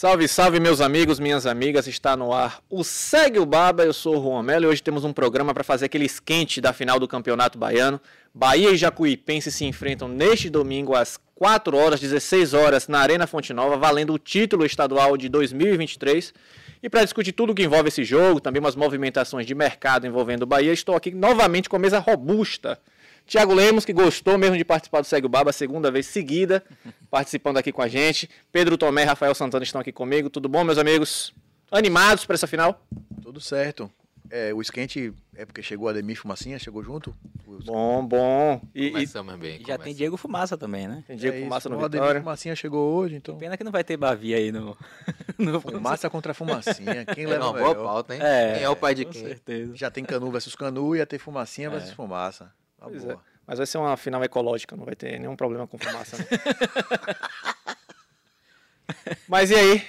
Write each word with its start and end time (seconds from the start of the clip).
Salve, 0.00 0.28
salve, 0.28 0.60
meus 0.60 0.80
amigos, 0.80 1.18
minhas 1.18 1.44
amigas. 1.44 1.88
Está 1.88 2.16
no 2.16 2.32
ar 2.32 2.62
o 2.70 2.84
Segue 2.84 3.40
o 3.40 3.44
Baba. 3.44 3.82
Eu 3.82 3.92
sou 3.92 4.16
o 4.16 4.22
Juan 4.22 4.44
Melo 4.44 4.66
e 4.66 4.68
hoje 4.68 4.80
temos 4.80 5.02
um 5.02 5.12
programa 5.12 5.52
para 5.52 5.64
fazer 5.64 5.86
aquele 5.86 6.04
esquente 6.04 6.60
da 6.60 6.72
final 6.72 7.00
do 7.00 7.08
Campeonato 7.08 7.58
Baiano. 7.58 8.00
Bahia 8.32 8.70
e 8.70 8.76
Jacuipense 8.76 9.50
se 9.50 9.64
enfrentam 9.64 10.06
neste 10.06 10.48
domingo 10.48 10.94
às 10.94 11.18
4 11.34 11.76
horas, 11.76 11.98
16 11.98 12.54
horas, 12.54 12.86
na 12.86 13.00
Arena 13.00 13.26
Fonte 13.26 13.52
Nova, 13.52 13.76
valendo 13.76 14.12
o 14.12 14.20
título 14.20 14.64
estadual 14.64 15.16
de 15.16 15.28
2023. 15.28 16.32
E 16.80 16.88
para 16.88 17.02
discutir 17.02 17.32
tudo 17.32 17.52
que 17.52 17.64
envolve 17.64 17.88
esse 17.88 18.04
jogo, 18.04 18.40
também 18.40 18.60
umas 18.60 18.76
movimentações 18.76 19.46
de 19.46 19.52
mercado 19.52 20.06
envolvendo 20.06 20.42
o 20.42 20.46
Bahia, 20.46 20.72
estou 20.72 20.94
aqui 20.94 21.10
novamente 21.10 21.68
com 21.68 21.74
a 21.74 21.80
mesa 21.80 21.98
robusta. 21.98 22.78
Tiago 23.28 23.52
Lemos, 23.54 23.84
que 23.84 23.92
gostou 23.92 24.38
mesmo 24.38 24.56
de 24.56 24.64
participar 24.64 25.00
do 25.02 25.06
Segue 25.06 25.26
o 25.26 25.28
Baba, 25.28 25.52
segunda 25.52 25.90
vez 25.90 26.06
seguida, 26.06 26.64
participando 27.10 27.58
aqui 27.58 27.70
com 27.70 27.82
a 27.82 27.86
gente. 27.88 28.28
Pedro 28.50 28.78
Tomé 28.78 29.02
e 29.02 29.04
Rafael 29.04 29.34
Santana 29.34 29.62
estão 29.64 29.80
aqui 29.80 29.92
comigo. 29.92 30.30
Tudo 30.30 30.48
bom, 30.48 30.64
meus 30.64 30.78
amigos? 30.78 31.34
Animados 31.70 32.24
para 32.24 32.34
essa 32.34 32.46
final? 32.46 32.82
Tudo 33.22 33.40
certo. 33.40 33.90
É, 34.30 34.52
o 34.52 34.60
esquente 34.60 35.12
é 35.34 35.46
porque 35.46 35.62
chegou 35.62 35.88
a 35.88 35.90
Ademir 35.90 36.18
Fumacinha, 36.18 36.58
chegou 36.58 36.82
junto. 36.82 37.14
Bom, 37.64 38.04
bom. 38.06 38.60
E, 38.74 38.90
Começamos 38.90 39.36
bem. 39.36 39.60
E 39.60 39.66
já 39.66 39.78
tem 39.78 39.94
Diego 39.94 40.16
Fumaça 40.18 40.56
também, 40.56 40.86
né? 40.86 41.02
Tem 41.06 41.16
Diego 41.16 41.36
é 41.36 41.40
Fumaça 41.40 41.60
isso, 41.60 41.68
no 41.70 41.76
o 41.76 41.78
Vitória. 41.80 42.04
Ademir 42.04 42.22
Fumacinha 42.22 42.54
chegou 42.56 42.94
hoje, 42.94 43.16
então. 43.16 43.36
Pena 43.38 43.56
que 43.56 43.64
não 43.64 43.72
vai 43.72 43.82
ter 43.84 43.96
Bavi 43.96 44.34
aí 44.34 44.52
no... 44.52 44.76
no... 45.38 45.60
Fumaça 45.60 46.10
contra 46.10 46.34
Fumacinha. 46.34 47.06
Quem 47.14 47.24
É 47.24 47.28
leva 47.28 47.50
uma 47.50 47.58
boa 47.58 47.74
pauta, 47.74 48.14
hein? 48.14 48.20
É, 48.22 48.54
quem 48.54 48.64
é 48.64 48.68
o 48.68 48.76
pai 48.76 48.94
de 48.94 49.04
com 49.06 49.12
quem? 49.12 49.22
certeza. 49.22 49.74
Já 49.74 49.90
tem 49.90 50.04
Canu 50.04 50.30
versus 50.30 50.54
Canu, 50.54 50.94
ia 50.94 51.06
ter 51.06 51.18
Fumacinha 51.18 51.68
É. 51.68 51.70
versus 51.70 51.92
Fumaça. 51.92 52.52
Uma 52.88 53.00
Pois 53.00 53.04
boa. 53.04 53.20
Mas 53.46 53.58
vai 53.58 53.66
ser 53.66 53.78
uma 53.78 53.96
final 53.96 54.22
ecológica, 54.22 54.76
não 54.76 54.84
vai 54.84 54.94
ter 54.94 55.18
nenhum 55.18 55.34
problema 55.34 55.66
com 55.66 55.78
fumaça. 55.78 56.18
Não. 56.18 56.26
Mas 59.26 59.50
e 59.50 59.54
aí? 59.54 59.82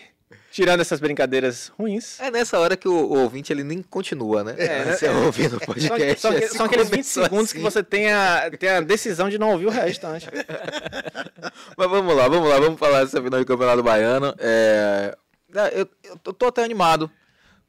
Tirando 0.51 0.79
essas 0.81 0.99
brincadeiras 0.99 1.71
ruins. 1.77 2.19
É 2.19 2.31
nessa 2.31 2.57
hora 2.59 2.75
que 2.75 2.87
o, 2.87 2.91
o 2.93 3.19
ouvinte 3.21 3.53
ele 3.53 3.63
nem 3.63 3.81
continua, 3.83 4.43
né? 4.43 4.55
É, 4.57 4.85
né? 4.85 4.95
Você 4.95 5.07
ouvindo 5.09 5.57
o 5.57 5.59
podcast. 5.59 6.19
são- 6.19 6.31
assim, 6.31 6.47
são 6.47 6.65
aqueles 6.65 6.89
20 6.89 6.93
começou 6.95 7.23
segundos 7.23 7.51
que 7.51 7.59
assim. 7.59 7.63
você 7.63 7.83
tem 7.83 8.11
a, 8.11 8.49
tem 8.57 8.69
a 8.69 8.81
decisão 8.81 9.29
de 9.29 9.37
não 9.37 9.51
ouvir 9.51 9.67
o 9.67 9.69
restante. 9.69 10.27
Mas 11.77 11.89
vamos 11.89 12.15
lá, 12.15 12.27
vamos 12.27 12.49
lá, 12.49 12.59
vamos 12.59 12.79
falar 12.79 13.03
dessa 13.03 13.21
final 13.21 13.39
do 13.39 13.45
Campeonato 13.45 13.83
Baiano. 13.83 14.33
É, 14.39 15.15
é, 15.55 15.79
eu, 15.81 15.87
eu 16.03 16.17
tô 16.17 16.47
até 16.47 16.63
animado, 16.63 17.11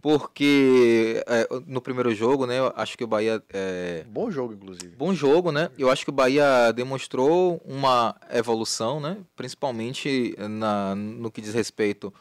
porque 0.03 1.23
é, 1.27 1.47
no 1.67 1.81
primeiro 1.81 2.15
jogo, 2.15 2.47
né, 2.47 2.59
eu 2.59 2.73
acho 2.77 2.97
que 2.97 3.05
o 3.05 3.07
Bahia. 3.07 3.43
É, 3.53 4.05
Bom 4.09 4.31
jogo, 4.31 4.55
inclusive. 4.55 4.95
bom 4.97 5.15
jogo, 5.15 5.53
né? 5.53 5.71
Eu 5.79 5.91
acho 5.91 6.05
que 6.05 6.11
o 6.11 6.13
Bahia 6.13 6.73
demonstrou 6.73 7.61
uma 7.65 8.17
evolução, 8.33 8.99
né? 9.01 9.19
Principalmente 9.37 10.35
na, 10.39 10.95
no 10.95 11.31
que 11.31 11.41
diz 11.41 11.53
respeito 11.55 12.13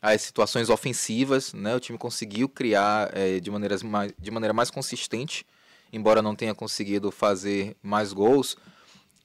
às 0.00 0.22
situações 0.22 0.70
ofensivas, 0.70 1.52
né? 1.52 1.74
O 1.74 1.80
time 1.80 1.98
conseguiu 1.98 2.48
criar 2.48 3.10
eh, 3.12 3.40
de, 3.40 3.50
maneiras 3.50 3.82
mais, 3.82 4.12
de 4.18 4.30
maneira 4.30 4.52
mais 4.52 4.70
consistente, 4.70 5.44
embora 5.92 6.22
não 6.22 6.34
tenha 6.36 6.54
conseguido 6.54 7.10
fazer 7.10 7.76
mais 7.82 8.12
gols. 8.12 8.56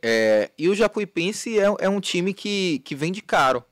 Eh, 0.01 0.49
e 0.57 0.67
o 0.69 0.73
Jacuipense 0.75 1.59
é, 1.59 1.65
é 1.79 1.89
um 1.89 1.99
time 1.99 2.33
que, 2.33 2.79
que 2.79 2.95
vem 2.95 3.11
de 3.11 3.21
caro. 3.21 3.63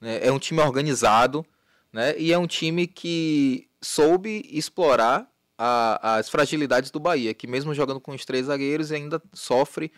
né? 0.00 0.20
É 0.22 0.32
um 0.32 0.38
time 0.38 0.60
organizado, 0.60 1.44
né? 1.92 2.14
E 2.18 2.32
é 2.32 2.38
um 2.38 2.46
time 2.46 2.86
que 2.86 3.67
soube 3.80 4.44
explorar 4.50 5.28
a- 5.56 6.16
as 6.16 6.28
fragilidades 6.28 6.90
do 6.90 7.00
Bahia, 7.00 7.34
que 7.34 7.46
mesmo 7.46 7.74
jogando 7.74 8.00
com 8.00 8.12
os 8.12 8.24
três 8.24 8.46
zagueiros 8.46 8.92
ainda 8.92 9.20
sofre 9.32 9.92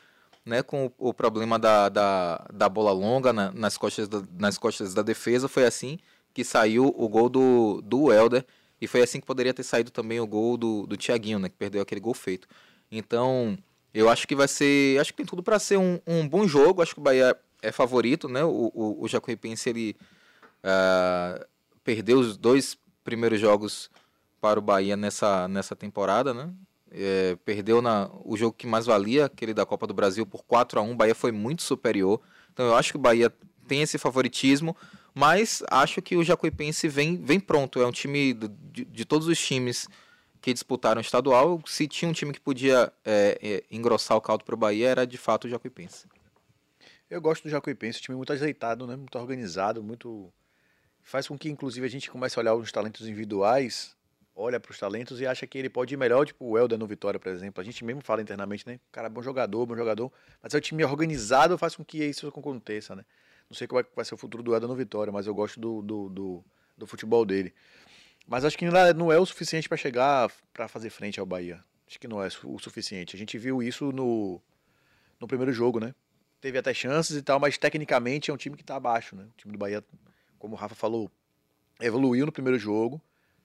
né, 0.44 0.62
com 0.62 0.86
o, 0.86 1.10
o 1.10 1.14
problema 1.14 1.58
da, 1.58 1.88
da, 1.88 2.46
da 2.52 2.68
bola 2.68 2.92
longa 2.92 3.32
na- 3.32 3.52
nas, 3.52 3.76
costas 3.76 4.08
da, 4.08 4.22
nas 4.38 4.56
costas 4.56 4.94
da 4.94 5.02
defesa. 5.02 5.48
Foi 5.48 5.64
assim 5.66 5.98
que 6.32 6.42
saiu 6.44 6.94
o 6.96 7.08
gol 7.08 7.28
do, 7.28 7.82
do 7.82 8.10
Helder 8.12 8.44
e 8.80 8.86
foi 8.86 9.02
assim 9.02 9.20
que 9.20 9.26
poderia 9.26 9.52
ter 9.52 9.62
saído 9.62 9.90
também 9.90 10.18
o 10.18 10.26
gol 10.26 10.56
do, 10.56 10.86
do 10.86 10.96
Thiaguinho, 10.96 11.38
né, 11.38 11.48
que 11.48 11.56
perdeu 11.56 11.82
aquele 11.82 12.00
gol 12.00 12.14
feito. 12.14 12.48
Então, 12.90 13.58
eu 13.92 14.08
acho 14.08 14.26
que 14.26 14.34
vai 14.34 14.48
ser. 14.48 14.98
Acho 14.98 15.12
que 15.12 15.18
tem 15.18 15.26
tudo 15.26 15.42
para 15.42 15.58
ser 15.58 15.76
um, 15.76 16.00
um 16.06 16.26
bom 16.26 16.48
jogo. 16.48 16.80
Acho 16.82 16.94
que 16.94 17.00
o 17.00 17.04
Bahia 17.04 17.36
é 17.62 17.70
favorito, 17.70 18.28
né? 18.28 18.42
O, 18.42 18.70
o, 18.74 19.04
o 19.04 19.08
Jacuipense 19.08 19.68
ele 19.68 19.96
ah, 20.64 21.46
perdeu 21.84 22.18
os 22.18 22.36
dois 22.36 22.76
primeiros 23.10 23.40
jogos 23.40 23.90
para 24.40 24.58
o 24.58 24.62
Bahia 24.62 24.96
nessa, 24.96 25.48
nessa 25.48 25.74
temporada, 25.74 26.32
né? 26.32 26.50
É, 26.92 27.36
perdeu 27.44 27.82
na, 27.82 28.08
o 28.24 28.36
jogo 28.36 28.56
que 28.56 28.66
mais 28.66 28.86
valia, 28.86 29.26
aquele 29.26 29.52
da 29.52 29.66
Copa 29.66 29.86
do 29.86 29.94
Brasil, 29.94 30.24
por 30.24 30.44
4 30.44 30.78
a 30.78 30.82
1 30.82 30.92
O 30.92 30.94
Bahia 30.94 31.14
foi 31.14 31.32
muito 31.32 31.62
superior. 31.62 32.20
Então 32.52 32.66
eu 32.66 32.76
acho 32.76 32.92
que 32.92 32.96
o 32.96 33.00
Bahia 33.00 33.32
tem 33.66 33.82
esse 33.82 33.98
favoritismo, 33.98 34.76
mas 35.12 35.62
acho 35.70 36.00
que 36.00 36.16
o 36.16 36.24
Jacuipense 36.24 36.88
vem, 36.88 37.16
vem 37.16 37.40
pronto. 37.40 37.80
É 37.80 37.86
um 37.86 37.92
time 37.92 38.32
de, 38.32 38.84
de 38.84 39.04
todos 39.04 39.26
os 39.26 39.38
times 39.38 39.88
que 40.40 40.52
disputaram 40.52 40.98
o 40.98 41.02
estadual. 41.02 41.60
Se 41.66 41.86
tinha 41.88 42.08
um 42.08 42.14
time 42.14 42.32
que 42.32 42.40
podia 42.40 42.92
é, 43.04 43.38
é, 43.42 43.64
engrossar 43.70 44.16
o 44.16 44.20
caldo 44.20 44.44
para 44.44 44.54
o 44.54 44.58
Bahia, 44.58 44.88
era 44.88 45.06
de 45.06 45.18
fato 45.18 45.46
o 45.46 45.50
Jacuipense. 45.50 46.06
Eu 47.10 47.20
gosto 47.20 47.42
do 47.42 47.50
Jacuipense, 47.50 47.98
um 47.98 48.02
time 48.02 48.16
muito 48.16 48.32
ajeitado, 48.32 48.86
né? 48.86 48.94
Muito 48.94 49.18
organizado, 49.18 49.82
muito. 49.82 50.32
Faz 51.10 51.26
com 51.26 51.36
que, 51.36 51.50
inclusive, 51.50 51.84
a 51.84 51.90
gente 51.90 52.08
comece 52.08 52.38
a 52.38 52.40
olhar 52.40 52.54
os 52.54 52.70
talentos 52.70 53.04
individuais, 53.04 53.96
olha 54.32 54.60
para 54.60 54.70
os 54.70 54.78
talentos 54.78 55.20
e 55.20 55.26
acha 55.26 55.44
que 55.44 55.58
ele 55.58 55.68
pode 55.68 55.92
ir 55.92 55.96
melhor, 55.96 56.24
tipo 56.24 56.44
o 56.44 56.56
Helder 56.56 56.78
no 56.78 56.86
Vitória, 56.86 57.18
por 57.18 57.32
exemplo. 57.32 57.60
A 57.60 57.64
gente 57.64 57.84
mesmo 57.84 58.00
fala 58.00 58.22
internamente, 58.22 58.64
né? 58.64 58.78
Cara, 58.92 59.08
bom 59.08 59.20
jogador, 59.20 59.66
bom 59.66 59.74
jogador. 59.74 60.12
Mas 60.40 60.54
é 60.54 60.58
o 60.58 60.60
time 60.60 60.84
organizado 60.84 61.58
faz 61.58 61.74
com 61.74 61.84
que 61.84 62.04
isso 62.04 62.28
aconteça, 62.28 62.94
né? 62.94 63.04
Não 63.50 63.56
sei 63.56 63.64
é 63.64 63.82
que 63.82 63.90
vai 63.96 64.04
ser 64.04 64.14
o 64.14 64.16
futuro 64.16 64.40
do 64.40 64.54
Helder 64.54 64.68
no 64.68 64.76
Vitória, 64.76 65.12
mas 65.12 65.26
eu 65.26 65.34
gosto 65.34 65.58
do, 65.58 65.82
do, 65.82 66.08
do, 66.10 66.44
do 66.78 66.86
futebol 66.86 67.26
dele. 67.26 67.52
Mas 68.28 68.44
acho 68.44 68.56
que 68.56 68.64
não 68.64 68.78
é- 68.78 68.94
não 68.94 69.10
é 69.10 69.18
o 69.18 69.26
suficiente 69.26 69.68
para 69.68 69.76
chegar, 69.76 70.30
para 70.54 70.68
fazer 70.68 70.90
frente 70.90 71.18
ao 71.18 71.26
Bahia. 71.26 71.60
Acho 71.88 71.98
que 71.98 72.06
não 72.06 72.22
é 72.22 72.28
o 72.44 72.58
suficiente. 72.60 73.16
A 73.16 73.18
gente 73.18 73.36
viu 73.36 73.60
isso 73.60 73.90
no, 73.90 74.40
no 75.18 75.26
primeiro 75.26 75.52
jogo, 75.52 75.80
né? 75.80 75.92
Teve 76.40 76.56
até 76.56 76.72
chances 76.72 77.16
e 77.16 77.22
tal, 77.22 77.40
mas 77.40 77.58
tecnicamente 77.58 78.30
é 78.30 78.34
um 78.34 78.36
time 78.36 78.54
que 78.54 78.62
está 78.62 78.76
abaixo, 78.76 79.16
né? 79.16 79.24
O 79.24 79.36
time 79.36 79.52
do 79.52 79.58
Bahia, 79.58 79.82
como 80.40 80.54
o 80.54 80.58
Rafa 80.58 80.74
falou, 80.74 81.08
evoluiu 81.80 82.26
no 82.26 82.32
primeiro 82.32 82.58
jogo, 82.58 83.00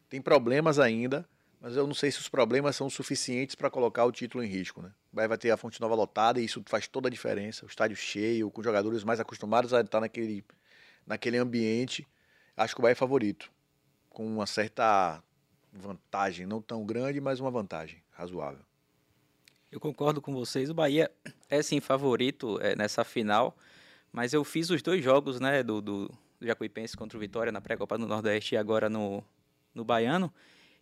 tem 0.10 0.22
problemas 0.22 0.80
ainda, 0.80 1.28
mas 1.62 1.76
eu 1.76 1.86
não 1.86 1.94
sei 1.94 2.10
se 2.10 2.20
os 2.20 2.30
problemas 2.30 2.76
são 2.76 2.90
suficientes 2.90 3.54
para 3.54 3.70
colocar 3.70 4.06
o 4.06 4.12
título 4.12 4.44
em 4.44 4.48
risco, 4.48 4.82
né? 4.82 4.92
Vai 5.12 5.38
ter 5.38 5.52
a 5.52 5.58
Fonte 5.58 5.80
Nova 5.82 5.94
lotada 5.94 6.40
e 6.40 6.46
isso 6.46 6.64
faz 6.66 6.88
toda 6.88 7.08
a 7.08 7.12
diferença. 7.12 7.66
O 7.66 7.68
estádio 7.68 7.98
cheio, 7.98 8.50
com 8.50 8.64
jogadores 8.64 9.04
mais 9.04 9.20
acostumados 9.20 9.74
a 9.74 9.82
estar 9.82 10.00
naquele, 10.00 10.44
naquele 11.06 11.38
ambiente. 11.38 12.08
Acho 12.56 12.76
que 12.76 12.82
o 12.82 12.84
Bahia 12.84 12.94
é 12.94 12.96
favorito, 12.96 13.52
com 14.10 14.26
uma 14.26 14.46
certa 14.46 15.22
vantagem, 15.74 16.46
não 16.46 16.62
tão 16.62 16.86
grande, 16.86 17.20
mas 17.20 17.40
uma 17.40 17.52
vantagem 17.52 18.02
razoável. 18.12 18.64
Eu 19.72 19.80
concordo 19.80 20.22
com 20.22 20.34
vocês. 20.34 20.70
O 20.70 20.74
Bahia 20.74 21.12
é 21.50 21.62
sim 21.62 21.82
favorito 21.82 22.58
é, 22.62 22.76
nessa 22.76 23.04
final, 23.04 23.58
mas 24.14 24.32
eu 24.34 24.44
fiz 24.46 24.70
os 24.70 24.82
dois 24.82 25.04
jogos, 25.04 25.40
né, 25.42 25.62
do, 25.62 25.82
do, 25.82 26.18
do 26.40 26.46
Jacuipense 26.46 26.96
contra 26.96 27.18
o 27.18 27.22
Vitória 27.22 27.52
na 27.52 27.62
pré-copa 27.62 27.98
do 27.98 28.08
Nordeste 28.08 28.56
e 28.56 28.58
agora 28.58 28.90
no, 28.90 29.24
no 29.74 29.84
Baiano. 29.84 30.32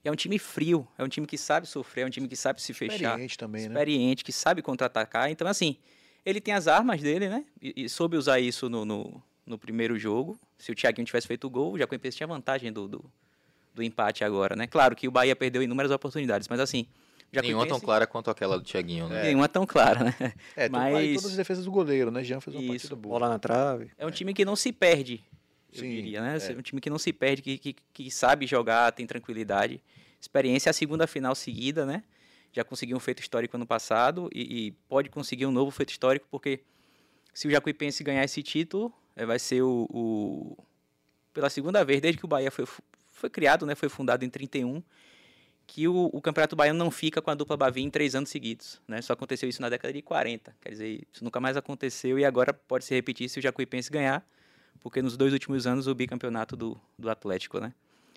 E 0.04 0.08
é 0.08 0.12
um 0.12 0.16
time 0.16 0.38
frio, 0.38 0.86
é 0.98 1.04
um 1.04 1.08
time 1.08 1.26
que 1.26 1.38
sabe 1.38 1.68
sofrer, 1.68 2.02
é 2.04 2.06
um 2.06 2.10
time 2.10 2.28
que 2.28 2.36
sabe 2.36 2.62
se 2.62 2.74
fechar, 2.74 2.96
Experiente 3.12 3.38
também, 3.38 3.62
né? 3.62 3.68
experiente, 3.68 4.24
que 4.24 4.34
sabe 4.34 4.62
contra-atacar. 4.62 5.30
Então, 5.32 5.48
assim, 5.48 5.78
ele 6.26 6.42
tem 6.42 6.54
as 6.54 6.68
armas 6.68 7.02
dele, 7.02 7.30
né? 7.30 7.46
E, 7.62 7.86
e 7.86 7.90
soube 7.90 8.18
usar 8.18 8.40
isso 8.40 8.70
no, 8.70 8.84
no, 8.84 9.24
no 9.46 9.58
primeiro 9.58 9.98
jogo. 9.98 10.38
Se 10.58 10.72
o 10.72 10.76
Thiaguinho 10.76 11.06
tivesse 11.06 11.28
feito 11.28 11.48
o 11.48 11.50
gol, 11.50 11.74
o 11.74 11.78
Jacuipense 11.78 12.18
tinha 12.18 12.28
vantagem 12.28 12.72
do, 12.74 12.86
do, 12.88 13.06
do 13.74 13.82
empate 13.82 14.26
agora, 14.26 14.56
né? 14.58 14.68
Claro 14.68 14.94
que 14.96 15.08
o 15.08 15.12
Bahia 15.12 15.36
perdeu 15.38 15.64
inúmeras 15.64 15.90
oportunidades, 15.92 16.50
mas 16.50 16.60
assim. 16.60 16.86
o 17.34 17.40
Nenhuma 17.42 17.62
tão 17.62 17.78
Jacuipense- 17.78 17.86
clara 17.86 18.06
quanto 18.06 18.30
aquela 18.30 18.58
do 18.60 18.66
Thiaguinho, 18.66 19.08
né? 19.08 19.24
Nenhuma 19.24 19.48
tão 19.48 19.66
clara, 19.66 20.04
né? 20.04 20.34
É, 20.58 20.68
mas... 20.68 20.94
Mas- 20.94 21.16
todas 21.16 21.32
as 21.32 21.38
defesas 21.38 21.64
do 21.64 21.72
goleiro, 21.72 22.12
né? 22.12 22.26
Jean 22.26 22.42
fez 22.42 22.54
uma 22.58 22.62
Isso. 22.62 22.72
partida 22.74 22.96
boa. 22.98 23.20
Bola 23.20 23.30
na 23.32 23.40
trave. 23.40 23.90
É 23.98 24.06
um 24.06 24.12
time 24.12 24.34
que 24.34 24.44
não 24.44 24.58
se 24.58 24.74
perde, 24.74 25.24
eu 25.74 25.80
Sim, 25.82 25.90
diria, 25.90 26.22
né? 26.22 26.38
é. 26.42 26.52
É 26.54 26.56
um 26.58 26.62
time 26.62 26.80
que 26.80 26.90
não 26.90 26.98
se 27.00 27.12
perde, 27.12 27.42
que, 27.42 27.58
que, 27.58 27.76
que 27.94 28.12
sabe 28.12 28.46
jogar, 28.46 28.92
tem 28.92 29.06
tranquilidade. 29.08 29.82
Experiência 30.20 30.70
é 30.70 30.72
a 30.72 30.74
segunda 30.74 31.06
final 31.08 31.36
seguida, 31.36 31.86
né? 31.86 32.04
Já 32.52 32.64
conseguiu 32.64 32.96
um 32.96 33.00
feito 33.00 33.20
histórico 33.22 33.58
ano 33.58 33.66
passado 33.66 34.30
e, 34.34 34.68
e 34.68 34.72
pode 34.88 35.10
conseguir 35.10 35.46
um 35.46 35.52
novo 35.52 35.72
feito 35.72 35.90
histórico, 35.90 36.28
porque 36.30 36.62
se 37.34 37.48
o 37.48 37.52
Jacuipense 37.52 38.04
ganhar 38.04 38.24
esse 38.24 38.44
título, 38.44 38.94
eh, 39.16 39.26
vai 39.26 39.40
ser 39.40 39.64
o, 39.64 39.88
o- 39.90 40.58
pela 41.34 41.50
segunda 41.50 41.84
vez, 41.84 42.00
desde 42.00 42.20
que 42.20 42.26
o 42.26 42.28
Bahia 42.28 42.52
foi, 42.52 42.66
foi 43.12 43.30
criado, 43.30 43.66
né? 43.66 43.74
Foi 43.74 43.90
fundado 43.90 44.24
em 44.24 44.30
31, 44.30 44.84
que 45.66 45.88
o, 45.88 46.10
o 46.14 46.22
Campeonato 46.22 46.56
Baiano 46.56 46.78
não 46.78 46.92
fica 46.92 47.22
com 47.22 47.32
a 47.32 47.34
dupla 47.34 47.58
Bavi 47.58 47.82
em 47.82 47.90
três 47.90 48.14
anos 48.14 48.30
seguidos, 48.30 48.80
né? 48.88 49.02
Só 49.02 49.14
aconteceu 49.14 49.50
isso 49.50 49.62
na 49.62 49.70
década 49.70 49.92
de 49.92 50.02
40, 50.04 50.56
quer 50.62 50.70
dizer, 50.70 51.08
isso 51.12 51.24
nunca 51.24 51.40
mais 51.40 51.58
aconteceu 51.58 52.20
e 52.20 52.24
agora 52.26 52.54
pode 52.54 52.86
se 52.86 52.94
repetir 52.94 53.28
se 53.30 53.40
o 53.40 53.42
Jacuipense 53.42 53.90
ganhar, 53.90 54.24
porque 54.80 55.02
nos 55.02 55.18
dois 55.18 55.34
últimos 55.34 55.66
anos 55.68 55.88
o 55.88 55.96
bicampeonato 55.96 56.56
do, 56.56 56.80
do 56.98 57.10
Atlético, 57.10 57.60
né? 57.60 57.74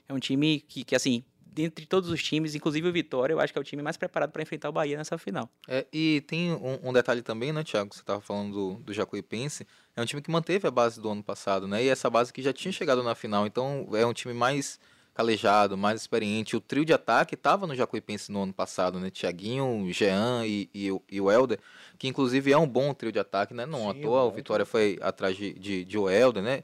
É 0.09 0.13
um 0.13 0.19
time 0.19 0.61
que, 0.61 0.85
que, 0.85 0.95
assim, 0.95 1.25
dentre 1.57 1.87
todos 1.87 2.11
os 2.11 2.23
times, 2.23 2.55
inclusive 2.55 2.87
o 2.87 2.93
Vitória, 2.93 3.33
eu 3.33 3.41
acho 3.41 3.53
que 3.53 3.59
é 3.59 3.63
o 3.63 3.65
time 3.65 3.83
mais 3.83 3.97
preparado 3.97 4.31
para 4.31 4.43
enfrentar 4.43 4.69
o 4.69 4.73
Bahia 4.73 4.97
nessa 4.97 5.17
final. 5.17 5.49
É, 5.67 5.87
e 5.93 6.23
tem 6.27 6.53
um, 6.53 6.91
um, 6.91 6.93
detalhe 6.93 7.23
também, 7.23 7.53
né, 7.53 7.65
Thiago? 7.65 7.95
Você 7.95 8.01
estava 8.01 8.21
falando 8.21 8.53
do, 8.53 8.75
do 8.83 8.93
Jacuipense. 8.93 9.67
É 9.97 10.03
um 10.03 10.05
time 10.05 10.21
que 10.21 10.31
manteve 10.31 10.69
a 10.69 10.71
base 10.71 11.01
do 11.01 11.09
ano 11.09 11.23
passado, 11.23 11.67
né? 11.67 11.83
E 11.83 11.89
essa 11.89 12.11
base 12.11 12.33
que 12.33 12.43
já 12.43 12.53
tinha 12.53 12.71
chegado 12.71 13.03
na 13.03 13.15
final. 13.15 13.47
Então 13.47 13.89
é 13.95 14.05
um 14.05 14.13
time 14.13 14.35
mais 14.35 14.79
calejado, 15.17 15.79
mais 15.79 16.03
experiente. 16.03 16.57
O 16.57 16.61
trio 16.61 16.85
de 16.85 16.93
ataque 16.93 17.35
estava 17.35 17.67
no 17.67 17.75
Jacuipense 17.75 18.31
no 18.31 18.43
ano 18.43 18.53
passado, 18.53 19.01
né? 19.01 19.09
Tiaguinho, 19.09 19.91
Jean 19.91 20.45
e, 20.45 20.69
e, 20.75 20.91
e, 21.11 21.21
o 21.21 21.31
Helder, 21.31 21.59
que 21.99 22.07
inclusive 22.07 22.53
é 22.53 22.59
um 22.59 22.69
bom 22.69 22.93
trio 22.93 23.11
de 23.11 23.19
ataque, 23.19 23.55
né? 23.55 23.65
Não 23.65 23.91
Sim, 23.91 23.91
à 23.91 24.03
toa, 24.03 24.25
o 24.25 24.31
Vitória 24.31 24.67
foi 24.67 24.99
atrás 25.01 25.35
de, 25.35 25.55
de, 25.55 25.85
de 25.87 25.97
o 25.97 26.11
Helder, 26.11 26.43
né? 26.43 26.61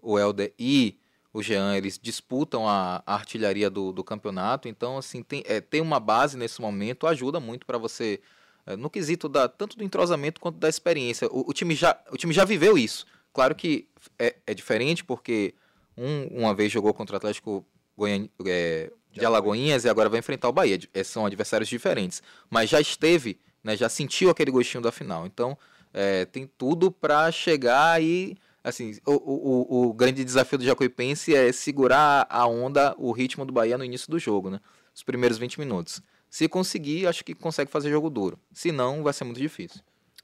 O 0.00 0.16
Helder 0.16 0.54
e 0.56 0.96
o 1.32 1.42
Jean, 1.42 1.76
eles 1.76 1.98
disputam 2.00 2.68
a, 2.68 3.02
a 3.04 3.14
artilharia 3.14 3.68
do, 3.68 3.92
do, 3.92 4.04
campeonato. 4.04 4.68
Então, 4.68 4.96
assim, 4.96 5.20
tem, 5.22 5.42
é, 5.46 5.60
tem 5.60 5.80
uma 5.80 5.98
base 5.98 6.36
nesse 6.36 6.60
momento, 6.60 7.08
ajuda 7.08 7.40
muito 7.40 7.66
para 7.66 7.76
você, 7.76 8.20
é, 8.66 8.76
no 8.76 8.88
quesito 8.88 9.28
da, 9.28 9.48
tanto 9.48 9.76
do 9.76 9.82
entrosamento 9.82 10.40
quanto 10.40 10.58
da 10.58 10.68
experiência. 10.68 11.28
O, 11.28 11.50
o, 11.50 11.52
time, 11.52 11.74
já, 11.74 12.00
o 12.12 12.16
time 12.16 12.32
já 12.32 12.44
viveu 12.44 12.78
isso. 12.78 13.04
Claro 13.32 13.54
que 13.54 13.88
é, 14.16 14.36
é 14.46 14.54
diferente, 14.54 15.04
porque 15.04 15.54
um, 15.96 16.42
uma 16.42 16.54
vez 16.54 16.70
jogou 16.70 16.94
contra 16.94 17.14
o 17.14 17.18
Atlético 17.18 17.64
Goiânia, 18.00 18.30
é, 18.46 18.90
de 19.12 19.24
Alagoinhas 19.26 19.84
e 19.84 19.88
agora 19.88 20.08
vai 20.08 20.18
enfrentar 20.18 20.48
o 20.48 20.52
Bahia. 20.52 20.78
É, 20.94 21.04
são 21.04 21.26
adversários 21.26 21.68
diferentes. 21.68 22.22
Mas 22.48 22.70
já 22.70 22.80
esteve, 22.80 23.38
né, 23.62 23.76
já 23.76 23.88
sentiu 23.88 24.30
aquele 24.30 24.50
gostinho 24.50 24.82
da 24.82 24.90
final. 24.90 25.26
Então, 25.26 25.56
é, 25.92 26.24
tem 26.24 26.50
tudo 26.58 26.90
para 26.90 27.30
chegar 27.30 28.02
e. 28.02 28.36
Assim, 28.62 28.98
o, 29.06 29.12
o, 29.12 29.88
o 29.88 29.92
grande 29.94 30.22
desafio 30.22 30.58
do 30.58 30.64
Jacuipense 30.64 31.34
é 31.34 31.50
segurar 31.50 32.26
a 32.28 32.46
onda, 32.46 32.94
o 32.98 33.10
ritmo 33.10 33.44
do 33.46 33.52
Bahia 33.54 33.78
no 33.78 33.84
início 33.84 34.10
do 34.10 34.18
jogo, 34.18 34.50
né? 34.50 34.60
Os 34.94 35.02
primeiros 35.02 35.38
20 35.38 35.58
minutos. 35.58 36.02
Se 36.28 36.46
conseguir, 36.46 37.06
acho 37.06 37.24
que 37.24 37.34
consegue 37.34 37.70
fazer 37.70 37.90
jogo 37.90 38.10
duro. 38.10 38.38
Se 38.52 38.70
não, 38.70 39.02
vai 39.02 39.14
ser 39.14 39.24
muito 39.24 39.40
difícil. 39.40 39.80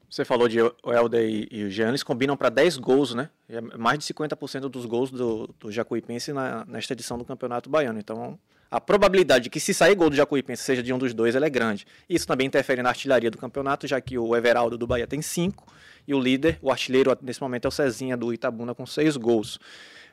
Você 0.09 0.25
falou 0.25 0.49
de 0.49 0.61
o 0.61 0.73
Helder 0.87 1.29
e, 1.51 1.65
o 1.65 1.71
Jean, 1.71 1.89
eles 1.89 2.03
combinam 2.03 2.37
para 2.37 2.49
10 2.49 2.77
gols, 2.77 3.15
né? 3.15 3.29
É 3.49 3.61
mais 3.61 3.99
de 3.99 4.05
50% 4.05 4.69
dos 4.69 4.87
gols 4.87 5.11
do, 5.11 5.53
do 5.59 5.71
Jacuipense 5.71 6.33
na, 6.33 6.65
nesta 6.65 6.93
edição 6.93 7.19
do 7.19 7.25
Campeonato 7.25 7.69
Baiano. 7.69 7.99
Então, 7.99 8.39
a 8.71 8.81
probabilidade 8.81 9.45
de 9.45 9.51
que 9.51 9.61
se 9.61 9.75
sair 9.75 9.95
gol 9.95 10.11
do 10.11 10.17
Jacuipense 10.17 10.63
seja 10.63 10.83
de 10.83 10.93
um 10.93 10.99
dos 10.99 11.13
dois, 11.13 11.35
ela 11.35 11.47
é 11.47 11.51
grande. 11.51 11.87
Isso 12.09 12.27
também 12.27 12.47
interfere 12.47 12.83
na 12.83 12.89
artilharia 12.89 13.31
do 13.31 13.39
campeonato, 13.39 13.87
já 13.87 14.01
que 14.01 14.17
o 14.19 14.35
Everaldo 14.37 14.79
do 14.79 14.87
Bahia 14.87 15.07
tem 15.07 15.21
5 15.21 15.67
e 16.07 16.15
o 16.15 16.21
líder, 16.21 16.59
o 16.63 16.71
artilheiro 16.71 17.17
nesse 17.21 17.41
momento 17.41 17.65
é 17.67 17.69
o 17.69 17.73
Cezinha 17.73 18.17
do 18.17 18.33
Itabuna 18.33 18.75
com 18.75 18.87
6 18.87 19.17
gols. 19.17 19.59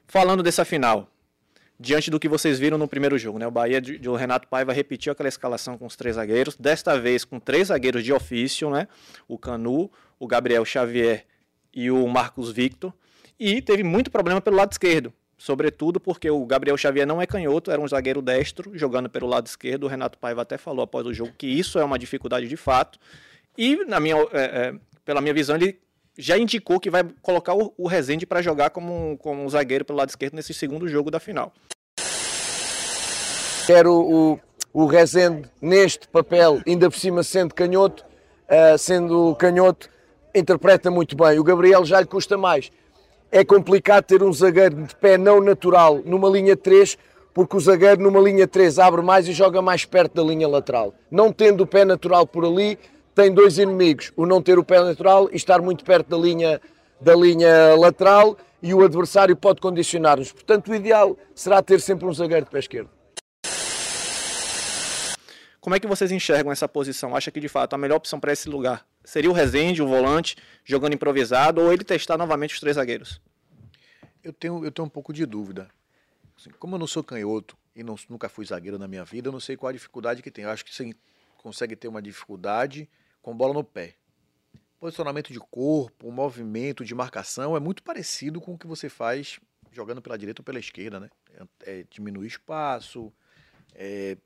Falando 0.07 0.43
dessa 0.43 0.65
final, 0.65 1.07
diante 1.79 2.09
do 2.09 2.19
que 2.19 2.29
vocês 2.29 2.59
viram 2.59 2.77
no 2.77 2.87
primeiro 2.87 3.17
jogo. 3.17 3.39
Né? 3.39 3.47
O 3.47 3.51
Bahia 3.51 3.81
de, 3.81 3.97
de 3.97 4.09
Renato 4.09 4.47
Paiva 4.47 4.71
repetiu 4.73 5.11
aquela 5.11 5.29
escalação 5.29 5.77
com 5.77 5.85
os 5.85 5.95
três 5.95 6.15
zagueiros, 6.15 6.55
desta 6.55 6.99
vez 6.99 7.25
com 7.25 7.39
três 7.39 7.67
zagueiros 7.67 8.03
de 8.03 8.13
ofício, 8.13 8.69
né? 8.69 8.87
o 9.27 9.37
Canu, 9.37 9.91
o 10.19 10.27
Gabriel 10.27 10.63
Xavier 10.63 11.25
e 11.73 11.89
o 11.89 12.07
Marcos 12.07 12.51
Victor, 12.51 12.93
e 13.39 13.61
teve 13.61 13.83
muito 13.83 14.11
problema 14.11 14.39
pelo 14.39 14.55
lado 14.55 14.71
esquerdo, 14.71 15.11
sobretudo 15.37 15.99
porque 15.99 16.29
o 16.29 16.45
Gabriel 16.45 16.77
Xavier 16.77 17.05
não 17.05 17.21
é 17.21 17.25
canhoto, 17.25 17.71
era 17.71 17.81
um 17.81 17.87
zagueiro 17.87 18.21
destro, 18.21 18.71
jogando 18.77 19.09
pelo 19.09 19.27
lado 19.27 19.47
esquerdo, 19.47 19.85
o 19.85 19.87
Renato 19.87 20.17
Paiva 20.17 20.43
até 20.43 20.57
falou 20.57 20.83
após 20.83 21.05
o 21.05 21.13
jogo 21.13 21.33
que 21.37 21.47
isso 21.47 21.79
é 21.79 21.83
uma 21.83 21.97
dificuldade 21.97 22.47
de 22.47 22.55
fato, 22.55 22.99
e 23.57 23.83
na 23.85 23.99
minha, 23.99 24.15
é, 24.31 24.43
é, 24.43 24.73
pela 25.03 25.19
minha 25.19 25.33
visão 25.33 25.55
ele 25.55 25.79
já 26.17 26.37
indicou 26.37 26.79
que 26.79 26.89
vai 26.89 27.03
colocar 27.21 27.55
o, 27.55 27.73
o 27.77 27.87
Rezende 27.87 28.25
para 28.25 28.41
jogar 28.41 28.69
como, 28.69 29.17
como 29.17 29.49
zagueiro 29.49 29.85
pelo 29.85 29.99
lado 29.99 30.09
esquerdo 30.09 30.35
nesse 30.35 30.53
segundo 30.53 30.87
jogo 30.87 31.09
da 31.09 31.19
final. 31.19 31.51
Quero 33.65 33.93
o, 33.93 34.39
o 34.73 34.85
Rezende 34.85 35.49
neste 35.61 36.07
papel, 36.07 36.61
ainda 36.67 36.89
por 36.89 36.97
cima 36.97 37.23
sendo 37.23 37.53
canhoto, 37.53 38.03
uh, 38.49 38.77
sendo 38.77 39.35
canhoto, 39.35 39.89
interpreta 40.35 40.91
muito 40.91 41.15
bem. 41.15 41.39
O 41.39 41.43
Gabriel 41.43 41.85
já 41.85 41.99
lhe 41.99 42.07
custa 42.07 42.37
mais. 42.37 42.71
É 43.31 43.43
complicado 43.43 44.03
ter 44.03 44.21
um 44.21 44.31
zagueiro 44.31 44.83
de 44.83 44.95
pé 44.95 45.17
não 45.17 45.41
natural 45.41 46.01
numa 46.05 46.29
linha 46.29 46.55
3, 46.55 46.97
porque 47.33 47.57
o 47.57 47.59
zagueiro 47.59 48.01
numa 48.01 48.19
linha 48.19 48.47
3 48.47 48.77
abre 48.77 49.01
mais 49.01 49.27
e 49.27 49.33
joga 49.33 49.61
mais 49.61 49.85
perto 49.85 50.13
da 50.13 50.21
linha 50.21 50.47
lateral. 50.47 50.93
Não 51.09 51.31
tendo 51.31 51.61
o 51.61 51.67
pé 51.67 51.83
natural 51.83 52.27
por 52.27 52.45
ali, 52.45 52.77
tem 53.13 53.33
dois 53.33 53.57
inimigos: 53.57 54.11
o 54.15 54.25
não 54.25 54.41
ter 54.41 54.57
o 54.57 54.63
pé 54.63 54.79
natural 54.81 55.29
e 55.31 55.35
estar 55.35 55.61
muito 55.61 55.83
perto 55.83 56.09
da 56.09 56.17
linha, 56.17 56.61
da 56.99 57.15
linha 57.15 57.75
lateral, 57.75 58.37
e 58.61 58.73
o 58.73 58.83
adversário 58.83 59.35
pode 59.35 59.61
condicionar-nos. 59.61 60.31
Portanto, 60.31 60.71
o 60.71 60.75
ideal 60.75 61.17
será 61.35 61.61
ter 61.61 61.79
sempre 61.79 62.05
um 62.05 62.13
zagueiro 62.13 62.45
de 62.45 62.51
pé 62.51 62.59
esquerdo. 62.59 62.89
Como 65.59 65.75
é 65.75 65.79
que 65.79 65.87
vocês 65.87 66.11
enxergam 66.11 66.51
essa 66.51 66.67
posição? 66.67 67.15
Acha 67.15 67.31
que 67.31 67.39
de 67.39 67.47
fato 67.47 67.73
a 67.73 67.77
melhor 67.77 67.95
opção 67.95 68.19
para 68.19 68.33
esse 68.33 68.49
lugar 68.49 68.85
seria 69.03 69.29
o 69.29 69.33
Rezende, 69.33 69.81
o 69.81 69.87
volante, 69.87 70.35
jogando 70.65 70.93
improvisado, 70.93 71.61
ou 71.61 71.71
ele 71.71 71.83
testar 71.83 72.17
novamente 72.17 72.53
os 72.53 72.59
três 72.59 72.75
zagueiros? 72.75 73.21
Eu 74.21 74.33
tenho, 74.33 74.65
eu 74.65 74.71
tenho 74.71 74.85
um 74.85 74.89
pouco 74.89 75.13
de 75.13 75.25
dúvida. 75.25 75.69
Assim, 76.37 76.49
como 76.59 76.75
eu 76.75 76.79
não 76.79 76.87
sou 76.87 77.03
canhoto 77.03 77.57
e 77.75 77.83
não, 77.83 77.95
nunca 78.09 78.27
fui 78.27 78.45
zagueiro 78.45 78.77
na 78.77 78.87
minha 78.87 79.05
vida, 79.05 79.29
eu 79.29 79.31
não 79.31 79.39
sei 79.39 79.55
qual 79.55 79.69
a 79.69 79.73
dificuldade 79.73 80.21
que 80.21 80.31
tem. 80.31 80.43
Eu 80.43 80.51
acho 80.51 80.65
que 80.65 80.73
você 80.73 80.93
consegue 81.37 81.75
ter 81.75 81.87
uma 81.87 82.01
dificuldade 82.01 82.89
com 83.23 83.35
bola 83.35 83.53
no 83.53 83.63
pé. 83.63 83.95
Posicionamento 84.79 85.31
de 85.31 85.39
corpo, 85.39 86.11
movimento 86.11 86.83
de 86.83 86.93
marcação 86.93 87.55
é 87.55 87.59
muito 87.59 87.81
parecido 87.81 88.39
com 88.41 88.53
o 88.53 88.57
que 88.57 88.67
você 88.67 88.89
faz 88.89 89.39
jogando 89.71 90.01
pela 90.01 90.17
direita 90.17 90.41
ou 90.41 90.45
pela 90.45 90.59
esquerda, 90.59 90.99
né? 90.99 91.09
É, 91.65 91.79
é 91.79 91.85
diminuir 91.89 92.27
espaço, 92.27 93.11
é, 93.73 94.17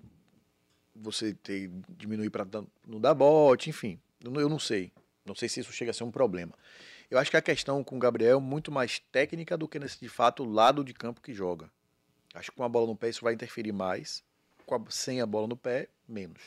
você 0.93 1.33
ter, 1.35 1.71
diminuir 1.89 2.31
para 2.31 2.45
não 2.85 2.99
dar 2.99 3.13
bote, 3.13 3.69
enfim. 3.69 4.01
Eu 4.21 4.49
não 4.49 4.59
sei. 4.59 4.91
Não 5.23 5.35
sei 5.35 5.47
se 5.47 5.59
isso 5.59 5.71
chega 5.71 5.91
a 5.91 5.93
ser 5.93 6.03
um 6.03 6.11
problema. 6.11 6.53
Eu 7.09 7.19
acho 7.19 7.29
que 7.29 7.37
a 7.37 7.41
questão 7.41 7.83
com 7.83 7.95
o 7.95 7.99
Gabriel 7.99 8.39
é 8.39 8.41
muito 8.41 8.71
mais 8.71 8.99
técnica 8.99 9.55
do 9.55 9.67
que 9.67 9.77
nesse, 9.77 9.99
de 9.99 10.09
fato, 10.09 10.43
lado 10.43 10.83
de 10.83 10.93
campo 10.93 11.21
que 11.21 11.33
joga. 11.33 11.69
Acho 12.33 12.49
que 12.51 12.57
com 12.57 12.63
a 12.63 12.69
bola 12.69 12.87
no 12.87 12.95
pé 12.95 13.09
isso 13.09 13.23
vai 13.23 13.33
interferir 13.33 13.71
mais, 13.71 14.23
a, 14.69 14.91
sem 14.91 15.21
a 15.21 15.25
bola 15.25 15.47
no 15.47 15.55
pé, 15.55 15.87
menos. 16.07 16.41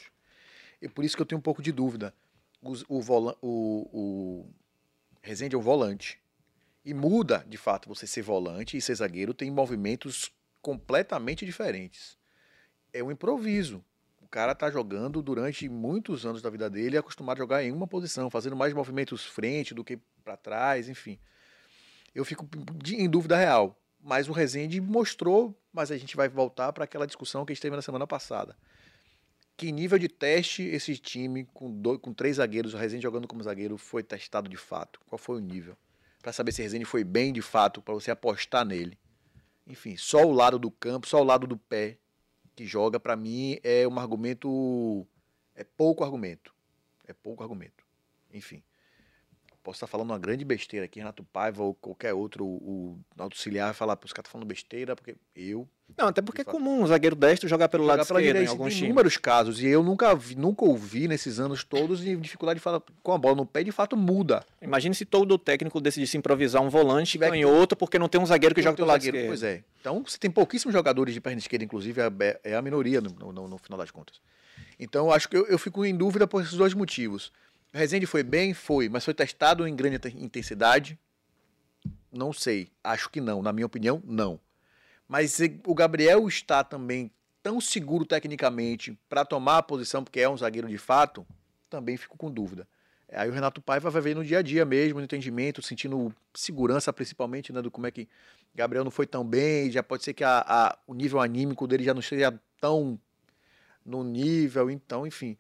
E 0.83 0.89
por 0.89 1.05
isso 1.05 1.17
que 1.17 1.23
eu 1.23 1.27
tenho 1.27 1.39
um 1.39 1.43
pouco 1.43 1.63
de 1.63 1.71
dúvida 1.71 2.13
o, 2.63 3.01
vola, 3.01 3.37
o, 3.41 3.89
o 3.93 4.55
Rezende 5.23 5.55
é 5.55 5.59
um 5.59 5.63
volante. 5.63 6.21
E 6.85 6.95
muda, 6.95 7.45
de 7.47 7.57
fato, 7.57 7.89
você 7.89 8.07
ser 8.07 8.23
volante 8.23 8.77
e 8.77 8.81
ser 8.81 8.95
zagueiro 8.95 9.35
tem 9.35 9.51
movimentos 9.51 10.33
completamente 10.63 11.45
diferentes. 11.45 12.19
É 12.93 13.03
um 13.03 13.11
improviso. 13.11 13.85
O 14.21 14.29
cara 14.29 14.55
tá 14.55 14.71
jogando 14.71 15.23
durante 15.23 15.69
muitos 15.69 16.25
anos 16.25 16.41
da 16.41 16.49
vida 16.49 16.71
dele, 16.71 16.97
é 16.97 17.01
acostumado 17.01 17.37
a 17.37 17.41
jogar 17.41 17.65
em 17.65 17.73
uma 17.73 17.87
posição, 17.87 18.31
fazendo 18.31 18.57
mais 18.57 18.73
movimentos 18.73 19.25
frente 19.25 19.75
do 19.75 19.85
que 19.85 19.99
para 20.23 20.37
trás, 20.37 20.89
enfim. 20.89 21.19
Eu 22.15 22.25
fico 22.25 22.49
em 22.87 23.09
dúvida 23.09 23.37
real. 23.37 23.77
Mas 24.03 24.29
o 24.29 24.33
Rezende 24.33 24.81
mostrou, 24.81 25.55
mas 25.71 25.91
a 25.91 25.99
gente 25.99 26.17
vai 26.17 26.29
voltar 26.29 26.73
para 26.73 26.85
aquela 26.85 27.07
discussão 27.07 27.45
que 27.45 27.53
a 27.53 27.55
gente 27.55 27.63
teve 27.63 27.77
na 27.77 27.83
semana 27.83 28.07
passada 28.07 28.57
que 29.61 29.71
nível 29.71 29.99
de 29.99 30.09
teste 30.09 30.63
esse 30.63 30.97
time 30.97 31.45
com, 31.53 31.71
dois, 31.71 32.01
com 32.01 32.15
três 32.15 32.37
zagueiros, 32.37 32.73
o 32.73 32.79
Rezende 32.79 33.03
jogando 33.03 33.29
como 33.29 33.43
zagueiro, 33.43 33.77
foi 33.77 34.03
testado 34.03 34.49
de 34.49 34.57
fato? 34.57 34.99
Qual 35.07 35.19
foi 35.19 35.37
o 35.37 35.39
nível? 35.39 35.77
Para 36.23 36.33
saber 36.33 36.51
se 36.51 36.63
o 36.63 36.65
Rezende 36.65 36.87
foi 36.87 37.05
bem 37.05 37.31
de 37.31 37.43
fato, 37.43 37.83
para 37.83 37.93
você 37.93 38.11
apostar 38.11 38.65
nele. 38.65 38.99
Enfim, 39.67 39.99
só 39.99 40.25
o 40.25 40.33
lado 40.33 40.59
do 40.59 40.71
campo, 40.71 41.07
só 41.07 41.21
o 41.21 41.25
lado 41.25 41.47
do 41.47 41.59
pé 41.59 41.99
que 42.57 42.65
joga, 42.65 42.99
para 42.99 43.15
mim, 43.15 43.59
é 43.63 43.87
um 43.87 43.99
argumento. 43.99 45.07
É 45.55 45.63
pouco 45.63 46.05
argumento. 46.05 46.55
É 47.07 47.13
pouco 47.13 47.43
argumento. 47.43 47.85
Enfim. 48.33 48.63
Posso 49.63 49.77
estar 49.77 49.87
falando 49.87 50.09
uma 50.11 50.19
grande 50.19 50.43
besteira 50.43 50.87
aqui, 50.87 51.01
Renato 51.01 51.23
Paiva 51.23 51.63
ou 51.63 51.75
qualquer 51.75 52.15
outro, 52.15 52.47
o, 52.47 52.99
o 53.19 53.23
auxiliar, 53.23 53.75
falar, 53.75 53.99
os 54.03 54.13
caras 54.13 54.27
estão 54.27 54.33
falando 54.33 54.49
besteira, 54.49 54.97
porque 54.97 55.17
eu. 55.37 55.69
Não, 55.99 56.09
até 56.09 56.23
porque 56.23 56.41
é 56.41 56.45
comum 56.45 56.83
um 56.83 56.87
zagueiro 56.87 57.15
destro 57.15 57.47
jogar 57.47 57.69
pelo 57.69 57.83
jogar 57.83 57.97
lado 57.97 58.03
esquerdo 58.05 58.23
direita, 58.23 58.47
em 58.47 58.49
alguns 58.49 58.73
times. 58.73 58.87
inúmeros 58.87 59.19
casos, 59.19 59.61
e 59.61 59.67
eu 59.67 59.83
nunca, 59.83 60.15
vi, 60.15 60.35
nunca 60.35 60.65
ouvi 60.65 61.07
nesses 61.07 61.39
anos 61.39 61.63
todos 61.63 62.01
de 62.01 62.17
dificuldade 62.17 62.59
de 62.59 62.63
falar 62.63 62.81
com 63.03 63.13
a 63.13 63.19
bola 63.19 63.37
no 63.37 63.45
pé, 63.45 63.63
de 63.63 63.71
fato 63.71 63.99
muda. 63.99 64.43
Imagine 64.63 64.95
se 64.95 65.05
todo 65.05 65.37
técnico 65.37 65.79
decidisse 65.79 66.17
improvisar 66.17 66.63
um 66.63 66.71
volante 66.71 67.19
e 67.19 67.45
outro 67.45 67.77
porque 67.77 67.99
não 67.99 68.09
tem 68.09 68.19
um 68.19 68.25
zagueiro 68.25 68.55
que 68.55 68.63
joga 68.63 68.77
pelo 68.77 68.89
lado 68.89 69.03
esquerdo. 69.03 69.27
Pois 69.27 69.43
é. 69.43 69.63
Então 69.81 70.03
você 70.07 70.17
tem 70.17 70.31
pouquíssimos 70.31 70.73
jogadores 70.73 71.13
de 71.13 71.21
perna 71.21 71.39
esquerda, 71.39 71.65
inclusive 71.67 72.01
é, 72.01 72.41
é 72.45 72.55
a 72.57 72.63
minoria 72.63 73.03
no, 73.03 73.11
no, 73.33 73.49
no 73.49 73.59
final 73.59 73.79
das 73.79 73.91
contas. 73.91 74.21
Então 74.79 75.13
acho 75.13 75.29
que 75.29 75.37
eu, 75.37 75.47
eu 75.47 75.59
fico 75.59 75.85
em 75.85 75.95
dúvida 75.95 76.27
por 76.27 76.41
esses 76.43 76.55
dois 76.55 76.73
motivos. 76.73 77.31
Rezende 77.73 78.07
foi 78.07 78.23
bem? 78.23 78.53
Foi, 78.53 78.89
mas 78.89 79.05
foi 79.05 79.15
testado 79.15 79.67
em 79.67 79.75
grande 79.75 79.97
intensidade? 80.19 80.99
Não 82.13 82.33
sei, 82.33 82.71
acho 82.83 83.09
que 83.09 83.21
não, 83.21 83.41
na 83.43 83.53
minha 83.53 83.67
opinião, 83.67 84.03
não. 84.05 84.41
Mas 85.09 85.39
o 85.67 85.75
Gabriel 85.75 86.27
está 86.29 86.65
também 86.65 87.11
tão 87.43 87.61
seguro 87.61 88.05
tecnicamente 88.05 88.99
para 89.09 89.25
tomar 89.25 89.59
a 89.59 89.63
posição, 89.63 90.05
porque 90.05 90.21
é 90.21 90.29
um 90.29 90.37
zagueiro 90.37 90.69
de 90.69 90.79
fato, 90.79 91.27
também 91.69 91.97
fico 91.97 92.19
com 92.19 92.31
dúvida. 92.31 92.67
Aí 93.13 93.29
o 93.29 93.33
Renato 93.33 93.61
Paiva 93.61 93.91
vai 93.91 94.03
ver 94.03 94.15
no 94.15 94.25
dia 94.25 94.39
a 94.39 94.43
dia 94.43 94.65
mesmo, 94.65 94.99
no 94.99 95.05
entendimento, 95.05 95.63
sentindo 95.63 96.15
segurança 96.35 96.93
principalmente, 96.93 97.53
né, 97.53 97.61
do 97.61 97.71
como 97.71 97.87
é 97.87 97.91
que 97.91 98.09
Gabriel 98.55 98.85
não 98.85 98.91
foi 98.91 99.07
tão 99.07 99.25
bem, 99.25 99.71
já 99.71 99.83
pode 99.83 100.05
ser 100.05 100.15
que 100.15 100.23
a, 100.23 100.45
a- 100.47 100.79
o 100.87 100.95
nível 100.95 101.21
anímico 101.21 101.67
dele 101.67 101.83
já 101.85 101.95
não 101.95 102.03
seja 102.03 102.39
tão 102.61 102.99
no 103.85 104.05
nível, 104.05 104.71
então, 104.71 105.07
enfim. 105.07 105.37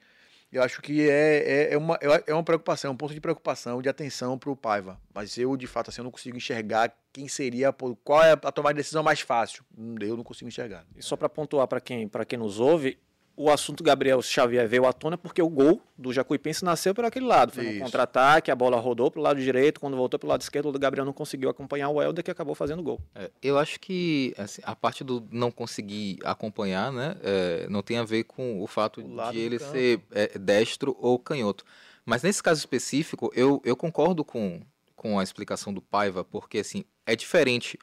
Eu 0.53 0.63
acho 0.63 0.83
que 0.83 1.09
é, 1.09 1.69
é, 1.71 1.75
é 1.75 1.79
uma, 1.79 1.97
é 2.27 2.35
uma 2.35 2.43
preocupação, 2.43 2.91
é 2.91 2.93
um 2.93 2.97
ponto 2.97 3.15
de 3.15 3.21
preocupação, 3.21 3.81
de 3.81 3.89
atenção 3.89 4.37
para 4.37 4.51
o 4.51 4.57
Paiva. 4.57 5.01
Mas 5.15 5.39
eu, 5.39 5.57
de 5.57 5.67
fato, 5.67 5.91
assim, 5.91 6.01
eu 6.01 6.05
não 6.05 6.11
consigo 6.11 6.37
enxergar 6.37 6.93
quem 7.13 7.29
seria, 7.29 7.73
qual 8.03 8.23
é 8.23 8.33
a 8.33 8.37
tomada 8.53 8.75
de 8.75 8.79
decisão 8.81 9.03
mais 9.03 9.21
fácil. 9.21 9.65
Hum, 9.77 9.95
Eu 10.01 10.17
não 10.17 10.25
consigo 10.25 10.49
enxergar. 10.49 10.85
E 10.97 11.03
só 11.03 11.17
para 11.17 11.29
pontuar 11.29 11.69
para 11.69 11.81
quem, 11.81 12.11
quem 12.27 12.39
nos 12.39 12.59
ouve, 12.59 12.99
o 13.37 13.51
assunto 13.51 13.83
Gabriel 13.83 14.21
Xavier 14.21 14.69
veio 14.69 14.87
à 14.87 14.93
tona 14.93 15.17
porque 15.17 15.41
o 15.41 15.49
gol 15.49 15.81
do 15.97 16.13
Jacuipense 16.13 16.65
nasceu 16.65 16.95
por 16.95 17.05
aquele 17.05 17.27
lado. 17.27 17.53
Foi 17.53 17.67
um 17.67 17.71
Isso. 17.71 17.81
contra-ataque, 17.81 18.51
a 18.51 18.55
bola 18.55 18.79
rodou 18.79 19.11
pro 19.11 19.21
lado 19.21 19.41
direito, 19.41 19.81
quando 19.81 19.97
voltou 19.97 20.19
pro 20.19 20.29
lado 20.29 20.43
esquerdo, 20.43 20.69
o 20.69 20.79
Gabriel 20.79 21.05
não 21.05 21.13
conseguiu 21.13 21.49
acompanhar 21.49 21.89
o 21.89 22.03
Helder 22.03 22.23
que 22.23 22.31
acabou 22.31 22.55
fazendo 22.55 22.81
o 22.81 22.83
gol. 22.83 23.01
É, 23.15 23.31
eu 23.43 23.59
acho 23.59 23.81
que 23.81 24.35
assim, 24.37 24.61
a 24.65 24.77
parte 24.77 25.03
do 25.03 25.27
não 25.31 25.51
conseguir 25.51 26.19
acompanhar, 26.25 26.93
né, 26.93 27.17
é, 27.23 27.67
não 27.71 27.83
tem 27.83 27.99
a 27.99 28.05
ver 28.05 28.25
com 28.25 28.63
o 28.63 28.67
fato 28.67 29.01
O 29.01 29.31
de 29.31 29.39
ele 29.39 29.59
ser 29.59 30.01
é, 30.13 30.39
destro 30.39 30.97
ou 31.01 31.19
canhoto. 31.19 31.65
Mas 32.05 32.23
nesse 32.23 32.43
caso 32.43 32.59
específico, 32.59 33.31
eu, 33.35 33.63
eu 33.65 33.77
concordo 33.77 34.25
com, 34.25 34.61
com 34.97 35.19
a 35.19 35.23
explicação 35.23 35.73
do 35.73 35.81
Paiva, 35.81 36.25
porque 36.25 36.59
assim, 36.59 36.85
é 37.07 37.15
diferente 37.15 37.79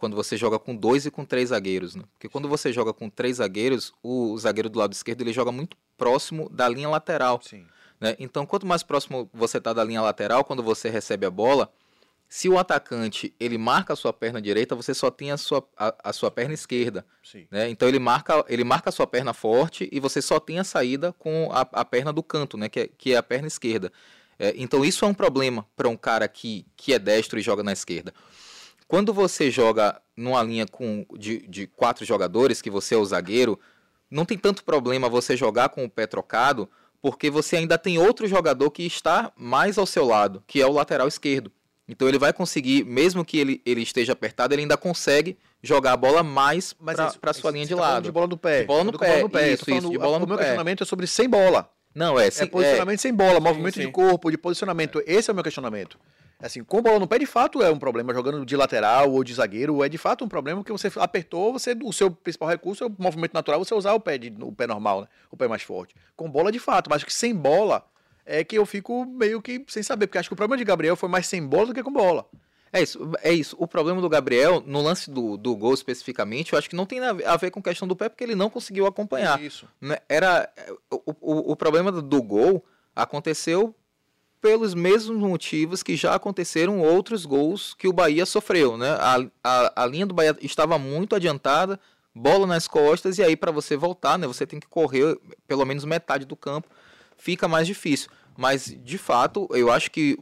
quando 0.00 0.16
você 0.16 0.34
joga 0.34 0.58
com 0.58 0.74
dois 0.74 1.04
e 1.04 1.10
com 1.10 1.26
três 1.26 1.50
zagueiros, 1.50 1.94
né? 1.94 2.04
Porque 2.14 2.26
quando 2.26 2.48
você 2.48 2.72
joga 2.72 2.90
com 2.90 3.10
três 3.10 3.36
zagueiros, 3.36 3.92
o, 4.02 4.36
zagueiro 4.38 4.70
do 4.70 4.78
lado 4.78 4.94
esquerdo 4.94 5.20
ele 5.20 5.30
joga 5.30 5.52
muito 5.52 5.76
próximo 5.98 6.48
da 6.48 6.66
linha 6.66 6.88
lateral. 6.88 7.38
Sim. 7.42 7.66
né? 8.00 8.16
Então, 8.18 8.46
quanto 8.46 8.66
mais 8.66 8.82
próximo 8.82 9.28
você 9.30 9.58
está 9.58 9.74
da 9.74 9.84
linha 9.84 10.00
lateral, 10.00 10.42
quando 10.42 10.62
você 10.62 10.88
recebe 10.88 11.26
a 11.26 11.30
bola, 11.30 11.70
se 12.26 12.48
o 12.48 12.58
atacante 12.58 13.34
ele 13.38 13.58
marca 13.58 13.92
a 13.92 13.96
sua 13.96 14.10
perna 14.10 14.40
direita, 14.40 14.74
você 14.74 14.94
só 14.94 15.10
tem 15.10 15.32
a 15.32 15.36
sua, 15.36 15.68
a, 15.76 15.94
a 16.04 16.12
sua 16.14 16.30
perna 16.30 16.54
esquerda. 16.54 17.04
Sim. 17.22 17.46
Né? 17.50 17.68
Então 17.68 17.86
ele 17.86 17.98
marca, 17.98 18.42
ele 18.48 18.64
marca 18.64 18.88
a 18.88 18.92
sua 18.92 19.06
perna 19.06 19.34
forte 19.34 19.86
e 19.92 20.00
você 20.00 20.22
só 20.22 20.40
tem 20.40 20.58
a 20.58 20.64
saída 20.64 21.12
com 21.18 21.50
a, 21.52 21.60
a 21.60 21.84
perna 21.84 22.10
do 22.10 22.22
canto, 22.22 22.56
né? 22.56 22.70
que, 22.70 22.80
é, 22.80 22.88
que 22.88 23.12
é 23.12 23.18
a 23.18 23.22
perna 23.22 23.48
esquerda. 23.48 23.92
É, 24.38 24.54
então 24.56 24.82
isso 24.82 25.04
é 25.04 25.08
um 25.08 25.12
problema 25.12 25.66
para 25.76 25.90
um 25.90 25.96
cara 25.96 26.26
que, 26.26 26.64
que 26.74 26.94
é 26.94 26.98
destro 26.98 27.38
e 27.38 27.42
joga 27.42 27.62
na 27.62 27.74
esquerda. 27.74 28.14
Quando 28.90 29.14
você 29.14 29.52
joga 29.52 30.02
numa 30.16 30.42
linha 30.42 30.66
com, 30.66 31.06
de, 31.16 31.46
de 31.46 31.68
quatro 31.68 32.04
jogadores, 32.04 32.60
que 32.60 32.68
você 32.68 32.96
é 32.96 32.98
o 32.98 33.04
zagueiro, 33.04 33.56
não 34.10 34.24
tem 34.24 34.36
tanto 34.36 34.64
problema 34.64 35.08
você 35.08 35.36
jogar 35.36 35.68
com 35.68 35.84
o 35.84 35.88
pé 35.88 36.08
trocado, 36.08 36.68
porque 37.00 37.30
você 37.30 37.54
ainda 37.56 37.78
tem 37.78 37.98
outro 37.98 38.26
jogador 38.26 38.68
que 38.72 38.82
está 38.82 39.30
mais 39.36 39.78
ao 39.78 39.86
seu 39.86 40.04
lado, 40.04 40.42
que 40.44 40.60
é 40.60 40.66
o 40.66 40.72
lateral 40.72 41.06
esquerdo. 41.06 41.52
Então 41.86 42.08
ele 42.08 42.18
vai 42.18 42.32
conseguir, 42.32 42.84
mesmo 42.84 43.24
que 43.24 43.38
ele, 43.38 43.62
ele 43.64 43.80
esteja 43.80 44.12
apertado, 44.12 44.54
ele 44.56 44.62
ainda 44.62 44.76
consegue 44.76 45.38
jogar 45.62 45.92
a 45.92 45.96
bola 45.96 46.24
mais 46.24 46.72
para 46.72 47.32
sua 47.32 47.52
linha 47.52 47.66
de 47.66 47.76
tá 47.76 47.80
lado. 47.80 48.02
De 48.02 48.10
bola 48.10 48.26
no 48.26 48.36
pé. 48.36 48.62
De 48.62 48.66
bola 48.66 48.82
no 48.82 48.88
Eu 48.88 48.92
tô 48.92 48.98
com 48.98 49.28
pé, 49.28 49.52
isso, 49.52 49.64
falando- 49.66 49.82
isso, 49.84 49.90
de 49.92 49.98
bola 49.98 50.16
o 50.16 50.18
no 50.18 50.26
meu 50.26 50.36
pé. 50.36 50.42
questionamento 50.42 50.82
é 50.82 50.86
sobre 50.86 51.06
sem 51.06 51.28
bola. 51.28 51.70
Não, 51.94 52.18
é, 52.18 52.26
É 52.26 52.30
sim, 52.32 52.46
posicionamento 52.48 52.98
sem 52.98 53.14
bola, 53.14 53.38
movimento 53.38 53.74
de 53.78 53.84
sim. 53.86 53.92
corpo, 53.92 54.32
de 54.32 54.36
posicionamento. 54.38 55.00
Esse 55.06 55.30
é 55.30 55.32
o 55.32 55.34
meu 55.36 55.44
questionamento. 55.44 55.96
Assim, 56.42 56.64
com 56.64 56.80
bola 56.80 56.98
no 56.98 57.06
pé, 57.06 57.18
de 57.18 57.26
fato, 57.26 57.62
é 57.62 57.70
um 57.70 57.78
problema. 57.78 58.14
Jogando 58.14 58.44
de 58.46 58.56
lateral 58.56 59.12
ou 59.12 59.22
de 59.22 59.34
zagueiro, 59.34 59.84
é 59.84 59.88
de 59.88 59.98
fato 59.98 60.24
um 60.24 60.28
problema 60.28 60.64
que 60.64 60.72
você 60.72 60.90
apertou, 60.96 61.52
você, 61.52 61.76
o 61.82 61.92
seu 61.92 62.10
principal 62.10 62.48
recurso 62.48 62.84
é 62.84 62.86
o 62.86 62.94
movimento 62.98 63.34
natural, 63.34 63.62
você 63.62 63.74
usar 63.74 63.92
o 63.92 64.00
pé, 64.00 64.16
de, 64.16 64.32
o 64.42 64.50
pé 64.50 64.66
normal, 64.66 65.02
né? 65.02 65.08
O 65.30 65.36
pé 65.36 65.46
mais 65.46 65.62
forte. 65.62 65.94
Com 66.16 66.30
bola, 66.30 66.50
de 66.50 66.58
fato, 66.58 66.88
mas 66.88 67.04
que 67.04 67.12
sem 67.12 67.34
bola 67.34 67.84
é 68.24 68.42
que 68.42 68.56
eu 68.56 68.64
fico 68.64 69.04
meio 69.04 69.42
que 69.42 69.62
sem 69.68 69.82
saber, 69.82 70.06
porque 70.06 70.18
acho 70.18 70.28
que 70.30 70.32
o 70.32 70.36
problema 70.36 70.56
de 70.56 70.64
Gabriel 70.64 70.96
foi 70.96 71.08
mais 71.08 71.26
sem 71.26 71.44
bola 71.46 71.66
do 71.66 71.74
que 71.74 71.82
com 71.82 71.92
bola. 71.92 72.26
É 72.72 72.80
isso, 72.80 73.10
é 73.22 73.32
isso. 73.32 73.56
O 73.58 73.66
problema 73.66 74.00
do 74.00 74.08
Gabriel, 74.08 74.62
no 74.64 74.80
lance 74.80 75.10
do, 75.10 75.36
do 75.36 75.56
gol 75.56 75.74
especificamente, 75.74 76.52
eu 76.52 76.58
acho 76.58 76.70
que 76.70 76.76
não 76.76 76.86
tem 76.86 77.00
a 77.00 77.36
ver- 77.36 77.50
com 77.50 77.60
questão 77.60 77.88
do 77.88 77.96
pé, 77.96 78.08
porque 78.08 78.22
ele 78.22 78.36
não 78.36 78.48
conseguiu 78.48 78.86
acompanhar. 78.86 79.42
Isso. 79.42 79.66
né? 79.80 79.98
Era 80.08 80.48
o, 80.88 81.02
o, 81.20 81.52
o 81.52 81.56
problema 81.56 81.90
do, 81.90 82.00
do 82.00 82.22
gol 82.22 82.64
aconteceu 82.94 83.74
pelos 84.40 84.74
mesmos 84.74 85.18
motivos 85.18 85.82
que 85.82 85.96
já 85.96 86.14
aconteceram 86.14 86.80
outros 86.80 87.26
gols 87.26 87.74
que 87.74 87.86
o 87.86 87.92
Bahia 87.92 88.24
sofreu, 88.24 88.76
né? 88.76 88.90
A, 88.92 89.26
a, 89.44 89.82
a 89.82 89.86
linha 89.86 90.06
do 90.06 90.14
Bahia 90.14 90.36
estava 90.40 90.78
muito 90.78 91.14
adiantada, 91.14 91.78
bola 92.14 92.46
nas 92.46 92.66
costas 92.66 93.18
e 93.18 93.22
aí 93.22 93.36
para 93.36 93.52
você 93.52 93.76
voltar, 93.76 94.18
né? 94.18 94.26
Você 94.26 94.46
tem 94.46 94.58
que 94.58 94.66
correr 94.66 95.18
pelo 95.46 95.64
menos 95.64 95.84
metade 95.84 96.24
do 96.24 96.34
campo, 96.34 96.68
fica 97.18 97.46
mais 97.46 97.66
difícil. 97.66 98.10
Mas 98.36 98.74
de 98.82 98.96
fato, 98.96 99.46
eu 99.52 99.70
acho 99.70 99.90
que 99.90 100.18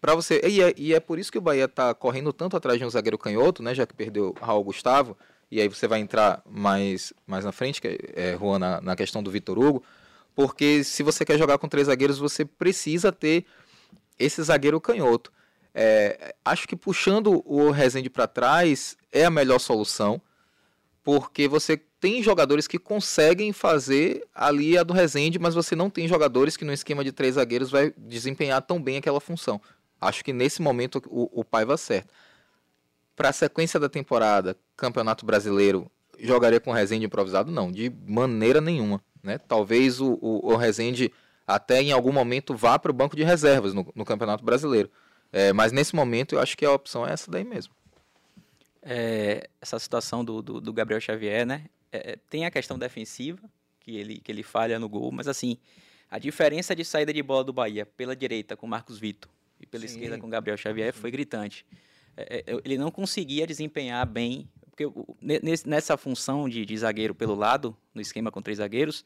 para 0.00 0.14
você 0.14 0.40
e 0.46 0.62
é, 0.62 0.74
e 0.76 0.94
é 0.94 1.00
por 1.00 1.18
isso 1.18 1.30
que 1.30 1.38
o 1.38 1.42
Bahia 1.42 1.68
tá 1.68 1.92
correndo 1.94 2.32
tanto 2.32 2.56
atrás 2.56 2.78
de 2.78 2.84
um 2.84 2.90
zagueiro 2.90 3.18
canhoto, 3.18 3.62
né? 3.62 3.74
Já 3.74 3.86
que 3.86 3.94
perdeu 3.94 4.34
Raul 4.40 4.64
Gustavo 4.64 5.16
e 5.50 5.60
aí 5.60 5.68
você 5.68 5.86
vai 5.86 6.00
entrar 6.00 6.42
mais 6.48 7.12
mais 7.26 7.44
na 7.44 7.52
frente, 7.52 7.80
que 7.80 7.88
é, 7.88 7.98
é 8.14 8.38
Juan, 8.38 8.58
na, 8.58 8.80
na 8.80 8.96
questão 8.96 9.22
do 9.22 9.30
Vitor 9.30 9.58
Hugo, 9.58 9.82
porque 10.34 10.82
se 10.82 11.02
você 11.02 11.24
quer 11.24 11.38
jogar 11.38 11.58
com 11.58 11.68
três 11.68 11.86
zagueiros, 11.86 12.18
você 12.18 12.44
precisa 12.44 13.12
ter 13.12 13.44
esse 14.18 14.42
zagueiro 14.42 14.80
canhoto. 14.80 15.32
É, 15.74 16.34
acho 16.44 16.68
que 16.68 16.76
puxando 16.76 17.42
o 17.44 17.70
Rezende 17.70 18.08
para 18.08 18.26
trás 18.26 18.96
é 19.10 19.24
a 19.24 19.30
melhor 19.30 19.58
solução, 19.58 20.20
porque 21.02 21.48
você 21.48 21.76
tem 21.76 22.22
jogadores 22.22 22.66
que 22.66 22.78
conseguem 22.78 23.52
fazer 23.52 24.26
ali 24.34 24.76
a 24.76 24.82
do 24.82 24.92
Rezende, 24.92 25.38
mas 25.38 25.54
você 25.54 25.74
não 25.74 25.90
tem 25.90 26.06
jogadores 26.06 26.56
que 26.56 26.64
no 26.64 26.72
esquema 26.72 27.02
de 27.02 27.12
três 27.12 27.34
zagueiros 27.34 27.70
vai 27.70 27.92
desempenhar 27.96 28.62
tão 28.62 28.80
bem 28.80 28.98
aquela 28.98 29.20
função. 29.20 29.60
Acho 30.00 30.24
que 30.24 30.32
nesse 30.32 30.60
momento 30.60 31.02
o, 31.06 31.40
o 31.40 31.44
Paiva 31.44 31.74
acerta. 31.74 32.12
Para 33.16 33.30
a 33.30 33.32
sequência 33.32 33.78
da 33.80 33.88
temporada, 33.88 34.56
Campeonato 34.76 35.24
Brasileiro, 35.24 35.90
jogaria 36.18 36.60
com 36.60 36.70
o 36.70 36.74
Rezende 36.74 37.06
improvisado? 37.06 37.50
Não, 37.50 37.70
de 37.70 37.92
maneira 38.06 38.60
nenhuma. 38.60 39.00
Né? 39.24 39.38
Talvez 39.38 40.00
o, 40.00 40.18
o, 40.20 40.52
o 40.52 40.56
Rezende 40.56 41.10
até 41.46 41.82
em 41.82 41.92
algum 41.92 42.12
momento 42.12 42.54
vá 42.54 42.78
para 42.78 42.90
o 42.90 42.94
banco 42.94 43.16
de 43.16 43.24
reservas 43.24 43.72
no, 43.74 43.90
no 43.94 44.04
Campeonato 44.04 44.44
Brasileiro. 44.44 44.90
É, 45.32 45.52
mas 45.52 45.72
nesse 45.72 45.96
momento 45.96 46.34
eu 46.34 46.40
acho 46.40 46.56
que 46.56 46.64
a 46.64 46.70
opção 46.70 47.06
é 47.06 47.12
essa 47.12 47.30
daí 47.30 47.42
mesmo. 47.42 47.74
É, 48.82 49.48
essa 49.60 49.78
situação 49.78 50.24
do, 50.24 50.42
do, 50.42 50.60
do 50.60 50.72
Gabriel 50.72 51.00
Xavier, 51.00 51.46
né? 51.46 51.64
É, 51.90 52.18
tem 52.28 52.44
a 52.44 52.50
questão 52.50 52.78
defensiva, 52.78 53.40
que 53.80 53.96
ele, 53.96 54.20
que 54.20 54.30
ele 54.30 54.42
falha 54.42 54.78
no 54.78 54.88
gol, 54.88 55.10
mas 55.10 55.26
assim, 55.26 55.58
a 56.10 56.18
diferença 56.18 56.76
de 56.76 56.84
saída 56.84 57.12
de 57.12 57.22
bola 57.22 57.42
do 57.42 57.52
Bahia 57.52 57.86
pela 57.86 58.14
direita 58.14 58.56
com 58.56 58.66
Marcos 58.66 58.98
Vitor 58.98 59.30
e 59.60 59.66
pela 59.66 59.86
Sim. 59.86 59.94
esquerda 59.94 60.18
com 60.18 60.28
Gabriel 60.28 60.56
Xavier 60.56 60.92
foi 60.92 61.10
gritante. 61.10 61.64
É, 62.16 62.44
é, 62.46 62.60
ele 62.64 62.78
não 62.78 62.90
conseguia 62.90 63.46
desempenhar 63.46 64.06
bem, 64.06 64.48
porque 64.74 64.90
nessa 65.64 65.96
função 65.96 66.48
de, 66.48 66.66
de 66.66 66.76
zagueiro 66.76 67.14
pelo 67.14 67.36
lado, 67.36 67.76
no 67.94 68.00
esquema 68.00 68.32
com 68.32 68.42
três 68.42 68.58
zagueiros, 68.58 69.04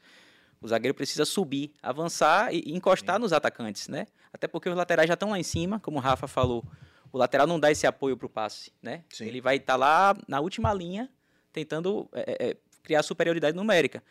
o 0.59 0.67
zagueiro 0.67 0.95
precisa 0.95 1.25
subir, 1.25 1.71
avançar 1.81 2.51
e, 2.51 2.73
encostar 2.73 3.19
nos 3.19 3.31
atacantes, 3.31 3.87
né? 3.87 4.07
Até 4.33 4.47
porque 4.47 4.67
os 4.67 4.75
laterais 4.75 5.07
já 5.07 5.13
estão 5.13 5.29
lá 5.29 5.39
em 5.39 5.43
cima, 5.43 5.79
como 5.79 5.97
o 5.97 6.01
Rafa 6.01 6.27
falou. 6.27 6.65
O 7.11 7.17
lateral 7.19 7.45
não 7.45 7.59
dá 7.59 7.71
esse 7.71 7.85
apoio 7.85 8.17
para 8.17 8.25
o 8.25 8.29
passe, 8.29 8.71
né? 8.81 9.03
Sim. 9.09 9.27
Ele 9.27 9.39
vai 9.39 9.57
estar 9.57 9.75
lá 9.75 10.17
na 10.27 10.39
última 10.39 10.73
linha 10.73 11.07
tentando 11.53 12.09
é, 12.13 12.49
é, 12.49 12.57
criar 12.81 13.03
superioridade 13.03 13.55
numérica. 13.55 14.03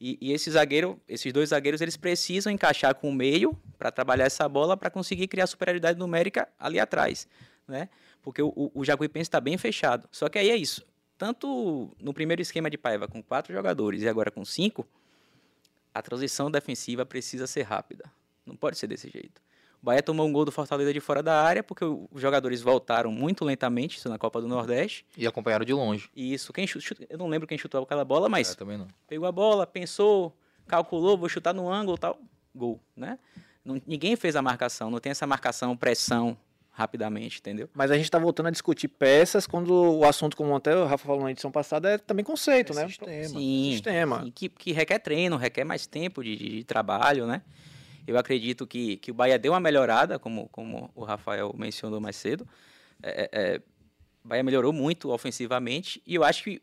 E, 0.00 0.16
e 0.20 0.32
esse 0.32 0.48
zagueiro, 0.50 1.00
esses 1.08 1.32
dois 1.32 1.48
zagueiros, 1.48 1.80
eles 1.80 1.96
precisam 1.96 2.52
encaixar 2.52 2.94
com 2.94 3.10
o 3.10 3.12
meio 3.12 3.60
para 3.76 3.90
trabalhar 3.90 4.26
essa 4.26 4.48
bola 4.48 4.76
para 4.76 4.90
conseguir 4.90 5.26
criar 5.26 5.48
superioridade 5.48 5.98
numérica 5.98 6.48
ali 6.58 6.78
atrás, 6.78 7.26
né? 7.66 7.88
Porque 8.22 8.40
o, 8.40 8.48
o, 8.48 8.70
o 8.74 8.84
Jacuipense 8.84 9.28
está 9.28 9.40
bem 9.40 9.58
fechado. 9.58 10.08
Só 10.12 10.28
que 10.28 10.38
aí 10.38 10.50
é 10.50 10.56
isso. 10.56 10.88
Tanto 11.20 11.94
no 12.00 12.14
primeiro 12.14 12.40
esquema 12.40 12.70
de 12.70 12.78
Paiva 12.78 13.06
com 13.06 13.22
quatro 13.22 13.52
jogadores 13.52 14.00
e 14.00 14.08
agora 14.08 14.30
com 14.30 14.42
cinco, 14.42 14.88
a 15.92 16.00
transição 16.00 16.50
defensiva 16.50 17.04
precisa 17.04 17.46
ser 17.46 17.60
rápida. 17.64 18.10
Não 18.46 18.56
pode 18.56 18.78
ser 18.78 18.86
desse 18.86 19.10
jeito. 19.10 19.38
O 19.82 19.84
Bahia 19.84 20.02
tomou 20.02 20.26
um 20.26 20.32
gol 20.32 20.46
do 20.46 20.50
Fortaleza 20.50 20.94
de 20.94 20.98
fora 20.98 21.22
da 21.22 21.42
área 21.42 21.62
porque 21.62 21.84
os 21.84 22.08
jogadores 22.22 22.62
voltaram 22.62 23.12
muito 23.12 23.44
lentamente, 23.44 23.98
isso 23.98 24.08
na 24.08 24.16
Copa 24.16 24.40
do 24.40 24.48
Nordeste. 24.48 25.04
E 25.14 25.26
acompanharam 25.26 25.62
de 25.66 25.74
longe. 25.74 26.08
E 26.16 26.32
isso, 26.32 26.54
quem 26.54 26.66
chu- 26.66 26.80
chuta, 26.80 27.04
eu 27.10 27.18
não 27.18 27.28
lembro 27.28 27.46
quem 27.46 27.58
chutou 27.58 27.82
aquela 27.82 28.02
bola, 28.02 28.26
mas 28.26 28.52
É, 28.52 28.54
também 28.54 28.78
não. 28.78 28.88
pegou 29.06 29.28
a 29.28 29.32
bola, 29.32 29.66
pensou, 29.66 30.34
calculou, 30.66 31.18
vou 31.18 31.28
chutar 31.28 31.52
no 31.52 31.70
ângulo 31.70 31.98
tal, 31.98 32.18
gol, 32.54 32.80
né? 32.96 33.18
Não- 33.62 33.78
ninguém 33.86 34.16
fez 34.16 34.36
a 34.36 34.40
marcação, 34.40 34.90
não 34.90 34.98
tem 35.00 35.10
essa 35.10 35.26
marcação, 35.26 35.76
pressão 35.76 36.34
rapidamente, 36.80 37.38
entendeu? 37.40 37.68
Mas 37.74 37.90
a 37.90 37.94
gente 37.96 38.04
está 38.06 38.18
voltando 38.18 38.46
a 38.46 38.50
discutir 38.50 38.88
peças 38.88 39.46
quando 39.46 39.70
o 39.70 40.04
assunto, 40.04 40.34
como 40.36 40.56
até 40.56 40.74
o 40.74 40.86
Rafa 40.86 41.06
falou 41.06 41.22
na 41.24 41.30
edição 41.30 41.52
passada, 41.52 41.90
é 41.90 41.98
também 41.98 42.24
conceito, 42.24 42.72
né? 42.72 42.88
sistema. 42.88 43.28
Sim, 43.28 43.70
Sistema. 43.72 44.22
sim, 44.24 44.30
que, 44.30 44.48
que 44.48 44.72
requer 44.72 44.98
treino, 44.98 45.36
requer 45.36 45.62
mais 45.64 45.86
tempo 45.86 46.24
de, 46.24 46.34
de- 46.36 46.48
de 46.58 46.64
trabalho, 46.64 47.26
né? 47.26 47.42
Eu 48.06 48.16
acredito 48.16 48.66
que, 48.66 48.96
que 48.96 49.10
o 49.10 49.14
Bahia 49.14 49.38
deu 49.38 49.52
uma 49.52 49.60
melhorada, 49.60 50.18
como, 50.18 50.48
como 50.48 50.90
o 50.94 51.04
Rafael 51.04 51.54
mencionou 51.56 52.00
mais 52.00 52.16
cedo. 52.16 52.48
É, 53.02 53.28
é, 53.30 53.60
o 54.24 54.28
Bahia 54.28 54.42
melhorou 54.42 54.72
muito 54.72 55.10
ofensivamente 55.10 56.02
e 56.06 56.14
eu 56.14 56.24
acho 56.24 56.42
que 56.44 56.62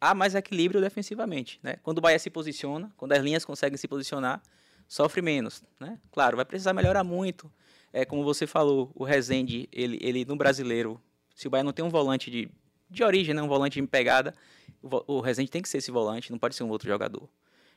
há 0.00 0.14
mais 0.14 0.34
equilíbrio 0.36 0.80
defensivamente, 0.80 1.58
né? 1.62 1.74
Quando 1.82 1.98
o 1.98 2.00
Bahia 2.00 2.18
se 2.20 2.30
posiciona, 2.30 2.90
quando 2.96 3.12
as 3.12 3.22
linhas 3.22 3.44
conseguem 3.44 3.76
se 3.76 3.88
posicionar, 3.88 4.40
sofre 4.88 5.20
menos, 5.20 5.62
né? 5.80 5.98
Claro, 6.12 6.36
vai 6.36 6.44
precisar 6.44 6.72
melhorar 6.72 7.02
muito. 7.04 7.50
É 7.92 8.04
como 8.04 8.22
você 8.24 8.46
falou, 8.46 8.90
o 8.94 9.04
Rezende, 9.04 9.68
ele, 9.72 9.98
ele 10.00 10.24
no 10.24 10.36
brasileiro, 10.36 11.00
se 11.34 11.46
o 11.46 11.50
Bahia 11.50 11.64
não 11.64 11.72
tem 11.72 11.84
um 11.84 11.88
volante 11.88 12.30
de, 12.30 12.48
de 12.88 13.02
origem, 13.02 13.34
né, 13.34 13.42
um 13.42 13.48
volante 13.48 13.80
de 13.80 13.86
pegada, 13.86 14.34
o, 14.82 15.14
o 15.16 15.20
Rezende 15.20 15.50
tem 15.50 15.60
que 15.60 15.68
ser 15.68 15.78
esse 15.78 15.90
volante, 15.90 16.30
não 16.30 16.38
pode 16.38 16.54
ser 16.54 16.62
um 16.62 16.68
outro 16.70 16.88
jogador. 16.88 17.28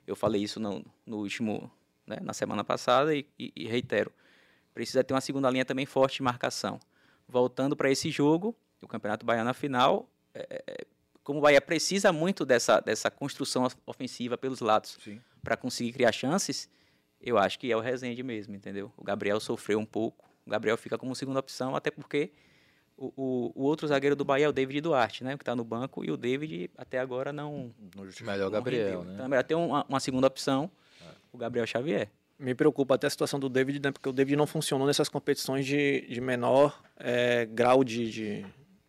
Eu 0.06 0.16
falei 0.16 0.44
isso 0.44 0.60
no, 0.60 0.86
no 1.06 1.18
último, 1.18 1.72
né, 2.06 2.18
na 2.22 2.34
semana 2.34 2.64
passada 2.64 3.16
e, 3.16 3.26
e- 3.40 3.52
e 3.56 3.68
reitero. 3.68 4.12
Precisa 4.74 5.04
ter 5.04 5.14
uma 5.14 5.22
segunda 5.22 5.50
linha 5.50 5.66
também 5.66 5.86
forte 5.86 6.18
de 6.18 6.24
marcação. 6.24 6.80
Voltando 7.28 7.76
para 7.76 7.90
esse 7.90 8.12
jogo, 8.12 8.56
o 8.82 8.88
Campeonato 8.88 9.26
Baiano 9.26 9.46
na 9.46 9.54
final, 9.54 10.10
é, 10.34 10.64
é, 10.68 10.86
como 11.24 11.40
o 11.40 11.42
Bahia 11.42 11.62
precisa 11.62 12.12
muito 12.12 12.46
dessa, 12.46 12.80
dessa 12.82 13.10
construção 13.10 13.64
of- 13.64 13.78
ofensiva 13.86 14.38
pelos 14.38 14.60
lados 14.60 14.98
para 15.42 15.56
conseguir 15.56 15.94
criar 15.94 16.12
chances, 16.12 16.70
eu 17.24 17.38
acho 17.38 17.58
que 17.58 17.72
é 17.72 17.78
o 17.78 17.80
Rezende 17.80 18.22
mesmo, 18.22 18.54
entendeu? 18.54 18.92
O 18.98 19.04
Gabriel 19.04 19.40
sofreu 19.40 19.80
um 19.80 19.86
pouco, 19.86 20.30
o 20.46 20.50
Gabriel 20.50 20.78
fica 20.78 20.98
como 20.98 21.16
segunda 21.16 21.40
opção, 21.40 21.76
até 21.76 21.90
porque 21.90 22.32
o, 22.98 23.14
o, 23.16 23.52
o 23.56 23.64
outro 23.64 23.88
zagueiro 23.88 24.16
do 24.16 24.26
Bahia 24.26 24.46
é 24.46 24.50
o 24.50 24.52
David 24.52 24.82
Duarte, 24.82 25.24
né? 25.24 25.36
Que 25.38 25.42
está 25.42 25.56
no 25.56 25.64
banco, 25.64 26.04
e 26.04 26.12
o 26.12 26.18
David 26.18 26.70
até 26.78 27.00
agora 27.00 27.32
não. 27.32 27.72
Não. 27.96 28.04
Melhor 28.22 28.46
não 28.46 28.52
Gabriel, 28.52 28.86
rendeu. 28.86 29.04
né? 29.04 29.14
Então 29.14 29.26
é 29.26 29.30
melhor 29.30 29.44
ter 29.44 29.56
uma, 29.56 29.86
uma 29.88 30.00
segunda 30.00 30.28
opção, 30.28 30.70
o 31.32 31.38
Gabriel 31.38 31.66
Xavier. 31.66 32.10
Me 32.38 32.54
preocupa 32.54 32.96
até 32.96 33.08
a 33.08 33.10
situação 33.10 33.40
do 33.40 33.48
David, 33.48 33.80
né? 33.82 33.92
Porque 33.92 34.10
o 34.10 34.12
David 34.12 34.36
não 34.36 34.46
funcionou 34.46 34.86
nessas 34.86 35.08
competições 35.08 35.66
de, 35.66 36.02
de 36.10 36.20
menor 36.20 36.84
eh, 36.98 37.46
grau 37.46 37.84
de, 37.84 38.10
de 38.12 38.46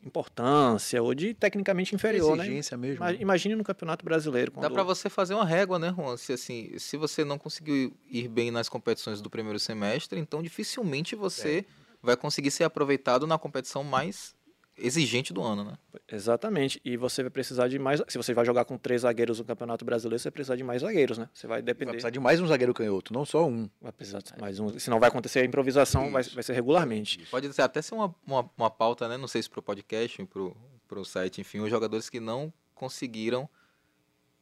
importância 0.07 1.03
ou 1.03 1.15
de 1.15 1.35
tecnicamente 1.35 1.95
inferior, 1.95 2.37
né? 2.37 2.45
Exigência 2.45 2.77
mesmo. 2.77 2.97
Ima- 2.97 3.13
Imagine 3.13 3.57
no 3.57 3.65
Campeonato 3.65 4.05
Brasileiro. 4.05 4.53
Dá 4.61 4.71
pra 4.71 4.83
você 4.83 5.09
fazer 5.11 5.35
uma 5.35 5.45
régua, 5.45 5.79
né, 5.79 5.93
Juan? 5.97 6.17
Se, 6.17 6.33
assim, 6.33 6.79
se 6.79 6.97
você 6.97 7.25
não 7.25 7.39
conseguiu 7.39 7.93
ir 8.11 8.29
bem 8.29 8.51
nas 8.51 8.69
competições 8.69 9.21
do 9.21 9.29
primeiro 9.31 9.59
semestre, 9.59 10.19
então 10.19 10.43
dificilmente 10.43 11.15
você 11.17 11.65
vai 12.03 12.17
conseguir 12.17 12.51
ser 12.51 12.65
aproveitado 12.65 13.27
na 13.27 13.39
competição 13.39 13.83
mais 13.83 14.35
exigente 14.77 15.33
do 15.33 15.43
ano, 15.43 15.65
né? 15.65 15.79
Exatamente. 16.11 16.81
E 16.85 16.97
você 16.97 17.23
vai 17.23 17.31
precisar 17.31 17.69
de 17.69 17.79
mais. 17.79 18.03
Se 18.09 18.17
você 18.19 18.35
vai 18.35 18.45
jogar 18.45 18.65
com 18.65 18.77
três 18.77 19.03
zagueiros 19.03 19.39
no 19.39 19.45
Campeonato 19.45 19.85
Brasileiro, 19.85 20.19
você 20.19 20.29
vai 20.29 20.33
precisar 20.33 20.57
de 20.57 20.65
mais 20.65 20.83
zagueiros, 20.83 21.17
né? 21.19 21.29
Você 21.33 21.47
vai 21.47 21.57
Vai 21.59 21.63
depender. 21.63 21.93
precisar 21.93 22.11
de 22.11 22.19
mais 22.21 22.41
um 22.41 22.47
zagueiro 22.47 22.75
canhoto, 22.75 23.13
não 23.13 23.25
só 23.25 23.47
um. 23.47 23.69
Vai 23.81 23.93
precisar 23.93 24.19
de 24.21 24.33
mais 24.41 24.59
um. 24.61 24.79
Senão 24.79 24.99
vai 25.01 25.09
acontecer 25.09 25.41
a 25.41 25.45
improvisação, 25.45 26.11
vai, 26.11 26.23
vai 26.23 26.43
ser 26.43 26.53
regularmente. 26.53 27.25
Pode 27.31 27.53
ser- 27.53 27.63
até 27.63 27.81
ser 27.81 27.95
uma, 27.95 28.15
uma, 28.27 28.51
uma 28.57 28.71
pauta, 28.71 29.09
né? 29.09 29.17
Não 29.17 29.29
sei 29.29 29.43
se 29.43 29.49
pro 29.49 29.63
podcast, 29.63 30.25
pro, 30.27 30.57
pro 30.89 31.05
site, 31.05 31.41
enfim, 31.41 31.61
os 31.61 31.71
jogadores 31.71 32.11
que 32.11 32.21
não 32.21 32.53
conseguiram 32.75 33.49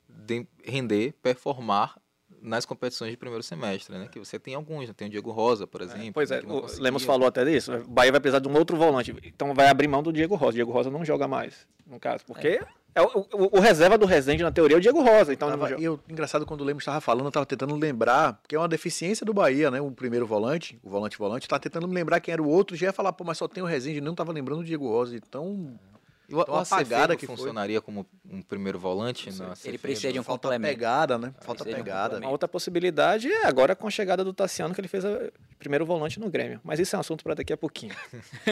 de- 0.09 0.47
render, 0.65 1.13
performar 1.23 2.01
nas 2.43 2.67
competições 2.67 3.13
de 3.13 3.17
primeiro 3.17 3.43
semestre, 3.43 3.97
né? 3.97 4.09
Que 4.11 4.19
você 4.19 4.39
tem 4.39 4.55
alguns, 4.55 4.89
né? 4.89 4.95
tem 4.97 5.07
o 5.07 5.11
Diego 5.11 5.31
Rosa, 5.31 5.67
por 5.67 5.81
exemplo. 5.81 6.11
Pois 6.13 6.31
né, 6.31 6.39
é, 6.39 6.41
que 6.41 6.47
não 6.47 6.57
o 6.57 6.61
conseguia. 6.63 6.83
Lemos 6.83 7.05
falou 7.05 7.27
até 7.29 7.45
disso. 7.45 7.73
O 7.73 7.89
Bahia 7.89 8.11
vai 8.11 8.21
precisar 8.21 8.41
de 8.41 8.49
um 8.49 8.57
outro 8.57 8.77
volante. 8.77 9.15
Então 9.25 9.55
vai 9.55 9.69
abrir 9.69 9.87
mão 9.89 10.03
do 10.03 10.13
Diego 10.13 10.35
Rosa. 10.35 10.51
O 10.51 10.55
Diego 10.55 10.73
Rosa 10.73 10.91
não 10.91 11.05
joga 11.05 11.29
mais, 11.29 11.67
no 11.87 12.01
caso. 12.01 12.25
Porque 12.27 12.61
é. 12.95 13.01
o, 13.03 13.21
o- 13.33 13.57
o 13.59 13.61
reserva 13.61 13.97
do 13.97 14.05
Rezende, 14.07 14.43
na 14.43 14.51
teoria, 14.51 14.77
é 14.77 14.79
o 14.79 14.81
Diego 14.81 15.01
Rosa. 15.03 15.33
Então 15.33 15.49
não 15.49 15.59
Tava- 15.59 15.81
e 15.81 15.85
eu, 15.85 16.01
engraçado, 16.09 16.45
quando 16.45 16.63
o 16.63 16.65
Lemos 16.65 16.83
estava 16.83 17.01
falando, 17.01 17.25
eu 17.27 17.29
estava 17.29 17.47
tentando 17.47 17.75
lembrar, 17.77 18.35
porque 18.43 18.55
é 18.57 18.59
uma 18.59 18.69
deficiência 18.69 19.25
do 19.25 19.33
Bahia, 19.33 19.71
né? 19.71 19.81
O 19.81 19.91
primeiro 19.93 20.27
volante, 20.27 20.79
o 20.83 20.91
volante-volante, 20.91 21.47
tá 21.49 21.59
tentando 21.59 21.87
me 21.87 21.95
lembrar 21.95 22.21
quem 22.21 22.33
era 22.33 22.43
o 22.43 22.49
outro, 22.49 22.77
já 22.77 22.87
ia 22.87 22.93
falar, 22.93 23.13
pô, 23.13 23.23
mas 23.25 23.39
só 23.39 23.47
tem 23.47 23.63
o 23.63 23.67
Rezende, 23.67 24.01
não 24.01 24.15
tava 24.15 24.33
lembrando 24.33 24.61
o 24.61 24.65
Diego 24.65 24.89
Rosa, 24.89 25.17
então... 25.17 25.79
E 26.33 26.35
o, 26.35 26.45
tão 26.45 26.55
o 26.55 26.59
apagada 26.59 26.95
Acevedo 26.97 27.17
que 27.19 27.27
foi. 27.27 27.37
funcionaria 27.37 27.81
como 27.81 28.07
um 28.29 28.41
primeiro 28.41 28.79
volante? 28.79 29.31
na 29.39 29.53
Ele 29.65 29.77
precisa 29.77 30.13
de 30.13 30.19
um 30.19 30.23
Falta 30.23 30.49
complemento. 30.49 30.75
pegada, 30.75 31.19
né? 31.19 31.35
Falta 31.43 31.63
Precisa 31.63 31.77
de 31.77 31.83
um 31.83 31.85
pegada. 31.85 32.19
Uma 32.19 32.31
outra 32.31 32.49
possibilidade 32.49 33.31
é 33.31 33.47
agora 33.47 33.77
com 33.77 33.87
a 33.87 33.91
chegada 33.91 34.25
do 34.25 34.33
Tassiano, 34.33 34.75
que 34.75 34.81
ele 34.81 34.89
fez 34.89 35.05
o 35.05 35.31
primeiro 35.59 35.85
volante 35.85 36.19
no 36.19 36.31
Grêmio. 36.31 36.59
Mas 36.65 36.81
isso 36.81 36.97
é 36.97 36.99
um 36.99 37.01
assunto 37.01 37.23
para 37.23 37.35
daqui 37.35 37.53
a 37.53 37.57
pouquinho. 37.57 37.95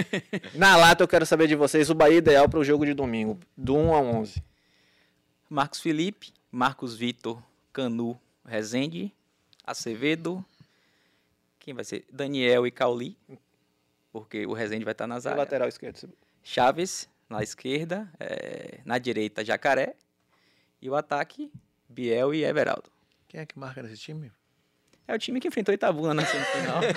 Na 0.55 0.77
lata, 0.77 1.03
eu 1.03 1.09
quero 1.09 1.25
saber 1.25 1.47
de 1.49 1.57
vocês 1.57 1.89
o 1.91 1.95
Bahia 1.95 2.19
ideal 2.19 2.49
para 2.49 2.59
o 2.59 2.65
jogo 2.65 2.85
de 2.85 2.93
domingo, 2.95 3.39
do 3.57 3.75
1 3.75 3.95
a 3.95 4.01
11. 4.01 4.43
Marcos 5.49 5.81
Felipe, 5.81 6.33
Marcos 6.53 6.95
Vitor, 6.97 7.43
Canu, 7.73 8.21
Rezende, 8.47 9.13
Acevedo. 9.67 10.45
Quem 11.59 11.75
vai 11.75 11.85
ser? 11.85 12.05
Daniel 12.13 12.67
e 12.67 12.71
Cauli. 12.71 13.17
Porque 14.13 14.45
o 14.47 14.53
Rezende 14.53 14.85
vai 14.85 14.93
estar 14.93 15.07
na 15.07 15.17
O 15.17 15.21
zaga. 15.21 15.37
lateral 15.37 15.69
esquerdo. 15.69 16.09
Chaves 16.43 17.09
na 17.31 17.43
esquerda, 17.43 18.11
eh, 18.19 18.81
na 18.85 18.99
direita 18.99 19.45
Jacaré 19.45 19.95
e 20.83 20.91
o 20.91 20.97
ataque 20.97 21.51
Biel 21.89 22.35
e 22.35 22.45
Everaldo. 22.45 22.91
Quem 23.29 23.41
é 23.41 23.47
que 23.47 23.59
marca 23.59 23.83
nesse 23.83 23.97
time? 23.97 24.33
É 25.07 25.15
o 25.15 25.19
time 25.19 25.41
que 25.41 25.49
enfrentou 25.49 25.73
Itabuna 25.73 26.13
na 26.13 26.25
semifinal. 26.25 26.81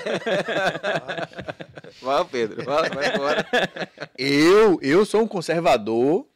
Vai, 2.01 2.25
Pedro, 2.25 2.65
vai, 2.65 2.89
vai 2.89 3.13
embora. 3.13 3.45
Eu, 4.17 4.79
eu 4.81 5.05
sou 5.05 5.21
um 5.21 5.27
conservador 5.27 6.27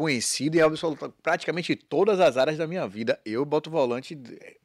conhecido 0.00 0.56
em 0.56 0.62
absoluta, 0.62 1.10
praticamente 1.22 1.76
todas 1.76 2.20
as 2.20 2.38
áreas 2.38 2.56
da 2.56 2.66
minha 2.66 2.88
vida. 2.88 3.20
Eu 3.22 3.44
boto 3.44 3.68
volante, 3.70 4.18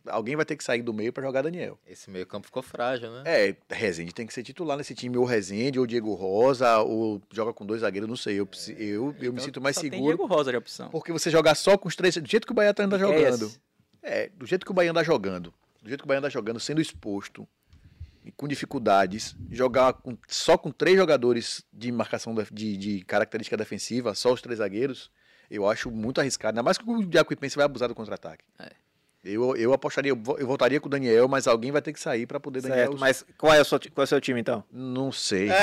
alguém 0.08 0.34
vai 0.34 0.45
ter 0.45 0.56
que 0.56 0.63
sair 0.63 0.82
do 0.82 0.93
meio 0.93 1.12
para 1.12 1.24
jogar 1.26 1.41
Daniel. 1.41 1.78
Esse 1.86 2.10
meio 2.10 2.26
campo 2.26 2.48
ficou 2.48 2.63
frágil, 2.63 3.12
né? 3.12 3.24
É, 3.26 3.56
Rezende 3.69 4.13
tem 4.13 4.26
que 4.26 4.34
ser 4.34 4.43
titular 4.43 4.78
nesse 4.78 4.95
time, 4.95 5.17
ou 5.17 5.26
Rezende, 5.26 5.78
ou 5.78 5.86
Diego 5.86 6.13
Rosa, 6.13 6.78
ou 6.80 7.21
joga 7.34 7.52
com 7.52 7.65
dois 7.65 7.82
zagueiros, 7.82 8.08
não 8.08 8.15
sei. 8.15 8.39
Eu, 8.39 8.45
preci- 8.45 8.78
eu, 8.80 9.13
eu 9.19 9.34
me 9.34 9.41
sinto 9.41 9.60
mais 9.60 9.76
Só 9.76 9.82
tem 9.82 9.91
seguro. 9.91 10.15
Diego 10.15 10.26
Rosa 10.26 10.52
de 10.52 10.58
opção. 10.58 10.89
Porque 10.89 11.12
você 11.12 11.30
jogar 11.30 11.54
só 11.56 11.78
com 11.78 11.89
os 11.89 11.98
três. 11.98 12.15
Do 12.15 12.30
jeito 12.30 12.48
que 12.48 12.54
o 12.54 12.56
Bahia 12.56 12.74
tá 12.74 12.84
anda 12.86 12.95
É 12.95 13.00
jogando. 13.00 13.45
esse. 13.48 13.60
É, 14.02 14.30
do 14.38 14.45
jeito 14.45 14.65
que 14.65 14.71
o 14.71 14.74
Bahia 14.74 14.91
anda 14.91 15.04
jogando. 15.04 15.54
Do 15.84 15.89
jeito 15.89 16.00
que 16.00 16.06
o 16.06 16.08
Bahia 16.08 16.19
anda 16.19 16.30
jogando, 16.30 16.62
sendo 16.62 16.80
exposto 16.80 17.45
e 18.24 18.32
com 18.32 18.48
dificuldades, 18.48 19.36
jogar 19.52 19.91
com- 19.93 20.17
só 20.30 20.58
com 20.58 20.71
três 20.71 20.95
jogadores 20.95 21.63
de 21.74 21.91
marcação 21.91 22.34
de, 22.54 22.78
de 22.78 23.02
característica 23.04 23.58
defensiva, 23.58 24.15
só 24.15 24.32
os 24.32 24.41
três 24.41 24.60
zagueiros, 24.60 25.12
eu 25.50 25.68
acho 25.70 25.90
muito 25.92 26.20
arriscado. 26.22 26.54
Ainda 26.54 26.64
mais 26.64 26.78
que 26.78 26.90
o 26.90 27.12
Jacuipense 27.12 27.56
vai 27.56 27.66
abusar 27.66 27.88
do 27.90 27.96
contra-ataque. 27.96 28.44
É. 28.60 28.72
Eu, 29.24 29.56
eu 29.56 29.74
apostaria, 29.74 30.12
eu 30.12 30.16
vo- 30.16 30.38
eu 30.38 30.46
voltaria 30.46 30.80
com 30.80 30.86
o 30.86 30.90
Daniel, 30.90 31.28
mas 31.28 31.48
alguém 31.48 31.72
vai 31.72 31.82
ter 31.82 31.92
que 31.92 32.00
sair 32.00 32.28
para 32.28 32.40
poder 32.40 32.62
Daniel. 32.62 32.90
Certo, 32.90 33.00
mas 33.00 33.26
qual 33.38 33.52
é, 33.54 33.60
o 33.60 33.66
seu, 33.66 33.80
qual 33.80 34.04
é 34.04 34.06
o 34.06 34.08
seu 34.08 34.22
time 34.22 34.40
então? 34.40 34.64
Não 34.72 35.12
sei. 35.12 35.50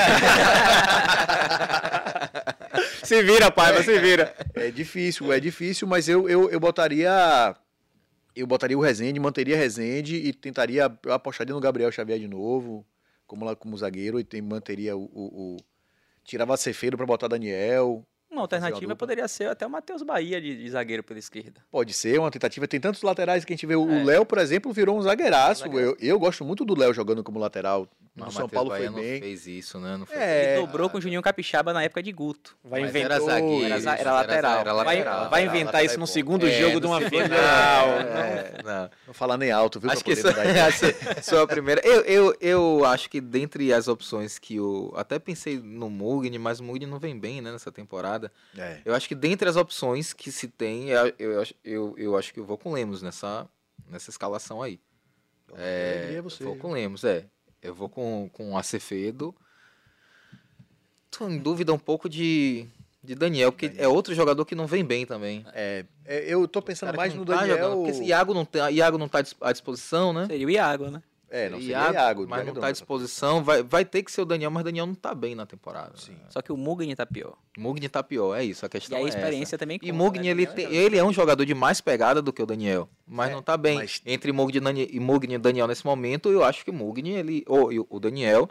Se 3.03 3.21
vira, 3.21 3.51
pai, 3.51 3.83
se 3.83 3.99
vira. 3.99 4.33
É 4.53 4.71
difícil, 4.71 5.31
é 5.31 5.39
difícil, 5.39 5.87
mas 5.87 6.07
eu, 6.07 6.27
eu, 6.29 6.49
eu 6.49 6.59
botaria. 6.59 7.55
Eu 8.35 8.47
botaria 8.47 8.77
o 8.77 8.81
Rezende, 8.81 9.19
manteria 9.19 9.55
Rezende 9.57 10.15
e 10.15 10.33
tentaria. 10.33 10.91
Eu 11.03 11.13
apostaria 11.13 11.53
no 11.53 11.59
Gabriel 11.59 11.91
Xavier 11.91 12.17
de 12.19 12.27
novo, 12.27 12.85
como 13.27 13.45
lá 13.45 13.55
como 13.55 13.77
zagueiro, 13.77 14.19
e 14.19 14.23
tem- 14.23 14.41
manteria 14.41 14.95
o. 14.97 15.03
o, 15.13 15.55
o 15.55 15.57
tirava 16.23 16.55
Cefeiro 16.57 16.97
para 16.97 17.05
botar 17.05 17.27
Daniel. 17.27 18.03
Uma 18.33 18.39
uma 18.39 18.43
alternativa 18.45 18.79
dupla. 18.81 18.95
poderia 18.95 19.27
ser 19.27 19.47
até 19.49 19.65
o 19.65 19.69
Matheus 19.69 20.01
Bahia 20.01 20.41
de, 20.41 20.57
de 20.57 20.69
zagueiro 20.69 21.03
pela 21.03 21.19
esquerda. 21.19 21.61
Pode 21.71 21.93
ser 21.93 22.19
uma 22.19 22.31
tentativa. 22.31 22.67
Tem 22.67 22.79
tantos 22.79 23.01
laterais 23.03 23.45
que 23.45 23.53
a 23.53 23.55
gente 23.55 23.65
vê. 23.65 23.75
O 23.75 23.89
É. 23.89 24.03
Léo, 24.03 24.25
por 24.25 24.37
exemplo, 24.39 24.73
virou 24.73 24.97
um 24.97 25.01
zagueiraço. 25.01 25.61
Zagueiraço. 25.61 25.97
Eu, 26.01 26.07
eu 26.09 26.19
gosto 26.19 26.43
muito 26.43 26.65
do 26.65 26.77
Léo 26.77 26.93
jogando 26.93 27.23
como 27.23 27.39
lateral. 27.39 27.87
No 28.15 28.25
Mas 28.25 28.35
São 28.35 28.47
Paulo 28.47 28.69
Bahia 28.69 28.91
foi 28.91 28.95
não 28.95 29.01
bem. 29.09 29.19
fez 29.19 29.47
isso, 29.47 29.79
né? 29.79 29.97
Não 29.97 30.05
foi 30.05 30.15
É, 30.15 30.51
Ele 30.57 30.61
dobrou 30.67 30.87
com 30.87 30.99
o 30.99 31.01
Juninho 31.01 31.19
Capixaba 31.23 31.73
na 31.73 31.81
época 31.81 32.03
de 32.03 32.11
Guto. 32.11 32.55
Vai 32.63 32.81
Mas 32.81 32.91
inventar. 32.91 33.11
era 33.17 33.19
zagueiro. 33.25 33.65
Era 33.65 33.75
era 33.75 33.99
era- 33.99 34.11
lateral. 34.13 34.59
era 34.59 34.73
Vai, 34.75 34.83
lateral. 34.85 35.13
vai 35.15 35.23
lateral, 35.23 35.41
inventar 35.41 35.65
lateral 35.65 35.85
isso 35.85 35.95
é 35.95 35.97
no 35.97 36.05
segundo 36.05 36.45
É, 36.47 36.51
jogo 36.51 36.73
no 36.75 36.79
de 36.81 36.85
uma 36.85 37.01
final. 37.01 37.89
É, 37.89 38.61
não. 38.63 38.89
Não 39.07 39.13
falar 39.15 39.35
nem 39.35 39.49
alto, 39.51 39.79
viu? 39.79 39.89
Acho 39.89 40.05
que 40.05 40.11
isso 40.11 40.27
sou 41.23 41.41
a 41.41 41.47
primeira. 41.47 41.81
Eu, 41.83 42.01
eu, 42.01 42.37
eu 42.39 42.85
acho 42.85 43.09
que 43.09 43.19
dentre 43.19 43.73
as 43.73 43.87
opções 43.87 44.37
que 44.37 44.57
eu. 44.57 44.93
Até 44.95 45.17
pensei 45.17 45.57
no 45.59 45.89
Mugni, 45.89 46.37
mas 46.37 46.59
o 46.59 46.63
Mugni 46.63 46.85
não 46.85 46.99
vem 46.99 47.17
bem 47.19 47.41
né, 47.41 47.51
nessa 47.51 47.71
temporada. 47.71 48.31
É. 48.55 48.77
Eu 48.85 48.93
acho 48.93 49.07
que 49.07 49.15
dentre 49.15 49.49
as 49.49 49.55
opções 49.55 50.13
que 50.13 50.31
se 50.31 50.47
tem, 50.47 50.89
eu, 50.89 51.11
eu, 51.17 51.41
acho- 51.41 51.55
eu, 51.65 51.95
eu 51.97 52.15
acho 52.15 52.31
que 52.31 52.39
eu 52.39 52.45
vou 52.45 52.59
com 52.59 52.69
o 52.69 52.73
Lemos 52.73 53.01
nessa, 53.01 53.47
nessa 53.89 54.11
escalação 54.11 54.61
aí. 54.61 54.79
É, 55.57 56.09
É 56.13 56.17
eu 56.19 56.23
você. 56.23 56.43
vou 56.43 56.55
com 56.55 56.69
o 56.69 56.73
Lemos, 56.73 57.03
é. 57.03 57.25
Eu 57.63 57.73
vou 57.73 57.87
com, 57.87 58.29
com 58.33 58.51
o 58.51 58.57
Acevedo. 58.57 59.33
Tô 61.09 61.29
em 61.29 61.37
dúvida 61.37 61.71
um 61.71 61.79
pouco 61.79 62.09
de, 62.09 62.67
de 63.01 63.15
Daniel, 63.15 63.51
porque 63.51 63.71
é 63.77 63.87
outro 63.87 64.13
jogador 64.13 64.45
que 64.45 64.55
não 64.55 64.67
vem 64.67 64.83
bem 64.83 65.05
também. 65.05 65.45
É, 65.53 65.85
é, 66.03 66.25
eu 66.27 66.47
tô 66.47 66.61
pensando 66.61 66.95
mais 66.95 67.13
no 67.13 67.25
tá 67.25 67.37
Daniel. 67.37 67.57
jogando, 67.57 67.85
porque 67.85 68.03
Iago 68.03 68.33
não, 68.33 68.43
tá, 68.43 68.69
Iago 68.69 68.97
não 68.97 69.07
tá 69.07 69.23
à 69.41 69.51
disposição, 69.51 70.11
né? 70.11 70.25
Seria 70.25 70.47
o 70.47 70.49
Iago, 70.49 70.89
né? 70.89 71.01
É, 71.35 71.49
não 71.49 71.57
seria 71.59 71.77
Iago, 71.79 71.93
Iago. 71.95 72.27
mas 72.29 72.39
Iago 72.41 72.53
não 72.53 72.61
tá 72.61 72.67
à 72.67 72.71
disposição. 72.71 73.43
Vai, 73.43 73.63
vai 73.63 73.83
ter 73.83 74.03
que 74.03 74.11
ser 74.11 74.21
o 74.21 74.25
Daniel, 74.25 74.51
mas 74.51 74.61
o 74.61 74.65
Daniel 74.65 74.85
não 74.85 74.93
tá 74.93 75.15
bem 75.15 75.33
na 75.33 75.47
temporada. 75.47 75.97
Sim. 75.97 76.15
Só 76.29 76.43
que 76.43 76.51
o 76.51 76.55
Mugni 76.57 76.95
tá 76.95 77.07
pior. 77.07 77.35
Mugni 77.57 77.89
tá 77.89 78.03
pior, 78.03 78.35
é 78.35 78.43
isso. 78.43 78.63
A 78.63 78.67
E 78.67 78.69
questão 78.69 78.99
aí 78.99 79.03
a 79.05 79.07
é 79.07 79.09
experiência 79.09 79.55
essa. 79.55 79.57
também 79.57 79.77
E 79.77 79.79
conta, 79.79 79.93
Mugni, 79.93 80.23
né? 80.25 80.29
ele, 80.29 80.45
tem- 80.45 80.71
ele 80.71 80.95
é 80.95 81.03
um 81.03 81.11
jogador 81.11 81.43
de 81.43 81.55
mais 81.55 81.81
pegada 81.81 82.21
do 82.21 82.31
que 82.31 82.43
o 82.43 82.45
Daniel. 82.45 82.87
Mas 83.07 83.31
É, 83.31 83.33
não 83.33 83.41
tá 83.41 83.57
bem. 83.57 83.77
mas- 83.77 83.99
Entre 84.05 84.31
Mugni 84.31 84.59
e 84.79 84.95
e 84.95 84.99
Mugni 84.99 85.33
e 85.33 85.37
Daniel 85.39 85.65
nesse 85.67 85.83
momento, 85.83 86.29
eu 86.29 86.43
acho 86.43 86.63
que 86.63 86.69
o 86.69 86.73
Mugni, 86.73 87.13
ele. 87.13 87.43
Ou 87.47 87.73
e 87.73 87.79
o 87.79 87.99
Daniel, 87.99 88.47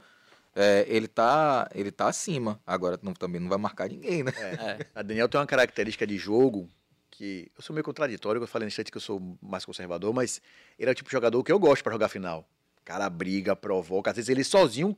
é, 0.57 0.85
ele, 0.89 1.07
tá, 1.07 1.69
ele 1.77 1.93
tá 1.93 2.09
acima. 2.09 2.61
Agora 2.67 2.99
não- 3.01 3.15
também 3.15 3.41
não 3.41 3.49
vai 3.49 3.59
marcar 3.59 3.89
ninguém, 3.89 4.25
né? 4.25 4.33
É. 4.37 4.87
A 4.93 5.03
Daniel 5.03 5.29
tem 5.29 5.41
uma 5.41 5.47
característica 5.47 6.05
de 6.05 6.19
jogo 6.19 6.69
que. 7.13 7.49
Eu 7.57 7.63
sou 7.63 7.73
meio 7.75 7.85
contraditório, 7.85 8.43
eu 8.43 8.47
falei 8.49 8.67
no 8.67 8.71
instante 8.71 8.91
que 8.91 8.97
eu 8.97 9.01
sou 9.01 9.23
mais 9.41 9.65
conservador, 9.65 10.13
mas 10.13 10.43
ele 10.77 10.89
é 10.91 10.93
o 10.93 10.95
tipo 10.97 11.09
de 11.09 11.13
jogador 11.13 11.45
que 11.45 11.53
eu 11.53 11.61
gosto 11.61 11.85
pra 11.85 11.93
jogar 11.93 12.09
final. 12.09 12.45
O 12.83 12.85
cara 12.85 13.09
briga, 13.09 13.55
provoca. 13.55 14.11
Às 14.11 14.17
vezes 14.17 14.29
ele 14.29 14.43
sozinho 14.43 14.97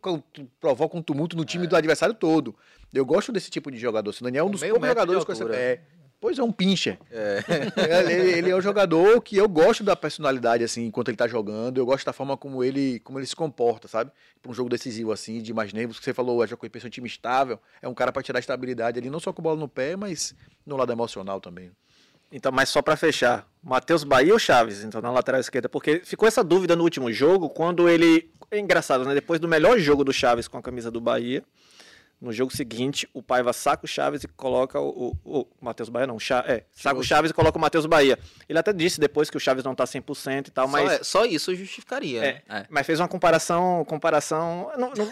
provoca 0.59 0.97
um 0.97 1.03
tumulto 1.03 1.37
no 1.37 1.45
time 1.45 1.67
do 1.67 1.77
adversário 1.77 2.15
todo. 2.15 2.57
Eu 2.93 3.05
gosto 3.05 3.31
desse 3.31 3.51
tipo 3.51 3.71
de 3.71 3.77
jogador. 3.77 4.11
O 4.11 4.25
Daniel 4.25 4.45
é 4.45 4.47
um 4.47 4.49
Um 4.49 4.53
dos 4.53 4.63
poucos 4.63 4.89
jogadores 4.89 5.25
com 5.25 5.33
essa. 5.33 5.45
É, 5.55 5.81
pois 6.19 6.39
é, 6.39 6.43
um 6.43 6.51
pincher. 6.51 6.99
ele, 7.11 8.39
ele 8.39 8.51
é 8.51 8.57
um 8.57 8.61
jogador 8.63 9.21
que 9.21 9.37
eu 9.37 9.47
gosto 9.47 9.85
da 9.85 9.95
personalidade, 9.95 10.65
assim, 10.65 10.87
enquanto 10.87 11.09
ele 11.09 11.17
tá 11.19 11.29
jogando. 11.29 11.77
Eu 11.77 11.85
gosto 11.85 12.07
da 12.07 12.13
forma 12.15 12.39
como 12.39 12.65
ele, 12.65 13.01
como 13.01 13.19
ele 13.19 13.27
se 13.27 13.37
comporta, 13.37 13.87
sabe? 13.87 14.11
Pra 14.41 14.51
um 14.51 14.55
jogo 14.55 14.71
decisivo, 14.71 15.13
assim, 15.13 15.43
de 15.43 15.53
mais 15.53 15.71
nervos. 15.75 15.99
Que 15.99 16.05
você 16.07 16.15
falou, 16.15 16.43
a 16.43 16.47
Jacuipense 16.47 16.87
é 16.87 16.89
um 16.89 16.91
time 16.91 17.07
estável. 17.07 17.61
É 17.83 17.89
um 17.89 17.95
cara 17.95 18.11
pra 18.11 18.23
tirar 18.23 18.39
a 18.39 18.41
estabilidade 18.41 18.99
ali, 18.99 19.11
não 19.11 19.21
só 19.21 19.31
com 19.31 19.43
bola 19.43 19.61
no 19.61 19.69
pé, 19.69 19.95
mas 19.95 20.35
no 20.65 20.75
lado 20.79 20.91
emocional 20.91 21.39
também. 21.39 21.71
Então, 22.31 22.51
mas 22.51 22.69
só 22.69 22.83
pra 22.83 22.97
fechar, 22.97 23.47
Matheus 23.63 24.05
Bahia 24.05 24.33
ou 24.33 24.39
Chaves, 24.39 24.83
então 24.83 25.01
na 25.01 25.11
lateral 25.11 25.41
esquerda, 25.41 25.69
porque 25.69 26.01
ficou 26.05 26.27
essa 26.27 26.43
dúvida 26.43 26.75
no 26.75 26.83
último 26.83 27.13
jogo, 27.13 27.49
quando 27.49 27.89
ele, 27.89 28.29
é 28.51 28.59
engraçado, 28.59 29.05
né, 29.05 29.15
depois 29.15 29.39
do 29.39 29.47
melhor 29.47 29.79
jogo 29.79 30.05
do 30.05 30.13
Chaves 30.13 30.49
com 30.49 30.59
a 30.59 30.63
camisa 30.63 30.91
do 30.91 31.01
Bahia, 31.01 31.45
no 32.25 32.33
jogo 32.33 32.55
seguinte, 32.57 33.09
o 33.13 33.23
Paiva 33.23 33.53
saca 33.53 33.85
o 33.85 33.89
Chaves 33.89 34.25
e 34.25 34.29
coloca 34.29 34.81
o, 34.81 35.17
o, 35.25 35.41
o 35.41 35.47
Matheus 35.61 35.89
Bahia 35.89 36.07
não, 36.07 36.19
Cha, 36.19 36.45
é, 36.47 36.65
saca 36.73 36.99
o 36.99 37.03
Chaves 37.03 37.31
e 37.31 37.35
coloca 37.35 37.59
o 37.59 37.61
Matheus 37.61 37.87
Bahia. 37.87 38.19
Ele 38.49 38.59
até 38.59 38.73
disse 38.73 38.99
depois 38.99 39.29
que 39.31 39.37
o 39.37 39.41
Chaves 39.41 39.63
não 39.65 39.75
tá 39.75 39.85
100% 39.85 40.49
e 40.49 40.51
tal, 40.51 40.67
mas 40.67 40.85
Só, 40.85 40.91
é- 40.95 41.05
só 41.05 41.25
isso 41.25 41.55
justificaria. 41.55 42.25
É, 42.25 42.43
né? 42.49 42.67
mas 42.71 42.87
fez 42.87 42.99
uma 42.99 43.09
comparação, 43.09 43.85
comparação, 43.85 44.71
não, 44.79 44.93
não- 44.97 45.09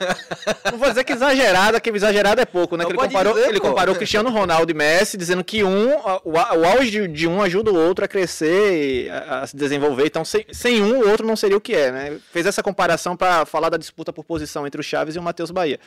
não 0.73 0.79
vou 0.79 0.89
dizer 0.89 1.05
que 1.05 1.13
exagerada, 1.13 1.81
que 1.81 1.91
exagerado 1.91 2.41
é 2.41 2.47
pouco, 2.47 2.77
né? 2.77 2.85
Ele 2.85 2.95
comparou, 2.95 3.35
dizer, 3.35 3.49
ele 3.49 3.61
pô. 3.61 3.69
comparou 3.69 3.95
Cristiano 3.95 4.31
Ronaldo 4.31 4.71
e 4.73 4.75
Messi, 4.75 5.17
dizendo 5.17 5.45
que 5.45 5.63
um, 5.63 5.91
o, 6.25 6.33
o 6.33 6.67
auge 6.67 7.07
de, 7.09 7.29
um 7.29 7.43
ajuda 7.43 7.71
o 7.71 7.77
outro 7.77 8.05
a 8.05 8.09
crescer, 8.09 9.05
e 9.05 9.11
a, 9.11 9.41
a 9.41 9.47
se 9.47 9.57
desenvolver. 9.57 10.07
Então, 10.07 10.25
sem, 10.25 10.45
sem 10.53 10.83
um, 10.83 11.01
o 11.01 11.09
outro 11.11 11.27
não 11.27 11.37
seria 11.37 11.57
o 11.57 11.61
que 11.61 11.75
é, 11.75 11.91
né? 11.93 12.19
Fez 12.33 12.47
essa 12.47 12.63
comparação 12.63 13.17
para 13.17 13.45
falar 13.45 13.69
da 13.69 13.77
disputa 13.77 14.13
por 14.13 14.25
posição 14.25 14.67
entre 14.67 14.81
o 14.81 14.85
Chaves 14.85 15.17
e 15.17 15.19
o 15.19 15.23
Matheus 15.23 15.51
Bahia. 15.51 15.79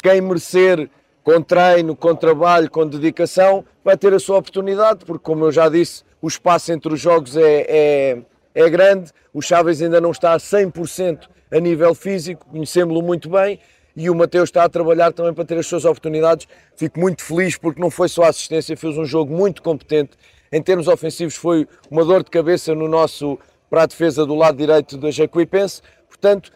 Quem 0.00 0.20
merecer 0.20 0.88
com 1.22 1.42
treino, 1.42 1.94
com 1.94 2.14
trabalho, 2.14 2.70
com 2.70 2.86
dedicação, 2.86 3.64
vai 3.84 3.96
ter 3.96 4.14
a 4.14 4.18
sua 4.18 4.38
oportunidade, 4.38 5.04
porque, 5.04 5.22
como 5.22 5.44
eu 5.44 5.52
já 5.52 5.68
disse, 5.68 6.02
o 6.22 6.28
espaço 6.28 6.72
entre 6.72 6.92
os 6.92 7.00
jogos 7.00 7.36
é, 7.36 7.66
é, 7.68 8.18
é 8.54 8.70
grande. 8.70 9.12
O 9.32 9.42
Chaves 9.42 9.82
ainda 9.82 10.00
não 10.00 10.10
está 10.10 10.32
a 10.32 10.38
100% 10.38 11.28
a 11.50 11.60
nível 11.60 11.94
físico, 11.94 12.46
conhecemos-lo 12.46 13.02
muito 13.02 13.28
bem. 13.28 13.60
E 13.94 14.08
o 14.08 14.14
Mateus 14.14 14.48
está 14.48 14.64
a 14.64 14.68
trabalhar 14.68 15.12
também 15.12 15.34
para 15.34 15.44
ter 15.44 15.58
as 15.58 15.66
suas 15.66 15.84
oportunidades. 15.84 16.46
Fico 16.76 17.00
muito 17.00 17.22
feliz 17.22 17.58
porque 17.58 17.80
não 17.80 17.90
foi 17.90 18.08
só 18.08 18.24
assistência, 18.24 18.76
fez 18.76 18.96
um 18.96 19.04
jogo 19.04 19.34
muito 19.34 19.60
competente. 19.60 20.12
Em 20.52 20.62
termos 20.62 20.88
ofensivos, 20.88 21.34
foi 21.34 21.66
uma 21.90 22.04
dor 22.04 22.22
de 22.22 22.30
cabeça 22.30 22.74
no 22.74 22.88
nosso 22.88 23.38
para 23.68 23.82
a 23.82 23.86
defesa 23.86 24.24
do 24.24 24.34
lado 24.34 24.56
direito 24.56 24.96
da 24.96 25.10
Jacuipense. 25.10 25.82
Portanto, 26.08 26.50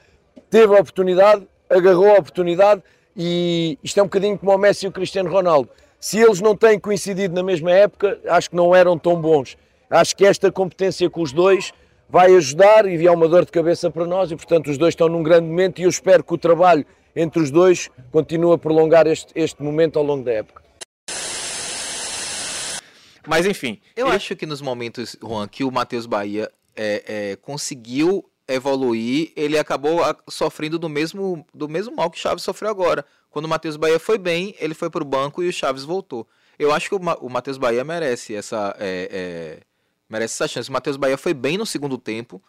teve 0.48 0.74
a 0.74 0.80
oportunidade, 0.80 1.46
agarrou 1.68 2.10
a 2.10 2.18
oportunidade 2.18 2.82
e 3.16 3.78
isto 3.82 3.98
é 3.98 4.02
um 4.02 4.06
bocadinho 4.06 4.38
como 4.38 4.52
o 4.52 4.58
Messi 4.58 4.86
e 4.86 4.88
o 4.88 4.92
Cristiano 4.92 5.30
Ronaldo. 5.30 5.68
Se 6.00 6.18
eles 6.18 6.40
não 6.40 6.56
têm 6.56 6.78
coincidido 6.78 7.34
na 7.34 7.42
mesma 7.42 7.70
época, 7.70 8.18
acho 8.28 8.50
que 8.50 8.56
não 8.56 8.74
eram 8.74 8.98
tão 8.98 9.20
bons. 9.20 9.56
Acho 9.88 10.16
que 10.16 10.24
esta 10.24 10.50
competência 10.50 11.08
com 11.08 11.22
os 11.22 11.32
dois 11.32 11.72
vai 12.08 12.34
ajudar 12.34 12.86
e 12.86 13.06
é 13.06 13.10
uma 13.10 13.28
dor 13.28 13.44
de 13.44 13.52
cabeça 13.52 13.90
para 13.90 14.06
nós 14.06 14.30
e, 14.30 14.36
portanto, 14.36 14.70
os 14.70 14.76
dois 14.76 14.92
estão 14.92 15.08
num 15.08 15.22
grande 15.22 15.46
momento 15.46 15.78
e 15.80 15.84
eu 15.84 15.90
espero 15.90 16.24
que 16.24 16.34
o 16.34 16.38
trabalho 16.38 16.84
entre 17.14 17.42
os 17.42 17.50
dois 17.50 17.90
continue 18.10 18.54
a 18.54 18.58
prolongar 18.58 19.06
este, 19.06 19.32
este 19.34 19.62
momento 19.62 19.98
ao 19.98 20.04
longo 20.04 20.24
da 20.24 20.32
época. 20.32 20.62
Mas 23.26 23.46
enfim, 23.46 23.80
Eu 23.96 24.08
acho 24.08 24.34
que 24.34 24.44
nos 24.44 24.60
momentos, 24.60 25.16
Juan, 25.22 25.46
que 25.46 25.62
o 25.62 25.70
Matheus 25.70 26.06
Bahia 26.06 26.50
é, 26.74 27.04
é, 27.06 27.36
conseguiu 27.36 28.24
evoluir, 28.54 29.32
ele 29.36 29.58
acabou 29.58 30.00
sofrendo 30.28 30.78
do 30.78 30.88
mesmo, 30.88 31.46
do 31.54 31.68
mesmo 31.68 31.94
mal 31.96 32.10
que 32.10 32.18
o 32.18 32.20
Chaves 32.20 32.42
sofreu 32.44 32.70
agora. 32.70 33.04
Quando 33.30 33.46
o 33.46 33.48
Matheus 33.48 33.76
Bahia 33.76 33.98
foi 33.98 34.18
bem, 34.18 34.54
ele 34.58 34.74
foi 34.74 34.90
pro 34.90 35.04
banco 35.04 35.42
e 35.42 35.48
o 35.48 35.52
Chaves 35.52 35.84
voltou. 35.84 36.26
Eu 36.58 36.72
acho 36.72 36.88
que 36.88 36.94
o, 36.94 37.00
Ma- 37.02 37.16
o 37.20 37.28
Matheus 37.28 37.56
Bahia 37.58 37.82
merece 37.82 38.34
essa, 38.34 38.76
é, 38.78 39.08
é, 39.10 39.60
merece 40.08 40.34
essa 40.34 40.46
chance. 40.46 40.68
O 40.68 40.72
Matheus 40.72 40.96
Bahia 40.96 41.16
foi 41.16 41.32
bem 41.34 41.56
no 41.56 41.64
segundo 41.66 41.96
tempo. 41.98 42.42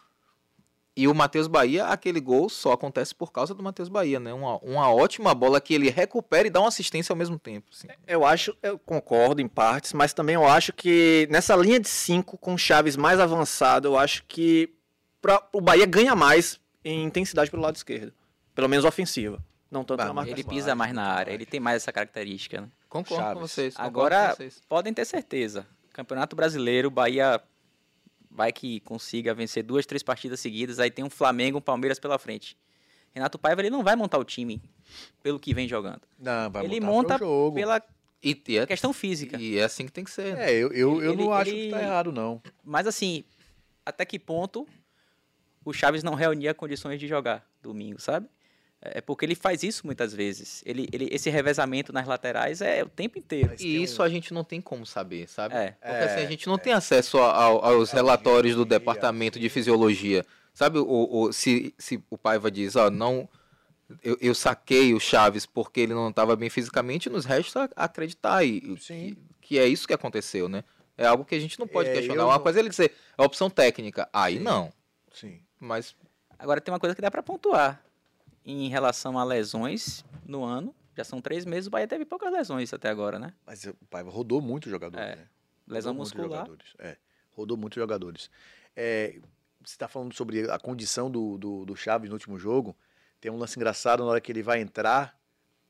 E 0.96 1.08
o 1.08 1.14
Matheus 1.14 1.48
Bahia, 1.48 1.86
aquele 1.86 2.20
gol 2.20 2.48
só 2.48 2.70
acontece 2.70 3.12
por 3.12 3.32
causa 3.32 3.52
do 3.52 3.60
Matheus 3.64 3.88
Bahia, 3.88 4.20
né? 4.20 4.32
Uma, 4.32 4.58
uma 4.58 4.94
ótima 4.94 5.34
bola 5.34 5.60
que 5.60 5.74
ele 5.74 5.90
recupera 5.90 6.46
e 6.46 6.50
dá 6.50 6.60
uma 6.60 6.68
assistência 6.68 7.12
ao 7.12 7.16
mesmo 7.16 7.36
tempo. 7.36 7.66
assim. 7.72 7.88
Eu 8.06 8.24
acho, 8.24 8.56
eu 8.62 8.78
concordo 8.78 9.40
em 9.42 9.48
partes, 9.48 9.92
mas 9.92 10.12
também 10.12 10.36
eu 10.36 10.46
acho 10.46 10.72
que 10.72 11.26
nessa 11.32 11.56
linha 11.56 11.80
de 11.80 11.88
5 11.88 12.38
com 12.38 12.56
Chaves 12.56 12.94
mais 12.96 13.18
avançado, 13.18 13.88
eu 13.88 13.98
acho 13.98 14.22
que 14.28 14.72
pra, 15.24 15.42
o 15.54 15.60
Bahia 15.60 15.86
ganha 15.86 16.14
mais 16.14 16.60
em 16.84 17.02
intensidade 17.04 17.50
pelo 17.50 17.62
lado 17.62 17.76
esquerdo. 17.76 18.12
Pelo 18.54 18.68
menos 18.68 18.84
ofensiva. 18.84 19.42
Não 19.70 19.82
tanto 19.82 19.96
Bah, 19.98 20.04
na 20.04 20.12
marcação. 20.12 20.38
Ele 20.38 20.44
pisa 20.46 20.74
mais 20.74 20.92
na 20.92 21.02
área, 21.04 21.32
ele 21.32 21.46
tem 21.46 21.58
mais 21.58 21.76
essa 21.76 21.90
característica, 21.90 22.60
né? 22.60 22.68
Concordo 22.88 23.22
com 23.24 23.30
Chaves. 23.34 23.40
vocês. 23.50 23.74
concordo 23.74 23.92
com 23.94 23.98
Agora, 24.00 24.34
vocês. 24.34 24.60
podem 24.68 24.92
ter 24.92 25.04
certeza. 25.06 25.66
Campeonato 25.94 26.36
Brasileiro, 26.36 26.90
Bahia 26.90 27.40
vai 28.30 28.52
que 28.52 28.80
consiga 28.80 29.32
vencer 29.32 29.62
duas, 29.62 29.86
três 29.86 30.02
partidas 30.02 30.40
seguidas, 30.40 30.78
aí 30.78 30.90
tem 30.90 31.04
um 31.04 31.10
Flamengo, 31.10 31.56
um 31.58 31.60
Palmeiras 31.62 31.98
pela 31.98 32.18
frente. 32.18 32.56
Renato 33.14 33.38
Paiva 33.38 33.62
ele 33.62 33.70
não 33.70 33.82
vai 33.82 33.96
montar 33.96 34.18
o 34.18 34.24
time 34.24 34.60
pelo 35.22 35.40
que 35.40 35.54
vem 35.54 35.66
jogando. 35.66 36.02
Não, 36.18 36.50
vai 36.50 36.64
ele 36.64 36.80
montar 36.80 37.14
monta 37.14 37.18
jogo. 37.18 37.54
pela 37.56 37.82
E, 38.22 38.40
e 38.48 38.58
é, 38.58 38.66
questão 38.66 38.92
física. 38.92 39.36
e 39.40 39.56
é 39.58 39.64
assim 39.64 39.86
que 39.86 39.92
tem 39.92 40.04
que 40.04 40.10
ser. 40.10 40.34
né? 40.36 40.50
É, 40.50 40.54
eu, 40.54 40.70
eu, 40.72 41.02
eu 41.02 41.12
Ele- 41.12 41.22
não 41.24 41.32
acho 41.32 41.50
ele- 41.50 41.64
que 41.66 41.70
tá 41.70 41.82
errado, 41.82 42.12
não. 42.12 42.42
Mas 42.62 42.86
assim, 42.86 43.24
até 43.86 44.04
que 44.04 44.18
ponto 44.18 44.66
o 45.64 45.72
Chaves 45.72 46.02
não 46.02 46.14
reunia 46.14 46.52
condições 46.54 46.98
de 47.00 47.06
jogar 47.08 47.44
domingo, 47.62 48.00
sabe? 48.00 48.28
É 48.86 49.00
porque 49.00 49.24
ele 49.24 49.34
faz 49.34 49.62
isso 49.62 49.86
muitas 49.86 50.12
vezes. 50.12 50.62
Ele, 50.66 50.86
ele, 50.92 51.08
esse 51.10 51.30
revezamento 51.30 51.90
nas 51.90 52.06
laterais 52.06 52.60
é 52.60 52.82
o 52.84 52.88
tempo 52.88 53.18
inteiro. 53.18 53.54
E 53.58 53.78
um- 53.78 53.82
isso 53.82 54.02
a 54.02 54.08
gente 54.10 54.34
não 54.34 54.44
tem 54.44 54.60
como 54.60 54.84
saber, 54.84 55.26
sabe? 55.26 55.54
É. 55.54 55.70
Porque 55.70 55.86
assim, 56.04 56.20
a 56.20 56.24
É, 56.24 56.26
gente 56.28 56.46
não 56.46 56.58
tem 56.58 56.74
acesso 56.74 57.16
ao- 57.16 57.64
aos 57.64 57.90
relatórios 57.92 58.54
do 58.54 58.64
departamento 58.66 59.38
de 59.40 59.48
fisiologia. 59.48 60.24
Sabe, 60.52 60.78
o, 60.78 60.84
o- 61.10 61.32
se, 61.32 61.74
se 61.78 61.98
o 62.10 62.18
Paiva 62.18 62.50
diz, 62.50 62.76
ó, 62.76 62.90
não. 62.90 63.26
Eu, 64.02 64.16
eu 64.20 64.34
saquei 64.34 64.92
o 64.94 65.00
Chaves 65.00 65.46
porque 65.46 65.80
ele 65.80 65.94
não 65.94 66.10
estava 66.10 66.34
bem 66.36 66.48
fisicamente, 66.50 67.08
nos 67.10 67.24
resta 67.24 67.70
acreditar 67.76 68.44
e, 68.44 68.60
Sim. 68.80 69.16
que, 69.40 69.48
que 69.54 69.58
é 69.58 69.66
isso 69.66 69.86
que 69.86 69.92
aconteceu, 69.94 70.48
né? 70.48 70.62
É 70.96 71.06
algo 71.06 71.24
que 71.24 71.34
a 71.34 71.40
gente 71.40 71.58
não 71.58 71.66
pode 71.66 71.88
É, 71.88 71.92
questionar. 71.94 72.24
Uma 72.24 72.34
não- 72.34 72.40
coisa 72.42 72.58
é 72.58 72.60
ele 72.60 72.68
dizer, 72.70 72.92
é 73.16 73.22
opção 73.22 73.48
técnica. 73.50 74.08
Aí 74.12 74.36
Sim. 74.36 74.42
não. 74.42 74.72
Sim. 75.12 75.40
Mas 75.64 75.96
Agora 76.38 76.60
tem 76.60 76.72
uma 76.72 76.80
coisa 76.80 76.94
que 76.94 77.00
dá 77.00 77.10
pra 77.10 77.22
pontuar. 77.22 77.82
Em 78.44 78.68
relação 78.68 79.18
a 79.18 79.24
lesões 79.24 80.04
no 80.26 80.44
ano, 80.44 80.74
já 80.96 81.04
são 81.04 81.20
três 81.20 81.44
meses, 81.44 81.68
o 81.68 81.70
Bahia 81.70 81.86
teve 81.88 82.04
poucas 82.04 82.30
lesões 82.32 82.72
até 82.74 82.88
agora, 82.90 83.18
né? 83.18 83.32
Mas 83.46 83.64
o 83.64 83.74
Paiva 83.88 84.10
rodou 84.10 84.40
muito 84.42 84.68
jogador, 84.68 84.98
É. 84.98 85.16
né? 85.16 85.28
Lesão 85.66 85.92
Rodou 85.92 86.04
muitos 86.04 86.12
muscular. 86.14 86.38
jogadores, 86.40 86.74
É, 86.78 86.96
rodou 87.32 87.56
muitos 87.56 87.76
jogadores. 87.80 88.30
É, 88.76 89.18
você 89.64 89.74
está 89.74 89.88
falando 89.88 90.12
sobre 90.12 90.50
a 90.50 90.58
condição 90.58 91.10
do, 91.10 91.38
do, 91.38 91.64
do 91.64 91.74
Chaves 91.76 92.10
no 92.10 92.16
último 92.16 92.38
jogo. 92.38 92.76
Tem 93.20 93.30
um 93.32 93.38
lance 93.38 93.58
engraçado 93.58 94.04
na 94.04 94.10
hora 94.10 94.20
que 94.20 94.30
ele 94.30 94.42
vai 94.42 94.60
entrar, 94.60 95.18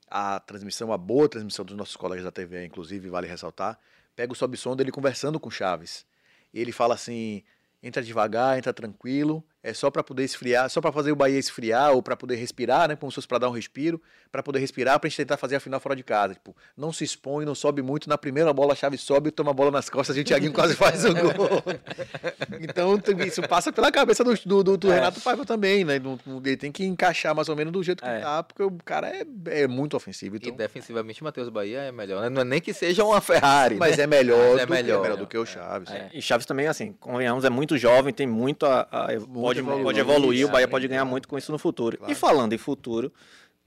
a 0.08 0.40
transmissão, 0.40 0.92
a 0.92 0.98
boa 0.98 1.28
transmissão 1.28 1.64
dos 1.64 1.76
nossos 1.76 1.94
colegas 1.96 2.24
da 2.24 2.32
TV, 2.32 2.64
inclusive, 2.66 3.08
vale 3.08 3.26
ressaltar, 3.28 3.78
pega 4.16 4.32
o 4.32 4.36
sobe 4.36 4.56
som 4.56 4.74
dele 4.74 4.90
conversando 4.90 5.38
com 5.38 5.48
o 5.48 5.52
Chaves. 5.52 6.04
E 6.52 6.58
ele 6.60 6.72
fala 6.72 6.94
assim: 6.94 7.42
entra 7.82 8.02
devagar, 8.02 8.58
entra 8.58 8.72
tranquilo, 8.72 9.44
é 9.66 9.72
só 9.72 9.90
para 9.90 10.04
poder 10.04 10.22
esfriar, 10.24 10.68
só 10.68 10.78
para 10.80 10.92
fazer 10.92 11.10
o 11.10 11.16
Bahia 11.16 11.38
esfriar 11.38 11.92
ou 11.92 12.02
para 12.02 12.14
poder 12.16 12.36
respirar, 12.36 12.86
né, 12.86 12.96
como 12.96 13.10
se 13.10 13.14
fosse 13.16 13.26
para 13.26 13.38
dar 13.38 13.48
um 13.48 13.52
respiro, 13.52 14.00
para 14.30 14.42
poder 14.42 14.58
respirar, 14.58 15.00
pra 15.00 15.08
gente 15.08 15.16
tentar 15.16 15.38
fazer 15.38 15.56
a 15.56 15.60
final 15.60 15.80
fora 15.80 15.96
de 15.96 16.02
casa, 16.02 16.34
tipo, 16.34 16.54
não 16.76 16.92
se 16.92 17.02
expõe, 17.02 17.46
não 17.46 17.54
sobe 17.54 17.80
muito, 17.80 18.06
na 18.08 18.18
primeira 18.18 18.52
bola 18.52 18.74
a 18.74 18.76
chave 18.76 18.98
sobe, 18.98 19.30
toma 19.30 19.52
a 19.52 19.54
bola 19.54 19.70
nas 19.70 19.88
costas 19.88 20.16
e 20.18 20.20
o 20.20 20.24
Thiaguinho 20.24 20.52
quase 20.52 20.76
faz 20.76 21.04
o 21.06 21.14
gol. 21.14 21.62
então, 22.60 23.00
isso 23.26 23.40
passa 23.42 23.72
pela 23.72 23.90
cabeça 23.90 24.22
do, 24.22 24.34
do, 24.44 24.62
do- 24.62 24.76
do 24.76 24.92
É. 24.92 24.96
Renato 24.96 25.20
Paiva 25.20 25.44
também, 25.44 25.84
né, 25.84 26.00
ele 26.44 26.56
tem 26.56 26.70
que 26.70 26.84
encaixar 26.84 27.34
mais 27.34 27.48
ou 27.48 27.56
menos 27.56 27.72
do 27.72 27.82
jeito 27.82 28.02
que 28.02 28.08
É. 28.08 28.20
tá, 28.20 28.42
porque 28.42 28.62
o 28.62 28.70
cara 28.84 29.08
é, 29.08 29.24
é 29.62 29.66
muito 29.66 29.96
ofensivo, 29.96 30.36
e 30.36 30.38
então, 30.38 30.54
defensivamente 30.56 31.20
o 31.22 31.24
Matheus 31.24 31.48
Bahia 31.48 31.78
é 31.80 31.92
melhor. 31.92 32.22
né? 32.22 32.28
Não 32.28 32.42
é 32.42 32.44
nem 32.44 32.60
que 32.60 32.72
seja 32.74 33.04
uma 33.04 33.20
Ferrari. 33.20 33.76
mas 33.76 33.96
né? 33.96 34.04
é 34.04 34.06
melhor, 34.06 34.52
Mas 34.54 34.60
é 34.62 34.66
do, 34.66 34.72
melhor. 34.72 34.98
é 34.98 35.02
melhor 35.02 35.16
do 35.18 35.26
que 35.26 35.38
o 35.38 35.46
Chaves. 35.46 35.90
É, 35.90 36.10
e 36.12 36.20
Chaves 36.20 36.44
também, 36.46 36.66
assim, 36.66 36.92
convenhamos, 37.00 37.44
é 37.44 37.50
muito 37.50 37.78
jovem, 37.78 38.12
tem 38.12 38.26
muito 38.26 38.66
a. 38.66 38.86
a- 38.90 39.08
pode, 39.62 39.76
evoluir, 39.76 39.84
pode 39.84 40.00
evoluir, 40.00 40.46
o 40.46 40.50
Bahia 40.50 40.68
pode 40.68 40.88
ganhar 40.88 41.04
muito 41.04 41.28
com 41.28 41.38
isso 41.38 41.52
no 41.52 41.58
futuro. 41.58 41.98
Claro. 41.98 42.12
E 42.12 42.14
falando 42.14 42.52
em 42.52 42.58
futuro, 42.58 43.12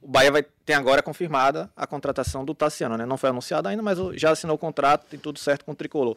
o 0.02 0.08
Bahia 0.08 0.32
vai 0.32 0.44
tem 0.66 0.76
agora 0.76 1.02
confirmada 1.02 1.72
a 1.76 1.88
contratação 1.88 2.46
do 2.46 2.54
Tassiano, 2.54 2.98
né? 2.98 3.06
Não 3.06 3.18
foi 3.18 3.30
anunciado 3.30 3.68
ainda, 3.68 3.82
mas 3.82 3.98
já 4.14 4.32
assinou 4.32 4.56
o 4.56 4.60
contrato, 4.60 5.06
tem 5.10 5.20
tudo 5.20 5.40
certo 5.40 5.66
com 5.66 5.72
o 5.72 5.76
Tricolor. 5.76 6.16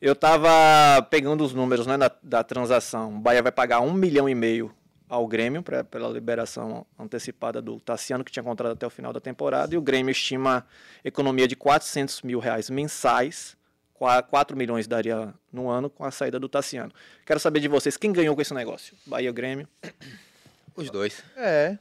Eu 0.00 0.14
tava 0.14 1.02
pegando 1.10 1.44
os 1.44 1.54
números 1.54 1.86
né, 1.86 1.96
da, 1.96 2.10
da 2.22 2.44
transação. 2.44 3.16
O 3.16 3.18
Bahia 3.18 3.42
vai 3.42 3.52
pagar 3.52 3.80
um 3.80 3.92
milhão 3.92 4.28
e 4.28 4.34
meio 4.34 4.72
ao 5.08 5.26
Grêmio 5.26 5.62
pra, 5.62 5.84
pela 5.84 6.08
liberação 6.08 6.84
antecipada 6.98 7.62
do 7.62 7.78
Tassiano, 7.80 8.24
que 8.24 8.32
tinha 8.32 8.42
contrato 8.42 8.72
até 8.72 8.86
o 8.86 8.90
final 8.90 9.12
da 9.12 9.20
temporada, 9.20 9.74
e 9.74 9.78
o 9.78 9.82
Grêmio 9.82 10.10
estima 10.10 10.66
economia 11.04 11.46
de 11.46 11.54
400 11.56 12.22
mil 12.22 12.38
reais 12.38 12.68
mensais 12.68 13.56
4 13.94 14.56
milhões 14.56 14.86
daria 14.86 15.32
no 15.52 15.68
ano 15.70 15.88
com 15.88 16.04
a 16.04 16.10
saída 16.10 16.38
do 16.38 16.48
Tassiano. 16.48 16.92
Quero 17.24 17.38
saber 17.40 17.60
de 17.60 17.68
vocês, 17.68 17.96
quem 17.96 18.12
ganhou 18.12 18.34
com 18.34 18.42
esse 18.42 18.52
negócio? 18.52 18.96
Bahia 19.06 19.30
ou 19.30 19.34
Grêmio? 19.34 19.68
Os 20.76 20.90
dois. 20.90 21.22
É, 21.36 21.78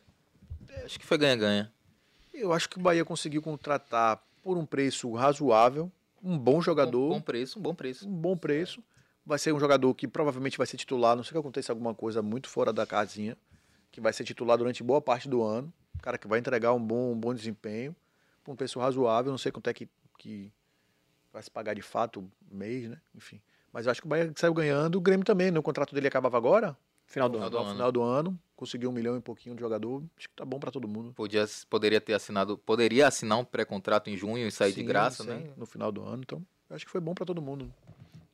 Acho 0.86 1.00
que 1.00 1.06
foi 1.06 1.18
ganha-ganha. 1.18 1.72
eu 2.34 2.52
acho 2.54 2.70
que 2.70 2.78
o 2.78 2.82
Bahia 2.82 3.04
conseguiu 3.04 3.42
contratar 3.42 4.22
por 4.44 4.58
um 4.58 4.66
preço 4.66 5.12
razoável, 5.14 5.92
um 6.24 6.38
bom 6.38 6.62
jogador, 6.62 7.10
Bom, 7.10 7.16
bom 7.16 7.22
preço, 7.22 7.60
um 7.60 7.62
bom 7.62 7.74
preço. 7.76 8.08
um 8.08 8.12
bom 8.12 8.38
preço. 8.38 8.84
Vai 9.26 9.40
ser 9.40 9.54
um 9.54 9.60
jogador 9.60 9.94
que 9.96 10.08
provavelmente 10.08 10.58
vai 10.58 10.68
ser 10.68 10.78
titular, 10.78 11.16
não 11.16 11.24
sei 11.24 11.32
que 11.32 11.38
aconteça 11.38 11.72
alguma 11.72 11.94
coisa 11.96 12.22
muito 12.22 12.50
fora 12.50 12.74
da 12.74 12.86
casinha, 12.86 13.38
que 13.92 14.02
vai 14.02 14.12
ser 14.14 14.24
titular 14.26 14.58
durante 14.58 14.84
boa 14.84 15.02
parte 15.02 15.30
do 15.30 15.42
ano. 15.42 15.72
Cara 16.02 16.18
que 16.18 16.28
vai 16.28 16.40
entregar 16.40 16.74
um 16.74 16.80
bom, 16.84 17.14
um 17.14 17.18
bom 17.18 17.34
desempenho, 17.34 17.96
por 18.44 18.52
um 18.52 18.56
preço 18.56 18.80
razoável, 18.80 19.32
não 19.32 19.38
sei 19.38 19.52
quanto 19.52 19.70
é 19.70 19.74
que, 19.74 19.88
que 20.20 20.52
vai 21.34 21.42
se 21.42 21.50
pagar 21.52 21.74
de 21.74 21.82
fato 21.82 22.30
mês, 22.50 22.88
né? 22.90 22.98
Enfim. 23.16 23.42
Mas 23.72 23.86
eu 23.88 23.92
acho 23.92 24.00
que 24.02 24.06
o 24.06 24.10
Bahia 24.10 24.32
saiu 24.36 24.54
ganhando, 24.54 24.96
o 24.98 25.02
Grêmio 25.02 25.26
também, 25.26 25.50
né? 25.50 25.58
O 25.60 25.64
contrato 25.64 25.96
dele 25.96 26.08
acabava 26.08 26.38
agora, 26.38 26.78
Final 27.06 27.28
do 27.28 27.38
Final 27.40 27.48
ano. 27.48 27.50
do 27.50 27.58
no 27.58 27.64
ano. 27.64 27.72
final 27.72 27.92
do 27.92 28.02
ano, 28.04 28.40
conseguiu 28.56 28.90
um 28.90 28.94
milhão 28.94 29.18
e 29.18 29.20
pouquinho 29.22 29.56
de 29.56 29.62
jogador, 29.62 30.04
acho 30.18 30.30
que 30.30 30.36
tá 30.36 30.46
bom 30.46 30.60
pra 30.60 30.72
todo 30.72 30.88
mundo. 30.88 31.12
Podia, 31.14 31.44
poderia 31.70 32.00
ter 32.00 32.14
assinado, 32.14 32.58
poderia 32.58 33.08
assinar 33.08 33.40
um 33.40 33.44
pré-contrato 33.44 34.10
em 34.10 34.16
junho 34.16 34.48
e 34.48 34.52
sair 34.52 34.72
de 34.72 34.80
Sim, 34.82 34.86
graça, 34.86 35.24
sim, 35.24 35.30
né? 35.30 35.44
No 35.58 35.66
final 35.66 35.92
do 35.92 36.02
ano, 36.04 36.22
então 36.24 36.42
eu 36.70 36.76
acho 36.76 36.86
que 36.86 36.92
foi 36.92 37.02
bom 37.02 37.14
pra 37.14 37.26
todo 37.26 37.42
mundo. 37.42 37.72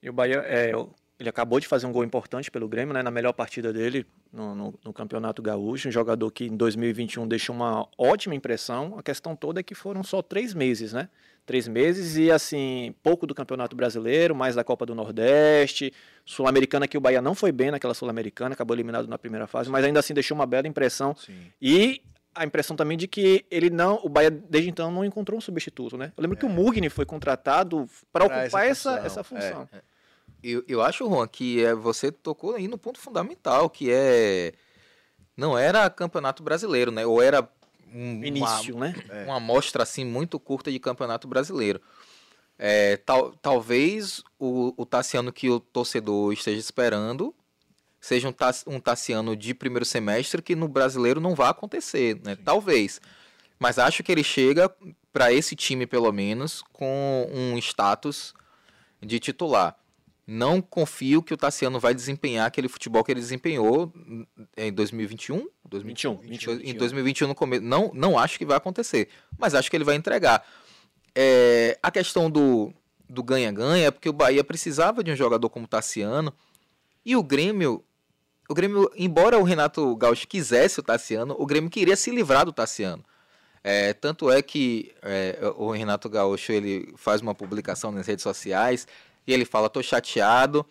E 0.03 0.09
o 0.09 0.13
Bahia, 0.13 0.43
é, 0.45 0.71
ele 1.19 1.27
acabou 1.29 1.59
de 1.59 1.67
fazer 1.67 1.85
um 1.87 1.91
gol 1.91 2.03
importante 2.03 2.51
pelo 2.51 2.67
Grêmio, 2.67 2.93
né, 2.93 3.01
na 3.01 3.11
melhor 3.11 3.33
partida 3.33 3.73
dele 3.73 4.05
no, 4.31 4.53
no- 4.55 4.73
no 4.85 4.93
Campeonato 4.93 5.41
Gaúcho. 5.41 5.87
Um 5.89 5.91
jogador 5.91 6.29
que 6.31 6.45
em 6.45 6.55
2021 6.55 7.27
deixou 7.27 7.53
uma 7.55 7.87
ótima 7.97 8.35
impressão. 8.35 8.97
A 8.97 9.03
questão 9.03 9.35
toda 9.35 9.59
é 9.59 9.63
que 9.63 9.73
foram 9.75 10.03
só 10.03 10.21
três 10.21 10.53
meses, 10.53 10.93
né? 10.93 11.09
Três 11.49 11.67
meses 11.67 12.15
e, 12.15 12.29
assim, 12.29 12.93
pouco 13.01 13.25
do 13.25 13.33
Campeonato 13.33 13.75
Brasileiro, 13.75 14.35
mais 14.35 14.53
da 14.53 14.63
Copa 14.63 14.85
do 14.85 14.93
Nordeste. 14.93 15.91
Sul-Americana, 16.23 16.87
que 16.87 16.95
o 16.95 17.01
Bahia 17.01 17.23
não 17.23 17.33
foi 17.33 17.51
bem 17.51 17.71
naquela 17.71 17.95
Sul-Americana, 17.95 18.53
acabou 18.53 18.75
eliminado 18.75 19.07
na 19.07 19.17
primeira 19.17 19.47
fase, 19.47 19.67
mas 19.67 19.83
ainda 19.83 19.99
assim 19.99 20.13
deixou 20.13 20.35
uma 20.35 20.45
bela 20.45 20.67
impressão. 20.67 21.15
Sim. 21.15 21.51
E 21.59 22.03
a 22.35 22.45
impressão 22.45 22.75
também 22.75 22.95
de 22.95 23.07
que 23.07 23.47
ele 23.49 23.71
não, 23.71 23.99
o 24.03 24.09
Bahia 24.09 24.29
desde 24.29 24.69
então 24.69 24.91
não 24.91 25.03
encontrou 25.03 25.39
um 25.39 25.41
substituto, 25.41 25.97
né? 25.97 26.13
Eu 26.15 26.21
lembro 26.21 26.37
que 26.37 26.45
o 26.45 26.49
Mugni 26.49 26.87
foi 26.87 27.03
contratado 27.03 27.89
para 28.13 28.25
ocupar 28.25 28.67
essa 28.67 28.99
essa, 28.99 29.23
função, 29.23 29.39
essa 29.39 29.63
função. 29.63 29.69
Eu, 30.43 30.63
eu 30.67 30.83
acho, 30.83 31.09
Juan, 31.09 31.27
que 31.27 31.65
é, 31.65 31.73
você 31.73 32.11
tocou 32.11 32.53
aí 32.53 32.67
no 32.67 32.77
ponto 32.77 32.99
fundamental, 32.99 33.71
que 33.71 33.89
é. 33.91 34.53
Não 35.35 35.57
era 35.57 35.89
campeonato 35.89 36.43
brasileiro, 36.43 36.91
né? 36.91 37.07
Ou 37.07 37.23
era 37.23 37.49
um, 37.93 38.23
Início, 38.23 38.77
né? 38.77 38.93
uma, 39.09 39.23
uma 39.23 39.35
amostra 39.37 39.83
assim 39.83 40.05
muito 40.05 40.39
curta 40.39 40.71
de 40.71 40.79
campeonato 40.79 41.27
brasileiro. 41.27 41.81
É, 42.57 42.97
tal, 42.97 43.31
talvez 43.41 44.21
o, 44.37 44.73
o 44.75 44.85
Tassiano 44.85 45.31
que 45.31 45.49
o 45.49 45.59
torcedor 45.61 46.33
esteja 46.33 46.59
esperando 46.59 47.33
seja 48.01 48.27
um, 48.27 48.33
um 48.75 48.79
Tassiano 48.79 49.35
de 49.35 49.53
primeiro 49.53 49.85
semestre 49.85 50.41
que 50.41 50.55
no 50.55 50.67
brasileiro 50.67 51.21
não 51.21 51.35
vai 51.35 51.49
acontecer, 51.49 52.19
né? 52.23 52.35
Talvez. 52.35 52.99
Mas 53.57 53.79
acho 53.79 54.03
que 54.03 54.11
ele 54.11 54.23
chega 54.23 54.73
para 55.11 55.33
esse 55.33 55.55
time, 55.55 55.85
pelo 55.85 56.11
menos, 56.11 56.63
com 56.71 57.29
um 57.31 57.57
status 57.57 58.33
de 59.01 59.19
titular. 59.19 59.78
Não 60.31 60.61
confio 60.61 61.23
que 61.23 61.33
o 61.33 61.37
Tassiano 61.37 61.79
vai 61.79 61.93
desempenhar 61.93 62.45
aquele 62.45 62.67
futebol 62.67 63.03
que 63.03 63.11
ele 63.11 63.19
desempenhou 63.19 63.91
em 64.55 64.71
2021, 64.71 65.47
21, 65.81 66.17
21, 66.17 66.59
em 66.61 66.75
2021 66.75 67.27
no 67.27 67.33
começo. 67.33 67.63
Não, 67.63 67.89
não 67.95 68.19
acho 68.19 68.37
que 68.37 68.45
vai 68.45 68.55
acontecer, 68.55 69.09
mas 69.39 69.55
acho 69.55 69.71
que 69.71 69.75
ele 69.75 69.83
vai 69.83 69.95
entregar. 69.95 70.45
É, 71.15 71.79
a 71.81 71.89
questão 71.89 72.29
do 72.29 72.71
do 73.09 73.23
ganha-ganha 73.23 73.87
é 73.87 73.91
porque 73.91 74.07
o 74.07 74.13
Bahia 74.13 74.43
precisava 74.43 75.03
de 75.03 75.11
um 75.11 75.15
jogador 75.15 75.49
como 75.49 75.65
o 75.65 75.67
Tassiano 75.67 76.31
e 77.03 77.15
o 77.15 77.23
Grêmio, 77.23 77.83
o 78.47 78.53
Grêmio, 78.53 78.87
embora 78.95 79.39
o 79.39 79.43
Renato 79.43 79.95
Gaúcho 79.95 80.27
quisesse 80.27 80.79
o 80.79 80.83
Tassiano, 80.83 81.35
o 81.39 81.45
Grêmio 81.45 81.71
queria 81.71 81.95
se 81.95 82.11
livrar 82.11 82.45
do 82.45 82.53
Tassiano. 82.53 83.03
É, 83.63 83.93
tanto 83.93 84.31
é 84.31 84.41
que 84.41 84.93
é, 85.01 85.39
o 85.57 85.71
Renato 85.71 86.07
Gaúcho 86.07 86.51
ele 86.51 86.93
faz 86.95 87.19
uma 87.19 87.33
publicação 87.33 87.91
nas 87.91 88.05
redes 88.05 88.23
sociais 88.23 88.87
e 89.29 89.33
ele 89.33 89.45
fala: 89.45 89.69
tô 89.69 89.81
chateado, 89.81 90.65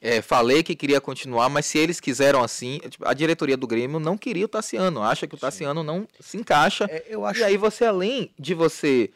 é, 0.00 0.20
falei 0.20 0.62
que 0.62 0.74
queria 0.74 1.00
continuar, 1.00 1.48
mas 1.48 1.66
se 1.66 1.78
eles 1.78 2.00
quiseram 2.00 2.42
assim, 2.42 2.80
tipo, 2.88 3.06
a 3.06 3.14
diretoria 3.14 3.56
do 3.56 3.66
Grêmio 3.66 4.00
não 4.00 4.18
queria 4.18 4.44
o 4.44 4.48
Tassiano, 4.48 5.02
acha 5.02 5.26
que 5.26 5.34
o 5.34 5.38
Tassiano 5.38 5.82
não 5.82 6.06
se 6.18 6.36
encaixa. 6.36 6.86
É, 6.90 7.04
eu 7.08 7.24
acho 7.24 7.40
E 7.40 7.44
aí 7.44 7.56
você, 7.56 7.84
além 7.84 8.30
de 8.38 8.52
você 8.52 9.10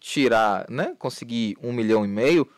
tirar, 0.00 0.66
né, 0.68 0.96
conseguir 0.98 1.56
um 1.62 1.72
milhão 1.72 2.04
e 2.04 2.08
meio, 2.08 2.48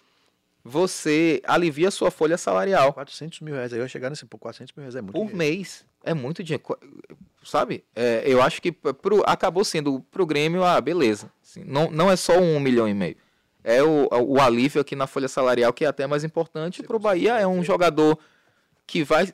você 0.63 1.43
alivia 1.45 1.89
a 1.89 1.91
sua 1.91 2.11
folha 2.11 2.39
salarial 2.39 2.93
400 2.93 3.41
mil 3.41 3.55
reais. 3.55 3.73
Aí 3.73 3.81
eu 3.81 3.89
chegar 3.89 4.11
nesse, 4.11 4.25
pô, 4.25 4.39
400 4.39 4.73
mil 4.77 4.83
reais 4.83 4.95
é 4.95 5.03
muito 5.03 5.13
por 5.13 5.27
dinheiro. 5.27 5.37
mês. 5.37 5.85
É 6.05 6.15
muito 6.15 6.43
dinheiro. 6.45 6.65
Sabe? 7.43 7.85
É, 7.95 8.23
eu 8.27 8.41
acho 8.41 8.63
que 8.63 8.73
pro, 8.73 9.23
acabou 9.27 9.65
sendo 9.65 10.01
pro 10.11 10.25
Grêmio, 10.25 10.63
ah, 10.65 10.81
beleza. 10.81 11.31
Assim, 11.43 11.65
não, 11.67 11.91
não 11.91 12.11
é 12.11 12.17
só 12.17 12.39
um 12.39 12.61
milhão 12.61 12.89
e 12.89 12.95
meio. 12.95 13.17
É 13.65 13.83
o, 13.83 14.07
o 14.11 14.41
alívio 14.41 14.81
aqui 14.81 14.95
na 14.95 15.07
folha 15.07 15.27
salarial, 15.27 15.73
que 15.73 15.85
é 15.85 15.89
até 15.89 16.07
mais 16.07 16.23
importante. 16.23 16.83
Pro 16.83 16.99
Bahia 16.99 17.39
é 17.41 17.47
um 17.47 17.65
jogador 17.65 18.19
que 18.87 19.03
vai, 19.03 19.33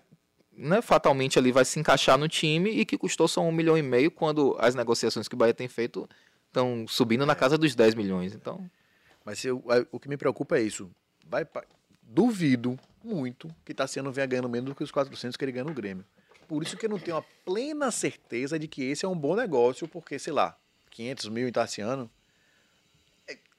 né, 0.56 0.80
fatalmente 0.80 1.36
ali 1.38 1.50
vai 1.50 1.64
se 1.64 1.80
encaixar 1.80 2.16
no 2.16 2.28
time 2.28 2.70
e 2.70 2.84
que 2.84 2.96
custou 2.96 3.26
só 3.26 3.40
um 3.42 3.50
milhão 3.50 3.76
e 3.76 3.82
meio 3.82 4.08
quando 4.10 4.56
as 4.60 4.74
negociações 4.76 5.26
que 5.26 5.34
o 5.34 5.38
Bahia 5.38 5.52
tem 5.52 5.66
feito 5.66 6.08
estão 6.46 6.86
subindo 6.86 7.26
na 7.26 7.34
casa 7.34 7.58
dos 7.58 7.74
10 7.74 7.94
milhões. 7.96 8.34
Então, 8.34 8.64
Mas 9.24 9.44
eu- 9.44 9.62
a- 9.68 9.84
o 9.92 10.00
que 10.00 10.08
me 10.08 10.16
preocupa 10.16 10.56
é 10.56 10.62
isso. 10.62 10.90
Vai, 11.28 11.46
duvido 12.02 12.78
muito 13.04 13.48
que 13.64 13.74
Tassiano 13.74 14.10
venha 14.12 14.26
ganhando 14.26 14.48
menos 14.48 14.70
do 14.70 14.74
que 14.74 14.82
os 14.82 14.90
400 14.90 15.36
que 15.36 15.44
ele 15.44 15.52
ganha 15.52 15.64
no 15.64 15.74
Grêmio. 15.74 16.04
Por 16.48 16.62
isso 16.62 16.76
que 16.76 16.86
eu 16.86 16.90
não 16.90 16.98
tenho 16.98 17.16
a 17.16 17.22
plena 17.44 17.90
certeza 17.90 18.58
de 18.58 18.66
que 18.66 18.82
esse 18.82 19.04
é 19.04 19.08
um 19.08 19.14
bom 19.16 19.36
negócio, 19.36 19.86
porque, 19.86 20.18
sei 20.18 20.32
lá, 20.32 20.56
500 20.90 21.28
mil 21.28 21.46
em 21.46 21.52
Tassiano. 21.52 22.10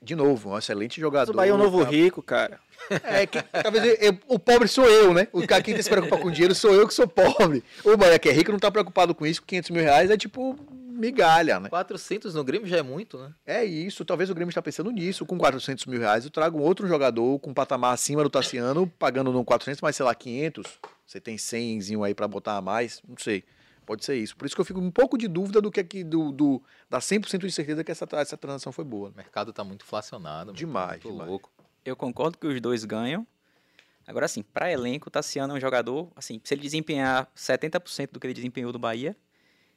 De 0.01 0.15
novo, 0.15 0.49
um 0.49 0.57
excelente 0.57 0.99
Mas 0.99 1.01
jogador. 1.01 1.31
o 1.31 1.35
Bahia 1.35 1.51
é 1.51 1.53
um 1.53 1.57
novo 1.57 1.83
tá- 1.83 1.91
rico, 1.91 2.21
cara. 2.23 2.59
É, 3.03 3.25
que, 3.27 3.39
talvez 3.63 3.85
eu- 3.85 3.93
eu- 3.95 4.17
o 4.27 4.39
pobre 4.39 4.67
sou 4.67 4.85
eu, 4.89 5.13
né? 5.13 5.27
O 5.31 5.45
cara 5.45 5.61
que 5.61 5.81
se 5.81 5.89
preocupar 5.89 6.19
com 6.19 6.31
dinheiro 6.31 6.55
sou 6.55 6.73
eu 6.73 6.87
que 6.87 6.93
sou 6.93 7.07
pobre. 7.07 7.63
O 7.85 7.95
Bahia 7.95 8.17
que 8.17 8.27
é 8.27 8.31
rico 8.31 8.51
não 8.51 8.59
tá 8.59 8.71
preocupado 8.71 9.13
com 9.13 9.25
isso, 9.25 9.43
500 9.43 9.69
mil 9.69 9.83
reais 9.83 10.09
é 10.09 10.17
tipo 10.17 10.57
migalha, 10.91 11.59
né? 11.59 11.69
400 11.69 12.33
no 12.35 12.43
Grêmio 12.43 12.67
já 12.67 12.77
é 12.77 12.81
muito, 12.83 13.17
né? 13.17 13.31
É 13.45 13.63
isso, 13.63 14.03
talvez 14.03 14.29
o 14.29 14.35
Grêmio 14.35 14.49
está 14.49 14.61
pensando 14.61 14.91
nisso. 14.91 15.25
Com 15.25 15.37
400 15.37 15.85
mil 15.85 15.99
reais, 15.99 16.25
eu 16.25 16.31
trago 16.31 16.57
um 16.59 16.61
outro 16.61 16.87
jogador 16.87 17.39
com 17.39 17.51
um 17.51 17.53
patamar 17.53 17.93
acima 17.93 18.23
do 18.23 18.29
Tassiano, 18.29 18.87
pagando 18.99 19.31
no 19.31 19.43
400, 19.45 19.81
mas 19.81 19.95
sei 19.95 20.05
lá, 20.05 20.13
500. 20.15 20.65
Você 21.05 21.19
tem 21.19 21.37
100 21.37 22.03
aí 22.03 22.13
para 22.13 22.27
botar 22.27 22.57
a 22.57 22.61
mais, 22.61 23.01
não 23.07 23.15
sei. 23.17 23.43
Pode 23.85 24.05
ser 24.05 24.15
isso. 24.15 24.35
Por 24.37 24.45
isso 24.45 24.55
que 24.55 24.61
eu 24.61 24.65
fico 24.65 24.79
um 24.79 24.91
pouco 24.91 25.17
de 25.17 25.27
dúvida 25.27 25.61
do 25.61 25.71
que 25.71 25.79
aqui, 25.79 26.03
do, 26.03 26.31
do, 26.31 26.61
da 26.89 26.99
100% 26.99 27.39
de 27.39 27.51
certeza 27.51 27.83
que 27.83 27.91
essa, 27.91 28.07
essa 28.13 28.37
transação 28.37 28.71
foi 28.71 28.85
boa. 28.85 29.09
O 29.09 29.15
mercado 29.15 29.51
tá 29.51 29.63
muito 29.63 29.83
inflacionado. 29.83 30.53
Demais, 30.53 31.03
muito 31.03 31.11
demais. 31.11 31.29
louco. 31.29 31.51
Eu 31.83 31.95
concordo 31.95 32.37
que 32.37 32.47
os 32.47 32.61
dois 32.61 32.85
ganham. 32.85 33.25
Agora, 34.05 34.25
assim, 34.25 34.43
para 34.43 34.71
elenco, 34.71 35.07
o 35.07 35.11
Tassiano 35.11 35.53
é 35.53 35.57
um 35.57 35.59
jogador, 35.59 36.11
assim, 36.15 36.39
se 36.43 36.53
ele 36.53 36.61
desempenhar 36.61 37.29
70% 37.35 38.11
do 38.11 38.19
que 38.19 38.27
ele 38.27 38.33
desempenhou 38.33 38.71
do 38.71 38.79
Bahia, 38.79 39.15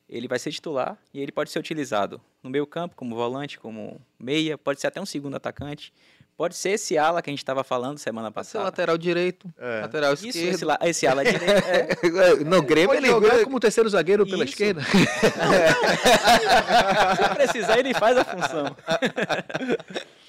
ele 0.08 0.28
vai 0.28 0.38
ser 0.38 0.50
titular 0.50 0.98
e 1.12 1.20
ele 1.20 1.32
pode 1.32 1.50
ser 1.50 1.58
utilizado 1.58 2.20
no 2.42 2.50
meio 2.50 2.66
campo, 2.66 2.94
como 2.94 3.14
volante, 3.14 3.58
como 3.58 4.00
meia, 4.18 4.58
pode 4.58 4.80
ser 4.80 4.86
até 4.86 5.00
um 5.00 5.06
segundo 5.06 5.36
atacante, 5.36 5.92
pode 6.36 6.54
ser 6.56 6.70
esse 6.70 6.98
ala 6.98 7.22
que 7.22 7.30
a 7.30 7.32
gente 7.32 7.38
estava 7.40 7.62
falando 7.64 7.98
semana 7.98 8.30
passada. 8.30 8.64
lateral 8.64 8.98
direito, 8.98 9.48
É. 9.58 9.80
lateral 9.82 10.14
Isso, 10.14 10.26
esquerdo. 10.28 10.54
esse, 10.54 10.64
la- 10.64 10.78
esse 10.82 11.06
ala 11.06 11.24
direito, 11.24 11.44
é, 12.18 12.44
no 12.44 12.62
Grêmio 12.62 12.88
Pode 12.88 13.00
ele 13.00 13.08
jogar 13.08 13.42
como 13.44 13.60
terceiro 13.60 13.88
zagueiro 13.88 14.26
pela 14.26 14.44
Isso. 14.44 14.52
esquerda. 14.54 14.82
Se 17.16 17.34
precisar, 17.34 17.78
ele 17.78 17.94
faz 17.94 18.16
a 18.16 18.24
função. 18.24 18.76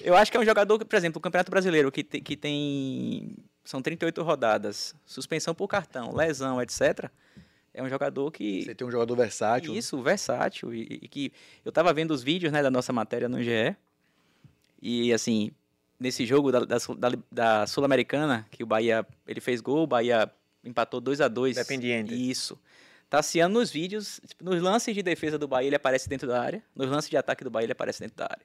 Eu 0.00 0.14
acho 0.16 0.30
que 0.30 0.36
é 0.36 0.40
um 0.40 0.44
jogador, 0.44 0.78
que, 0.78 0.84
por 0.84 0.96
exemplo, 0.96 1.18
o 1.18 1.22
Campeonato 1.22 1.50
Brasileiro, 1.50 1.90
que, 1.90 2.02
te- 2.04 2.20
que 2.20 2.36
tem. 2.36 3.34
São 3.64 3.82
38 3.82 4.22
rodadas, 4.22 4.94
suspensão 5.04 5.52
por 5.54 5.66
cartão, 5.66 6.14
lesão, 6.14 6.62
etc. 6.62 7.10
É 7.74 7.82
um 7.82 7.88
jogador 7.88 8.30
que. 8.30 8.64
Você 8.64 8.74
tem 8.74 8.86
um 8.86 8.90
jogador 8.90 9.16
versátil. 9.16 9.74
Isso, 9.74 10.00
versátil. 10.02 10.72
E, 10.72 11.00
e 11.02 11.08
que 11.08 11.32
eu 11.64 11.72
tava 11.72 11.92
vendo 11.92 12.12
os 12.12 12.22
vídeos 12.22 12.52
né, 12.52 12.62
da 12.62 12.70
nossa 12.70 12.92
matéria 12.92 13.28
no 13.28 13.42
GE. 13.42 13.76
E 14.80 15.12
assim, 15.12 15.50
nesse 15.98 16.26
jogo 16.26 16.52
da, 16.52 16.60
da, 16.60 16.78
da, 17.30 17.66
Sul-Americana, 17.66 18.46
que 18.50 18.62
o 18.62 18.66
Bahia 18.66 19.06
ele 19.26 19.40
fez 19.40 19.60
gol, 19.60 19.84
o 19.84 19.86
Bahia 19.86 20.30
empatou 20.64 21.00
2 21.00 21.20
a 21.20 21.28
2 21.28 21.56
Independiente. 21.56 22.14
Isso. 22.14 22.58
Tassiano 23.08 23.60
nos 23.60 23.70
vídeos, 23.70 24.20
tipo, 24.26 24.44
nos 24.44 24.60
lances 24.60 24.94
de 24.94 25.02
defesa 25.02 25.38
do 25.38 25.46
Bahia 25.46 25.68
ele 25.68 25.76
aparece 25.76 26.08
dentro 26.08 26.26
da 26.26 26.42
área, 26.42 26.62
nos 26.74 26.88
lances 26.88 27.08
de 27.08 27.16
ataque 27.16 27.44
do 27.44 27.50
Bahia 27.50 27.66
ele 27.66 27.72
aparece 27.72 28.00
dentro 28.00 28.16
da 28.16 28.24
área. 28.24 28.44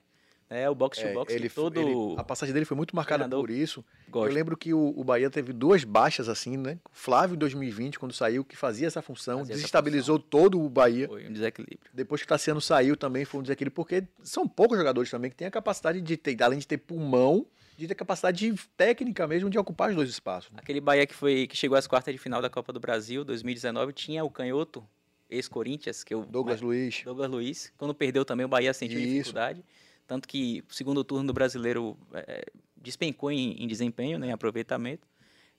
É, 0.54 0.70
o 0.70 0.76
box 0.76 1.00
to 1.00 1.06
É, 1.08 1.16
ele, 1.30 1.50
todo 1.50 1.80
ele- 1.80 2.20
a 2.20 2.24
passagem 2.26 2.52
dele 2.54 2.66
foi 2.66 2.76
muito 2.76 2.94
marcada 2.94 3.20
treinador 3.24 3.40
por 3.40 3.50
isso. 3.50 3.86
gosta. 4.10 4.30
Eu 4.30 4.34
lembro 4.36 4.58
que 4.58 4.74
o, 4.74 4.94
o 4.98 5.02
Bahia 5.04 5.30
teve 5.30 5.54
duas 5.54 5.86
baixas 5.86 6.28
assim, 6.28 6.58
né? 6.58 6.78
O 6.86 6.90
Flávio 6.94 7.36
em 7.36 7.38
2020, 7.38 7.98
quando 7.98 8.12
saiu, 8.14 8.44
que 8.44 8.58
fazia 8.58 8.86
essa 8.86 9.02
função, 9.02 9.40
Fazia 9.40 9.54
essa 9.54 9.60
desestabilizou 9.60 10.20
todo 10.20 10.62
o 10.62 10.70
Bahia. 10.70 11.08
Foi 11.08 11.26
um 11.26 11.32
desequilíbrio. 11.32 11.80
Depois 11.94 12.20
que 12.22 12.26
o 12.26 12.28
Tassiano 12.28 12.60
saiu 12.60 12.98
também 12.98 13.24
foi 13.24 13.40
um 13.40 13.44
desequilíbrio, 13.44 13.74
porque 13.76 14.04
são 14.22 14.46
poucos 14.46 14.78
jogadores 14.78 15.10
também 15.10 15.32
que 15.32 15.38
têm 15.38 15.48
a 15.48 15.52
capacidade 15.52 16.02
de 16.02 16.18
ter, 16.18 16.36
além 16.44 16.60
de 16.60 16.68
ter 16.68 16.78
pulmão, 16.78 17.46
de 17.78 17.88
ter 17.88 17.96
capacidade 17.96 18.52
de- 18.52 18.62
técnica 18.76 19.26
mesmo 19.26 19.50
de 19.50 19.58
ocupar 19.58 19.90
os 19.90 19.96
dois 19.96 20.10
espaços. 20.10 20.52
né? 20.52 20.60
Aquele 20.62 20.82
Bahia 20.82 21.08
que 21.08 21.14
foi 21.16 21.48
que 21.48 21.56
chegou 21.56 21.78
às 21.78 21.88
quartas 21.88 22.14
de 22.14 22.18
final 22.20 22.42
da 22.42 22.50
Copa 22.50 22.74
do 22.74 22.80
Brasil 22.82 23.24
2019 23.24 23.94
tinha 23.94 24.22
o 24.24 24.30
canhoto 24.30 24.84
ex-Corinthians, 25.30 26.04
que 26.04 26.14
o 26.14 26.26
Douglas 26.26 26.62
Luiz. 26.62 27.02
Douglas 27.06 27.30
Luiz. 27.32 27.74
Quando 27.78 27.94
perdeu 27.96 28.26
também 28.26 28.46
o 28.46 28.50
Bahia 28.50 28.74
sentiu 28.74 29.00
Isso. 29.00 29.08
dificuldade, 29.10 29.64
tanto 30.12 30.28
que 30.28 30.62
o 30.70 30.74
segundo 30.74 31.06
turno 31.06 31.26
do 31.28 31.32
Brasileiro 31.34 31.98
é, 32.14 32.44
despencou 32.76 33.32
em, 33.32 33.64
em 33.64 33.66
desempenho, 33.66 34.20
né, 34.20 34.28
em 34.28 34.32
aproveitamento. 34.34 35.08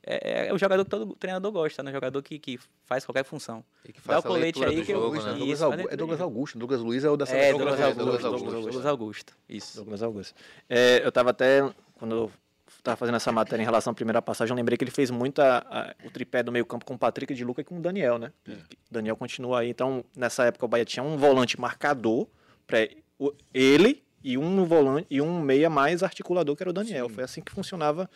É, 0.05 0.49
é 0.49 0.53
o 0.53 0.59
jogador 0.59 0.85
que 0.85 0.91
todo 0.91 1.17
treinador 1.17 1.51
gosta, 1.51 1.83
né? 1.83 1.91
Jogador 1.91 2.21
que, 2.23 2.39
que 2.39 2.59
faz 2.85 3.03
qualquer 3.07 3.25
função. 3.25 3.65
E 3.83 3.93
que 3.95 4.01
Dá 4.01 4.19
o 4.19 4.21
faz 4.21 4.25
colete 4.27 4.63
aí 4.63 4.85
que 4.85 4.93
eu- 4.93 5.01
jogo, 5.01 5.17
Isso, 5.17 5.27
né? 5.27 5.33
Douglas 5.39 5.49
faz 5.49 5.63
Augu- 5.63 5.77
leitura 5.77 5.95
é 5.95 5.97
Douglas 5.97 6.21
Augusto. 6.21 6.59
Douglas 6.59 6.81
Luiz 6.83 7.05
é 7.05 7.09
o 7.11 7.17
da 7.17 7.25
É, 7.25 7.51
Douglas. 7.53 7.81
Augusto. 7.81 7.97
Douglas 7.99 8.21
Douglas, 8.21 8.25
Augusto. 8.25 8.63
Douglas 8.63 8.87
Augusto. 8.87 9.37
Isso. 9.49 9.77
Douglas 9.77 10.03
Augusto. 10.03 10.35
É, 10.69 11.03
eu 11.03 11.09
estava 11.09 11.31
até, 11.31 11.73
quando 11.95 12.15
eu 12.15 12.33
estava 12.77 12.97
fazendo 12.97 13.15
essa 13.15 13.33
matéria 13.33 13.63
em 13.63 13.65
relação 13.65 13.93
à 13.93 13.95
primeira 13.95 14.21
passagem, 14.21 14.53
eu 14.53 14.57
lembrei 14.57 14.77
que 14.77 14.85
ele 14.85 14.91
fez 14.91 15.11
muito 15.11 15.41
a- 15.41 15.59
a- 15.71 15.95
o 16.05 16.11
tripé 16.11 16.43
do 16.43 16.53
meio 16.53 16.67
campo 16.67 16.85
com 16.85 16.95
o 16.95 16.99
Patrick 16.99 17.33
de 17.33 17.45
Luca 17.45 17.61
e 17.63 17.65
com 17.65 17.79
o 17.79 17.81
Daniel, 17.81 18.19
né? 18.19 18.33
O 18.49 18.55
Daniel 18.93 19.17
continua 19.17 19.61
aí. 19.61 19.71
Então, 19.71 20.05
nessa 20.17 20.45
época, 20.45 20.65
o 20.67 20.69
Bahia 20.69 20.85
tinha 20.85 21.03
um 21.05 21.17
volante 21.17 21.59
marcador, 21.61 22.27
pra 22.67 22.79
o- 23.21 23.33
ele 23.55 24.03
e 24.23 24.39
um 24.39 24.65
volante 24.65 25.07
e 25.11 25.21
um 25.21 25.41
meia 25.41 25.69
mais 25.69 26.03
articulador, 26.03 26.57
que 26.57 26.63
era 26.63 26.71
o 26.71 26.73
Daniel. 26.73 27.09
Foi 27.09 27.25
assim 27.25 27.41
que 27.41 27.53
funcionava 27.53 28.09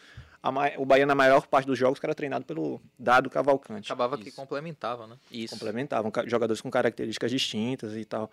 o 0.79 0.85
Bahia 0.85 1.07
na 1.07 1.14
maior 1.14 1.47
parte 1.47 1.66
dos 1.66 1.79
jogos, 1.79 1.99
que 1.99 2.07
era 2.07 2.14
treinado 2.14 2.45
pelo 2.45 2.81
Dado 2.99 3.29
Cavalcante. 3.29 3.90
Acabava 3.90 4.16
que 4.16 4.29
Isso. 4.29 4.37
complementava, 4.37 5.07
né? 5.07 5.16
Isso. 5.31 5.55
complementavam, 5.55 6.12
jogadores 6.27 6.61
com 6.61 6.71
características 6.71 7.31
distintas 7.31 7.97
e 7.97 8.05
tal. 8.05 8.31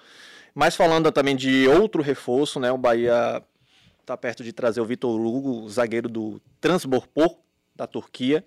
Mas 0.53 0.75
falando 0.75 1.11
também 1.11 1.35
de 1.35 1.67
outro 1.67 2.01
reforço, 2.01 2.59
né? 2.59 2.71
O 2.71 2.77
Bahia 2.77 3.41
está 3.99 4.15
perto 4.15 4.43
de 4.43 4.53
trazer 4.53 4.81
o 4.81 4.85
Vitor 4.85 5.19
Hugo, 5.19 5.67
zagueiro 5.69 6.09
do 6.09 6.41
Transborpor, 6.61 7.37
da 7.75 7.87
Turquia. 7.87 8.45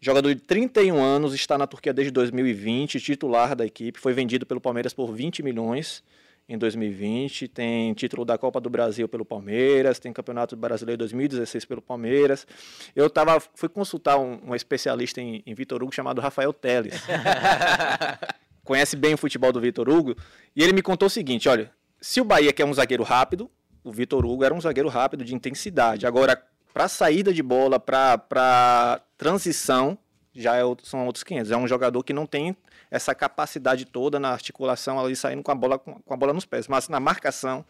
Jogador 0.00 0.34
de 0.34 0.40
31 0.40 1.02
anos, 1.02 1.34
está 1.34 1.58
na 1.58 1.66
Turquia 1.66 1.92
desde 1.92 2.10
2020, 2.10 3.00
titular 3.00 3.54
da 3.54 3.66
equipe, 3.66 3.98
foi 3.98 4.14
vendido 4.14 4.46
pelo 4.46 4.60
Palmeiras 4.60 4.94
por 4.94 5.12
20 5.12 5.42
milhões 5.42 6.02
em 6.50 6.58
2020, 6.58 7.46
tem 7.46 7.94
título 7.94 8.24
da 8.24 8.36
Copa 8.36 8.60
do 8.60 8.68
Brasil 8.68 9.08
pelo 9.08 9.24
Palmeiras, 9.24 10.00
tem 10.00 10.12
Campeonato 10.12 10.56
Brasileiro 10.56 10.98
2016 10.98 11.64
pelo 11.64 11.80
Palmeiras. 11.80 12.44
Eu 12.94 13.08
tava, 13.08 13.40
fui 13.54 13.68
consultar 13.68 14.18
um, 14.18 14.40
um 14.48 14.52
especialista 14.52 15.20
em, 15.20 15.44
em 15.46 15.54
Vitor 15.54 15.80
Hugo 15.80 15.94
chamado 15.94 16.20
Rafael 16.20 16.52
Teles. 16.52 16.94
Conhece 18.64 18.96
bem 18.96 19.14
o 19.14 19.16
futebol 19.16 19.52
do 19.52 19.60
Vitor 19.60 19.88
Hugo, 19.88 20.16
e 20.56 20.62
ele 20.64 20.72
me 20.72 20.82
contou 20.82 21.06
o 21.06 21.10
seguinte, 21.10 21.48
olha, 21.48 21.70
se 22.00 22.20
o 22.20 22.24
Bahia 22.24 22.52
quer 22.52 22.64
um 22.64 22.74
zagueiro 22.74 23.04
rápido, 23.04 23.48
o 23.84 23.92
Vitor 23.92 24.26
Hugo 24.26 24.42
era 24.42 24.52
um 24.52 24.60
zagueiro 24.60 24.88
rápido, 24.88 25.24
de 25.24 25.36
intensidade. 25.36 26.04
Agora, 26.04 26.42
para 26.74 26.88
saída 26.88 27.32
de 27.32 27.44
bola, 27.44 27.78
para 27.78 29.00
transição, 29.16 29.96
já 30.34 30.56
é 30.56 30.64
outro- 30.64 30.86
são 30.86 31.06
outros 31.06 31.22
500. 31.24 31.50
É 31.50 31.56
um 31.56 31.66
jogador 31.68 32.02
que 32.02 32.12
não 32.12 32.26
tem 32.26 32.56
essa 32.90 33.14
capacidade 33.14 33.84
toda 33.84 34.18
na 34.18 34.30
articulação, 34.30 34.98
ali 34.98 35.14
saindo 35.16 35.42
com 35.42 35.50
a 35.50 35.54
bola, 35.54 35.78
com 35.78 36.14
a 36.14 36.16
bola 36.16 36.32
nos 36.32 36.44
pés. 36.44 36.66
Mas 36.68 36.88
na 36.88 36.98
marcação, 37.00 37.64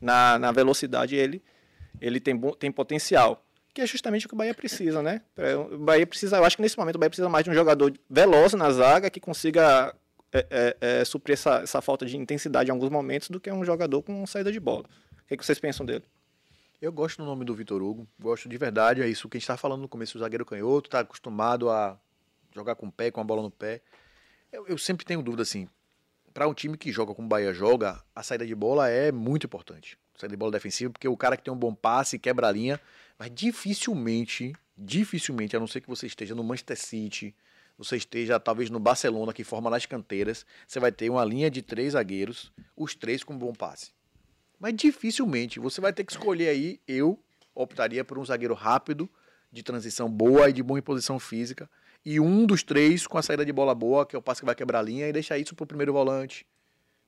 na, 0.00 0.38
na 0.38 0.52
velocidade, 0.52 1.14
ele, 1.16 1.42
ele 2.00 2.18
tem, 2.20 2.38
tem 2.58 2.70
potencial. 2.72 3.44
Que 3.74 3.80
é 3.80 3.86
justamente 3.86 4.26
o 4.26 4.28
que 4.28 4.34
o 4.34 4.38
Bahia 4.38 4.54
precisa, 4.54 5.02
né? 5.02 5.22
É, 5.36 5.56
O 5.56 5.78
Bahia 5.78 6.06
precisa, 6.06 6.36
eu 6.36 6.44
acho 6.44 6.56
que 6.56 6.62
nesse 6.62 6.76
momento 6.78 6.96
o 6.96 6.98
Bahia 6.98 7.08
precisa 7.10 7.28
mais 7.28 7.44
de 7.44 7.50
um 7.50 7.54
jogador 7.54 7.92
veloz 8.08 8.52
na 8.52 8.70
zaga 8.70 9.08
que 9.08 9.18
consiga 9.18 9.94
é, 10.30 10.46
é, 10.50 10.76
é, 11.00 11.04
suprir 11.06 11.34
essa, 11.34 11.60
essa 11.62 11.80
falta 11.80 12.04
de 12.04 12.16
intensidade 12.16 12.68
em 12.68 12.72
alguns 12.72 12.90
momentos 12.90 13.30
do 13.30 13.40
que 13.40 13.50
um 13.50 13.64
jogador 13.64 14.02
com 14.02 14.26
saída 14.26 14.52
de 14.52 14.60
bola. 14.60 14.84
O 15.22 15.26
que, 15.26 15.36
que 15.38 15.44
vocês 15.46 15.58
pensam 15.58 15.86
dele? 15.86 16.04
Eu 16.82 16.90
gosto 16.90 17.18
do 17.18 17.24
nome 17.24 17.44
do 17.44 17.54
Vitor 17.54 17.80
Hugo, 17.80 18.08
gosto 18.18 18.48
de 18.48 18.58
verdade, 18.58 19.02
é 19.02 19.08
isso 19.08 19.28
que 19.28 19.36
a 19.36 19.38
gente 19.38 19.44
estava 19.44 19.56
falando 19.56 19.82
no 19.82 19.88
começo, 19.88 20.18
o 20.18 20.20
zagueiro 20.20 20.44
canhoto, 20.44 20.90
tá 20.90 20.98
acostumado 20.98 21.70
a 21.70 21.96
jogar 22.52 22.74
com 22.74 22.88
o 22.88 22.90
pé, 22.90 23.08
com 23.08 23.20
a 23.20 23.24
bola 23.24 23.40
no 23.40 23.52
pé. 23.52 23.80
Eu, 24.50 24.66
eu 24.66 24.76
sempre 24.76 25.06
tenho 25.06 25.22
dúvida, 25.22 25.44
assim, 25.44 25.68
para 26.34 26.48
um 26.48 26.52
time 26.52 26.76
que 26.76 26.90
joga 26.90 27.14
como 27.14 27.26
o 27.26 27.28
Bahia 27.28 27.54
joga, 27.54 28.02
a 28.12 28.24
saída 28.24 28.44
de 28.44 28.52
bola 28.52 28.88
é 28.88 29.12
muito 29.12 29.46
importante. 29.46 29.96
Saída 30.18 30.32
de 30.32 30.36
bola 30.36 30.50
defensiva, 30.50 30.92
porque 30.92 31.06
o 31.06 31.16
cara 31.16 31.36
que 31.36 31.44
tem 31.44 31.54
um 31.54 31.56
bom 31.56 31.72
passe, 31.72 32.18
quebra 32.18 32.48
a 32.48 32.50
linha, 32.50 32.80
mas 33.16 33.30
dificilmente, 33.32 34.52
dificilmente, 34.76 35.56
a 35.56 35.60
não 35.60 35.68
ser 35.68 35.82
que 35.82 35.88
você 35.88 36.08
esteja 36.08 36.34
no 36.34 36.42
Manchester 36.42 36.76
City, 36.76 37.32
você 37.78 37.96
esteja 37.96 38.40
talvez 38.40 38.70
no 38.70 38.80
Barcelona, 38.80 39.32
que 39.32 39.44
forma 39.44 39.70
nas 39.70 39.86
canteiras, 39.86 40.44
você 40.66 40.80
vai 40.80 40.90
ter 40.90 41.08
uma 41.08 41.24
linha 41.24 41.48
de 41.48 41.62
três 41.62 41.92
zagueiros, 41.92 42.52
os 42.76 42.92
três 42.92 43.22
com 43.22 43.38
bom 43.38 43.52
passe. 43.52 43.92
Mas 44.62 44.76
dificilmente. 44.76 45.58
Você 45.58 45.80
vai 45.80 45.92
ter 45.92 46.04
que 46.04 46.12
escolher 46.12 46.48
aí. 46.48 46.80
Eu 46.86 47.18
optaria 47.52 48.04
por 48.04 48.16
um 48.16 48.24
zagueiro 48.24 48.54
rápido, 48.54 49.10
de 49.50 49.60
transição 49.60 50.08
boa 50.08 50.48
e 50.48 50.52
de 50.52 50.62
boa 50.62 50.78
imposição 50.78 51.18
física. 51.18 51.68
E 52.04 52.20
um 52.20 52.46
dos 52.46 52.62
três 52.62 53.04
com 53.04 53.18
a 53.18 53.22
saída 53.22 53.44
de 53.44 53.52
bola 53.52 53.74
boa, 53.74 54.06
que 54.06 54.14
é 54.14 54.18
o 54.18 54.22
passe 54.22 54.40
que 54.40 54.46
vai 54.46 54.54
quebrar 54.54 54.78
a 54.78 54.82
linha, 54.82 55.08
e 55.08 55.12
deixar 55.12 55.36
isso 55.36 55.56
para 55.56 55.64
o 55.64 55.66
primeiro 55.66 55.92
volante, 55.92 56.46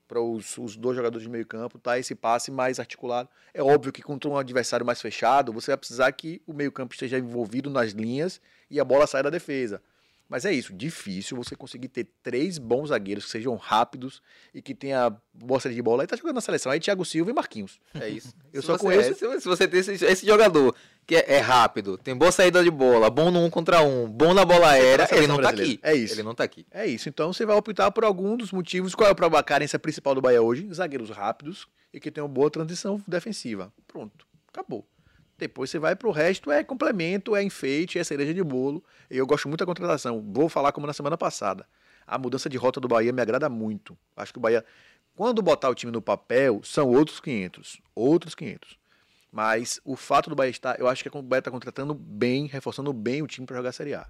para 0.09 0.21
os, 0.21 0.59
os 0.59 0.77
dois 0.77 0.97
jogadores 0.97 1.23
de 1.23 1.31
meio 1.31 1.47
campo, 1.47 1.79
tá? 1.79 1.97
Esse 1.97 2.17
passe 2.17 2.51
mais 2.51 2.81
articulado. 2.81 3.29
É 3.55 3.63
óbvio 3.63 3.93
que 3.93 4.03
contra 4.03 4.29
um 4.29 4.37
adversário 4.37 4.85
mais 4.85 5.01
fechado, 5.01 5.53
você 5.53 5.71
vai 5.71 5.79
precisar 5.79 6.11
que 6.11 6.43
o 6.49 6.53
meio 6.53 6.73
campo 6.73 6.93
esteja 6.93 7.19
envolvido 7.21 7.71
nas 7.71 7.93
linhas 7.93 8.41
e 8.69 8.81
a 8.81 8.85
bola 8.85 9.07
saia 9.07 9.23
da 9.23 9.31
defesa. 9.31 9.81
Mas 10.29 10.45
é 10.47 10.53
isso, 10.53 10.73
difícil 10.73 11.37
você 11.37 11.55
conseguir 11.55 11.89
ter 11.89 12.09
três 12.23 12.57
bons 12.59 12.89
zagueiros 12.89 13.27
que 13.27 13.31
sejam 13.31 13.55
rápidos 13.57 14.23
e 14.55 14.63
que 14.63 14.75
tenha 14.75 15.15
boa 15.33 15.61
saída 15.61 15.77
de 15.77 15.83
bola. 15.83 16.03
Aí 16.03 16.07
tá 16.07 16.17
jogando 16.17 16.37
na 16.37 16.41
seleção, 16.41 16.73
aí 16.73 16.81
Thiago 16.81 17.05
Silva 17.05 17.31
e 17.31 17.35
Marquinhos. 17.35 17.79
É 18.01 18.09
isso. 18.09 18.35
Eu 18.53 18.63
Se 18.63 18.67
só 18.67 18.73
você- 18.77 18.83
conheço- 18.85 19.11
é, 19.11 19.15
se, 19.35 19.41
se 19.43 19.49
você 19.49 19.69
tem 19.69 19.81
esse, 19.81 20.05
esse 20.05 20.27
jogador 20.27 20.75
que 21.07 21.15
é, 21.15 21.35
é 21.35 21.39
rápido, 21.39 21.99
tem 21.99 22.17
boa 22.17 22.33
saída 22.33 22.65
de 22.65 22.71
bola, 22.71 23.11
bom 23.11 23.31
no 23.31 23.45
um 23.45 23.51
contra 23.51 23.83
um, 23.83 24.09
bom 24.11 24.33
na 24.33 24.45
bola 24.47 24.71
aérea, 24.71 25.07
seleção 25.07 25.19
ele 25.19 25.27
não 25.27 25.37
tá 25.37 25.43
brasileira. 25.43 25.73
aqui. 25.75 25.81
É 25.83 25.95
isso. 25.95 26.15
Ele 26.15 26.23
não 26.23 26.35
tá 26.35 26.45
aqui. 26.45 26.67
É 26.71 26.87
isso, 26.87 27.09
então 27.09 27.33
você 27.33 27.45
vai 27.45 27.55
optar 27.57 27.91
por 27.91 28.03
algum 28.05 28.35
dos 28.37 28.51
motivos. 28.51 28.95
Qual 28.95 29.09
é 29.09 29.13
a 29.13 29.43
carência 29.43 29.79
principal 29.79 30.15
do 30.15 30.23
Bahia 30.23 30.41
hoje? 30.43 30.67
Zagueiros 30.73 31.11
rápidos 31.11 31.67
e 31.93 32.01
que 32.01 32.11
tenham 32.11 32.27
boa 32.29 32.51
transição 32.51 33.01
defensiva. 33.07 33.71
Pronto, 33.87 34.27
acabou. 34.49 34.87
Depois 35.37 35.71
você 35.71 35.79
vai 35.79 35.97
pro 35.97 36.11
resto, 36.11 36.51
é 36.51 36.63
complemento, 36.63 37.35
é 37.35 37.43
enfeite, 37.43 37.99
é 37.99 38.05
cereja 38.05 38.33
de 38.33 38.43
bolo. 38.43 38.85
Eu 39.11 39.27
gosto 39.27 39.49
muito 39.49 39.61
da 39.61 39.67
contratação. 39.67 40.25
Vou 40.33 40.49
falar 40.49 40.73
como 40.73 40.87
na 40.87 40.93
semana 40.93 41.19
passada. 41.19 41.67
A 42.07 42.19
mudança 42.19 42.49
de 42.49 42.57
rota 42.57 42.81
do 42.81 42.87
Bahia 42.87 43.13
me 43.13 43.21
agrada 43.21 43.49
muito. 43.49 43.97
Acho 44.17 44.33
que 44.33 44.39
o 44.39 44.43
Bahia, 44.43 44.65
quando 45.17 45.43
botar 45.43 45.71
o 45.71 45.75
time 45.75 45.91
no 45.91 46.01
papel, 46.01 46.61
são 46.63 46.89
outros 46.91 47.19
500. 47.21 47.81
Outros 47.95 48.35
500. 48.35 48.79
Mas 49.33 49.81
o 49.85 49.97
fato 49.97 50.31
do 50.31 50.37
Bahia 50.37 50.51
estar, 50.51 50.79
eu 50.79 50.87
acho 50.87 51.03
que 51.03 51.17
o 51.17 51.23
Bahia 51.23 51.41
está 51.41 51.51
contratando 51.51 51.95
bem, 51.95 52.47
reforçando 52.47 52.93
bem 52.93 53.21
o 53.21 53.27
time 53.27 53.47
para 53.47 53.57
jogar 53.57 53.71
a 53.71 53.73
Série 53.73 53.95
A. 53.95 54.07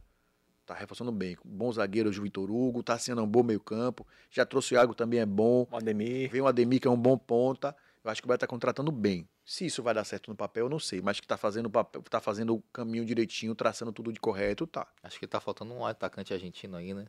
Tá 0.67 0.75
reforçando 0.75 1.13
bem. 1.13 1.37
Bons 1.45 1.77
zagueiros, 1.77 2.19
o 2.19 2.23
Vitor 2.23 2.51
Hugo, 2.51 2.83
tá 2.83 2.99
sendo 2.99 3.23
um 3.23 3.27
bom 3.27 3.43
meio 3.43 3.61
campo. 3.61 4.07
Já 4.31 4.45
trouxe 4.45 4.75
o 4.75 4.77
Iago, 4.77 4.95
também 4.95 5.21
é 5.21 5.27
bom. 5.27 5.67
O 5.71 5.77
Ademir. 5.77 6.31
Vem 6.31 6.41
o 6.41 6.47
Ademir, 6.47 6.81
que 6.81 6.89
é 6.89 6.91
um 6.91 6.97
bom 6.97 7.17
ponta. 7.17 7.77
Eu 8.05 8.11
acho 8.11 8.21
que 8.21 8.27
o 8.27 8.29
Bahia 8.29 8.39
tá 8.39 8.47
contratando 8.47 8.93
bem. 8.93 9.27
Se 9.47 9.65
isso 9.65 9.83
vai 9.83 9.95
dar 9.95 10.05
certo 10.05 10.29
no 10.29 10.37
papel, 10.37 10.67
eu 10.67 10.71
não 10.71 10.79
sei. 10.79 11.01
Mas 11.01 11.19
que 11.21 11.27
tá 11.27 11.39
fazendo 11.39 11.67
o 11.67 11.71
papel, 11.71 12.03
tá 12.03 12.21
fazendo 12.21 12.55
o 12.55 12.63
caminho 12.73 13.05
direitinho, 13.05 13.55
traçando 13.55 13.93
tudo 13.93 14.13
de 14.13 14.21
correto, 14.21 14.67
tá. 14.67 14.87
Acho 15.03 15.19
que 15.19 15.27
tá 15.27 15.41
faltando 15.41 15.73
um 15.73 15.87
atacante 15.87 16.33
argentino 16.35 16.77
aí, 16.77 16.93
né? 16.93 17.07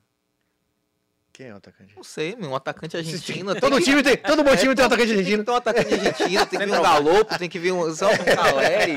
Quem 1.33 1.47
é 1.47 1.53
o 1.53 1.57
atacante? 1.57 1.93
Não 1.97 2.03
sei, 2.03 2.33
meu, 2.37 2.51
um 2.51 2.55
atacante 2.55 2.95
argentino. 2.95 3.51
tem 3.51 3.59
Todo 3.59 3.77
que- 3.77 3.83
time 3.83 4.01
tem, 4.01 4.15
todo 4.15 4.41
bom 4.41 4.55
time 4.55 4.73
tem 4.73 4.83
um 4.85 4.87
atacante 4.87 5.09
Tem 5.09 5.17
argentino. 5.17 5.39
que 5.39 5.45
ter 5.45 5.51
um 5.51 5.55
atacante 5.55 5.93
argentino, 5.93 6.45
tem 6.45 6.59
que 6.59 6.65
vir 6.65 6.79
um 6.79 6.81
Galopo, 6.81 7.37
tem 7.37 7.49
que 7.49 7.59
vir 7.59 7.71
um 7.73 7.93
só 7.93 8.09
um 8.09 8.17
Caleri. 8.17 8.95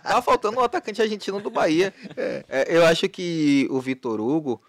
Tá 0.00 0.22
faltando 0.22 0.60
um 0.60 0.62
atacante 0.62 1.02
argentino 1.02 1.40
do 1.40 1.50
Bahia. 1.50 1.92
É, 2.48 2.66
eu 2.68 2.86
acho 2.86 3.08
que 3.08 3.66
o 3.68 3.80
Vitor 3.80 4.20
Hugo, 4.20 4.62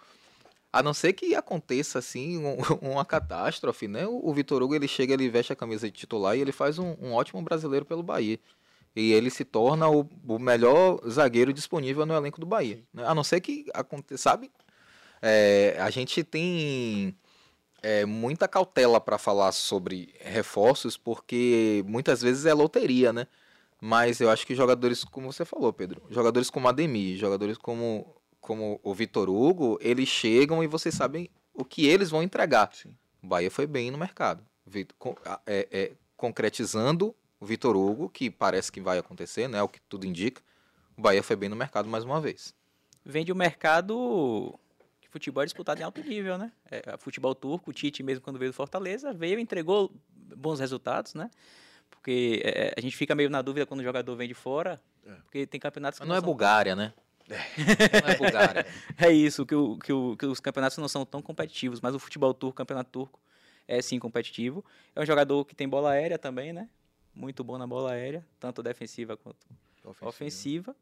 a 0.74 0.84
não 0.84 0.94
ser 0.94 1.14
que 1.14 1.36
aconteça 1.36 2.00
assim 2.00 2.40
um- 2.40 2.58
uma 2.82 3.06
catástrofe, 3.06 3.88
né? 3.88 4.08
O, 4.08 4.30
o 4.30 4.34
Vitor 4.34 4.62
Hugo 4.64 4.76
ele 4.76 4.88
chega, 4.88 5.14
ele 5.14 5.30
veste 5.30 5.54
a 5.54 5.56
camisa 5.56 5.88
de 5.90 5.98
titular 5.98 6.38
e 6.38 6.42
ele 6.42 6.52
faz 6.52 6.80
um, 6.80 6.96
um 7.02 7.14
ótimo 7.14 7.42
brasileiro 7.44 7.86
pelo 7.86 8.04
Bahia. 8.04 8.40
E 8.96 9.12
ele 9.14 9.30
se 9.32 9.46
torna 9.46 9.90
o, 9.90 10.10
o 10.28 10.40
melhor 10.40 11.00
zagueiro 11.10 11.54
disponível 11.54 12.06
no 12.06 12.14
elenco 12.16 12.40
do 12.40 12.46
Bahia. 12.48 12.84
né? 12.94 13.06
A 13.08 13.16
não 13.16 13.24
ser 13.24 13.42
que 13.42 13.66
aconteça, 13.74 14.24
sabe? 14.24 14.52
É, 15.22 15.78
a 15.80 15.90
gente 15.90 16.24
tem 16.24 17.16
é, 17.82 18.06
muita 18.06 18.48
cautela 18.48 19.00
para 19.02 19.18
falar 19.18 19.52
sobre 19.52 20.14
reforços, 20.22 20.98
porque 20.98 21.84
muitas 21.88 22.22
vezes 22.22 22.46
é 22.46 22.54
loteria, 22.54 23.14
né? 23.14 23.28
Mas 23.82 24.22
eu 24.22 24.30
acho 24.30 24.48
que 24.48 24.56
jogadores, 24.56 25.04
como 25.04 25.32
você 25.32 25.46
falou, 25.46 25.74
Pedro, 25.74 26.02
jogadores 26.10 26.50
como 26.50 26.68
Ademir, 26.70 27.18
jogadores 27.18 27.58
como, 27.58 28.16
como 28.44 28.78
o 28.84 28.94
Vitor 28.94 29.30
Hugo, 29.30 29.80
eles 29.82 30.10
chegam 30.10 30.62
e 30.62 30.68
vocês 30.68 30.94
sabem 30.94 31.30
o 31.54 31.64
que 31.64 31.88
eles 31.88 32.10
vão 32.10 32.22
entregar. 32.22 32.70
Sim. 32.74 32.94
O 33.24 33.28
Bahia 33.28 33.50
foi 33.50 33.66
bem 33.66 33.90
no 33.90 33.98
mercado, 33.98 34.46
é- 35.48 35.68
é, 35.72 35.92
concretizando 36.18 37.16
o 37.40 37.46
Vitor 37.46 37.74
Hugo, 37.78 38.10
que 38.10 38.30
parece 38.30 38.70
que 38.70 38.82
vai 38.82 38.98
acontecer, 38.98 39.48
né? 39.48 39.62
O 39.64 39.70
que 39.70 39.80
tudo 39.88 40.06
indica. 40.06 40.42
O 40.98 41.02
Bahia 41.02 41.24
foi 41.24 41.38
bem 41.38 41.48
no 41.48 41.56
mercado 41.56 41.88
mais 41.88 42.04
uma 42.04 42.20
vez. 42.20 42.54
Vem 43.06 43.24
de 43.24 43.32
um 43.32 43.36
mercado 43.36 44.54
que 45.00 45.08
futebol 45.08 45.42
é 45.42 45.46
disputado 45.46 45.80
em 45.80 45.84
alto 45.86 46.04
nível, 46.04 46.38
né? 46.38 46.52
É, 46.70 46.98
futebol 46.98 47.34
turco, 47.34 47.72
o 47.72 47.74
Tite 47.74 48.04
mesmo 48.04 48.22
quando 48.22 48.38
veio 48.38 48.52
do 48.52 48.56
Fortaleza, 48.56 49.14
veio 49.14 49.40
e 49.40 49.42
entregou 49.42 49.90
bons 50.36 50.60
resultados, 50.60 51.14
né? 51.14 51.32
Porque 51.90 52.42
é, 52.44 52.74
a 52.78 52.82
gente 52.82 52.98
fica 52.98 53.16
meio 53.16 53.30
na 53.30 53.42
dúvida 53.42 53.66
quando 53.66 53.80
o 53.80 53.84
jogador 53.84 54.14
vem 54.18 54.28
de 54.28 54.34
fora, 54.34 54.82
porque 55.24 55.48
tem 55.48 55.62
campeonatos 55.62 55.98
que 55.98 56.06
Mas 56.06 56.10
não 56.10 56.16
é 56.18 56.22
Bulgária, 56.22 56.76
né? 56.76 56.94
Não 57.28 58.10
é 58.10 58.16
Bulgária. 58.18 58.66
É 58.98 59.10
isso, 59.12 59.46
que, 59.46 59.56
o, 59.56 59.78
que, 59.78 59.92
o, 59.94 60.16
que 60.18 60.26
os 60.26 60.40
campeonatos 60.40 60.78
não 60.78 60.88
são 60.88 61.06
tão 61.06 61.22
competitivos, 61.22 61.80
mas 61.82 61.96
o 61.96 62.00
futebol 62.00 62.34
turco, 62.34 62.52
o 62.54 62.58
campeonato 62.58 62.90
turco, 62.92 63.20
é 63.68 63.82
sim 63.82 63.98
competitivo. 64.00 64.64
É 64.96 65.02
um 65.02 65.06
jogador 65.06 65.46
que 65.46 65.56
tem 65.56 65.68
bola 65.68 65.92
aérea 65.92 66.18
também, 66.20 66.52
né? 66.52 66.70
Muito 67.16 67.44
bom 67.44 67.58
na 67.58 67.66
bola 67.68 67.92
aérea, 67.92 68.26
tanto 68.40 68.62
defensiva 68.64 69.16
quanto 69.16 69.46
ofensiva. 70.10 70.76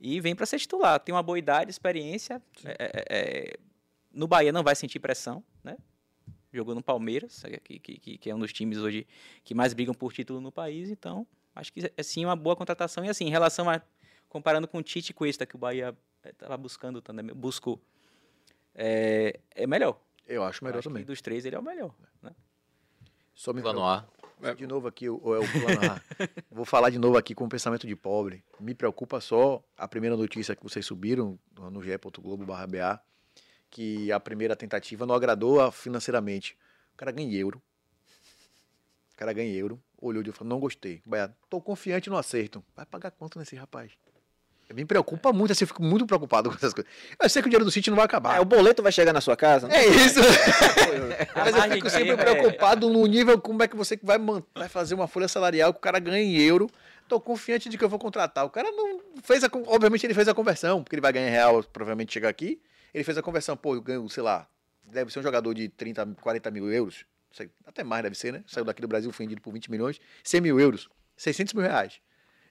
E 0.00 0.20
vem 0.20 0.34
para 0.34 0.46
ser 0.46 0.58
titular. 0.58 1.00
Tem 1.00 1.14
uma 1.14 1.22
boa 1.22 1.38
idade, 1.38 1.70
experiência. 1.70 2.40
É, 2.64 2.76
é, 2.78 3.04
é, 3.10 3.56
no 4.12 4.28
Bahia 4.28 4.52
não 4.52 4.62
vai 4.62 4.74
sentir 4.76 5.00
pressão, 5.00 5.42
né? 5.62 5.76
Jogou 6.52 6.74
no 6.74 6.82
Palmeiras, 6.82 7.44
é, 7.44 7.58
que, 7.58 7.78
que- 7.78 8.16
que 8.18 8.30
é 8.30 8.34
um 8.34 8.38
dos 8.38 8.52
times 8.52 8.78
hoje 8.78 9.06
que 9.44 9.54
mais 9.54 9.74
brigam 9.74 9.92
por 9.94 10.12
título 10.12 10.40
no 10.40 10.50
país. 10.52 10.88
Então, 10.88 11.26
acho 11.54 11.72
que 11.72 11.92
é 11.94 12.02
sim 12.02 12.24
uma 12.24 12.36
boa 12.36 12.54
contratação. 12.56 13.04
E 13.04 13.08
assim, 13.08 13.26
em 13.26 13.30
relação 13.30 13.68
a. 13.68 13.82
Comparando 14.28 14.68
com 14.68 14.78
o 14.78 14.82
Tite 14.82 15.12
Cuesta, 15.12 15.46
que 15.46 15.56
o 15.56 15.58
Bahia 15.58 15.96
estava 16.24 16.56
buscando 16.56 17.00
também, 17.00 17.24
buscou. 17.34 17.80
É, 18.74 19.38
é 19.54 19.66
melhor. 19.66 19.98
Eu 20.26 20.42
acho 20.44 20.62
melhor 20.62 20.78
Acho 20.78 20.88
que 20.88 20.92
também. 20.92 21.04
dos 21.04 21.20
três 21.22 21.44
ele 21.46 21.56
é 21.56 21.58
o 21.58 21.62
melhor. 21.62 21.94
Né? 22.22 22.30
Só 23.34 23.52
me 23.52 23.62
Plano 23.62 23.84
A. 23.84 24.06
De 24.56 24.66
novo 24.68 24.86
aqui, 24.86 25.08
o- 25.08 25.34
é 25.34 25.38
o 25.38 25.42
plano 25.50 25.80
A. 25.90 26.00
Vou 26.50 26.64
falar 26.64 26.90
de 26.90 26.98
novo 26.98 27.16
aqui 27.16 27.34
com 27.34 27.44
o 27.46 27.48
pensamento 27.48 27.86
de 27.86 27.96
pobre. 27.96 28.44
Me 28.60 28.74
preocupa 28.74 29.20
só 29.20 29.62
a 29.76 29.88
primeira 29.88 30.16
notícia 30.16 30.54
que 30.54 30.62
vocês 30.62 30.84
subiram 30.86 31.38
no 31.72 31.82
ge.globo 31.82 32.44
barra 32.44 32.66
BA, 32.66 33.00
que 33.70 34.12
a 34.12 34.20
primeira 34.20 34.54
tentativa 34.54 35.04
não 35.06 35.14
agradou 35.14 35.72
financeiramente. 35.72 36.56
O 36.94 36.96
cara 36.96 37.10
ganha 37.10 37.36
euro. 37.36 37.60
O 39.12 39.16
cara 39.16 39.32
ganha 39.32 39.52
euro. 39.54 39.82
Olhou 40.00 40.22
e 40.22 40.30
falou, 40.30 40.50
não 40.50 40.60
gostei. 40.60 41.02
Bahia, 41.04 41.34
tô 41.50 41.60
confiante 41.60 42.08
no 42.08 42.16
acerto. 42.16 42.64
Vai 42.76 42.86
pagar 42.86 43.10
quanto 43.10 43.38
nesse 43.40 43.56
rapaz? 43.56 43.90
Me 44.74 44.84
preocupa 44.84 45.32
muito, 45.32 45.52
assim, 45.52 45.64
eu 45.64 45.68
fico 45.68 45.82
muito 45.82 46.06
preocupado 46.06 46.50
com 46.50 46.56
essas 46.56 46.74
coisas. 46.74 46.90
Eu 47.20 47.28
sei 47.28 47.40
que 47.40 47.48
o 47.48 47.50
dinheiro 47.50 47.64
do 47.64 47.70
City 47.70 47.88
não 47.88 47.96
vai 47.96 48.04
acabar. 48.04 48.36
É, 48.36 48.40
o 48.40 48.44
boleto 48.44 48.82
vai 48.82 48.92
chegar 48.92 49.14
na 49.14 49.20
sua 49.20 49.34
casa? 49.34 49.66
É 49.72 49.86
isso. 49.86 50.20
Mas 51.34 51.56
eu 51.56 51.72
fico 51.72 51.90
sempre 51.90 52.16
preocupado 52.16 52.90
no 52.90 53.06
nível 53.06 53.40
como 53.40 53.62
é 53.62 53.68
que 53.68 53.74
você 53.74 53.98
vai, 54.02 54.18
vai 54.54 54.68
fazer 54.68 54.94
uma 54.94 55.08
folha 55.08 55.26
salarial 55.26 55.72
que 55.72 55.78
o 55.78 55.82
cara 55.82 55.98
ganha 55.98 56.22
em 56.22 56.36
euro. 56.36 56.68
Tô 57.08 57.18
confiante 57.18 57.70
de 57.70 57.78
que 57.78 57.84
eu 57.84 57.88
vou 57.88 57.98
contratar. 57.98 58.44
O 58.44 58.50
cara 58.50 58.70
não 58.70 59.00
fez 59.22 59.42
a. 59.42 59.48
Obviamente 59.66 60.04
ele 60.04 60.12
fez 60.12 60.28
a 60.28 60.34
conversão, 60.34 60.82
porque 60.82 60.96
ele 60.96 61.00
vai 61.00 61.12
ganhar 61.12 61.30
real, 61.30 61.64
provavelmente 61.64 62.12
chegar 62.12 62.28
aqui. 62.28 62.60
Ele 62.92 63.02
fez 63.04 63.16
a 63.16 63.22
conversão, 63.22 63.56
pô, 63.56 63.74
eu 63.74 63.80
ganho, 63.80 64.06
sei 64.10 64.22
lá, 64.22 64.46
deve 64.84 65.10
ser 65.10 65.20
um 65.20 65.22
jogador 65.22 65.54
de 65.54 65.68
30, 65.70 66.16
40 66.20 66.50
mil 66.50 66.70
euros. 66.70 67.06
sei, 67.32 67.50
até 67.66 67.82
mais 67.82 68.02
deve 68.02 68.16
ser, 68.16 68.32
né? 68.32 68.44
Saiu 68.46 68.64
daqui 68.64 68.82
do 68.82 68.88
Brasil, 68.88 69.10
foi 69.12 69.24
vendido 69.24 69.40
por 69.40 69.52
20 69.52 69.70
milhões, 69.70 69.98
100 70.22 70.40
mil 70.42 70.60
euros, 70.60 70.88
600 71.16 71.54
mil 71.54 71.62
reais. 71.62 72.00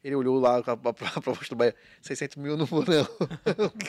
Ele 0.04 0.16
olhou 0.16 0.40
lá 0.40 0.58
a, 0.58 0.60
a, 0.72 1.22
proposta 1.22 1.50
do 1.50 1.56
Bahia, 1.56 1.76
600 2.02 2.38
mil 2.38 2.58
não 2.58 2.66
vou 2.66 2.84
não. 2.86 3.08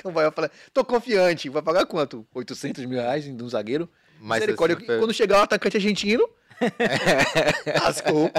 o 0.05 0.11
Bahia 0.11 0.31
fala, 0.31 0.51
tô 0.73 0.85
confiante, 0.85 1.49
vai 1.49 1.63
pagar 1.63 1.87
quanto? 1.87 2.27
800 2.35 2.85
mil 2.85 2.99
reais 2.99 3.25
de 3.25 3.43
um 3.43 3.49
zagueiro? 3.49 3.89
Mas 4.21 4.43
assim, 4.43 4.57
foi- 4.57 4.99
quando 4.99 5.13
chegar 5.13 5.39
o 5.39 5.43
atacante 5.43 5.77
argentino, 5.77 6.29
lascou. 7.83 8.31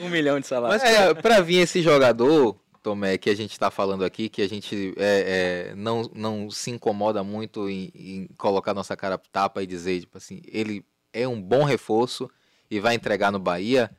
Um 0.00 0.08
milhão 0.08 0.38
de 0.40 0.46
salário. 0.46 0.78
Mas 0.78 0.96
pra, 0.96 1.14
pra 1.14 1.40
vir 1.40 1.58
esse 1.58 1.82
jogador, 1.82 2.56
Tomé, 2.82 3.18
que 3.18 3.28
a 3.28 3.34
gente 3.34 3.58
tá 3.58 3.70
falando 3.70 4.04
aqui, 4.04 4.28
que 4.28 4.42
a 4.42 4.48
gente 4.48 4.94
é, 4.96 5.70
é, 5.70 5.74
não, 5.74 6.08
não 6.14 6.50
se 6.50 6.70
incomoda 6.70 7.24
muito 7.24 7.68
em, 7.68 7.90
em 7.94 8.28
colocar 8.38 8.72
nossa 8.72 8.96
cara 8.96 9.16
a 9.16 9.18
tapa 9.18 9.60
e 9.62 9.66
dizer, 9.66 10.00
tipo 10.00 10.16
assim, 10.18 10.40
ele 10.46 10.84
é 11.12 11.26
um 11.26 11.40
bom 11.40 11.64
reforço 11.64 12.30
e 12.70 12.78
vai 12.78 12.94
entregar 12.94 13.32
no 13.32 13.38
Bahia, 13.40 13.90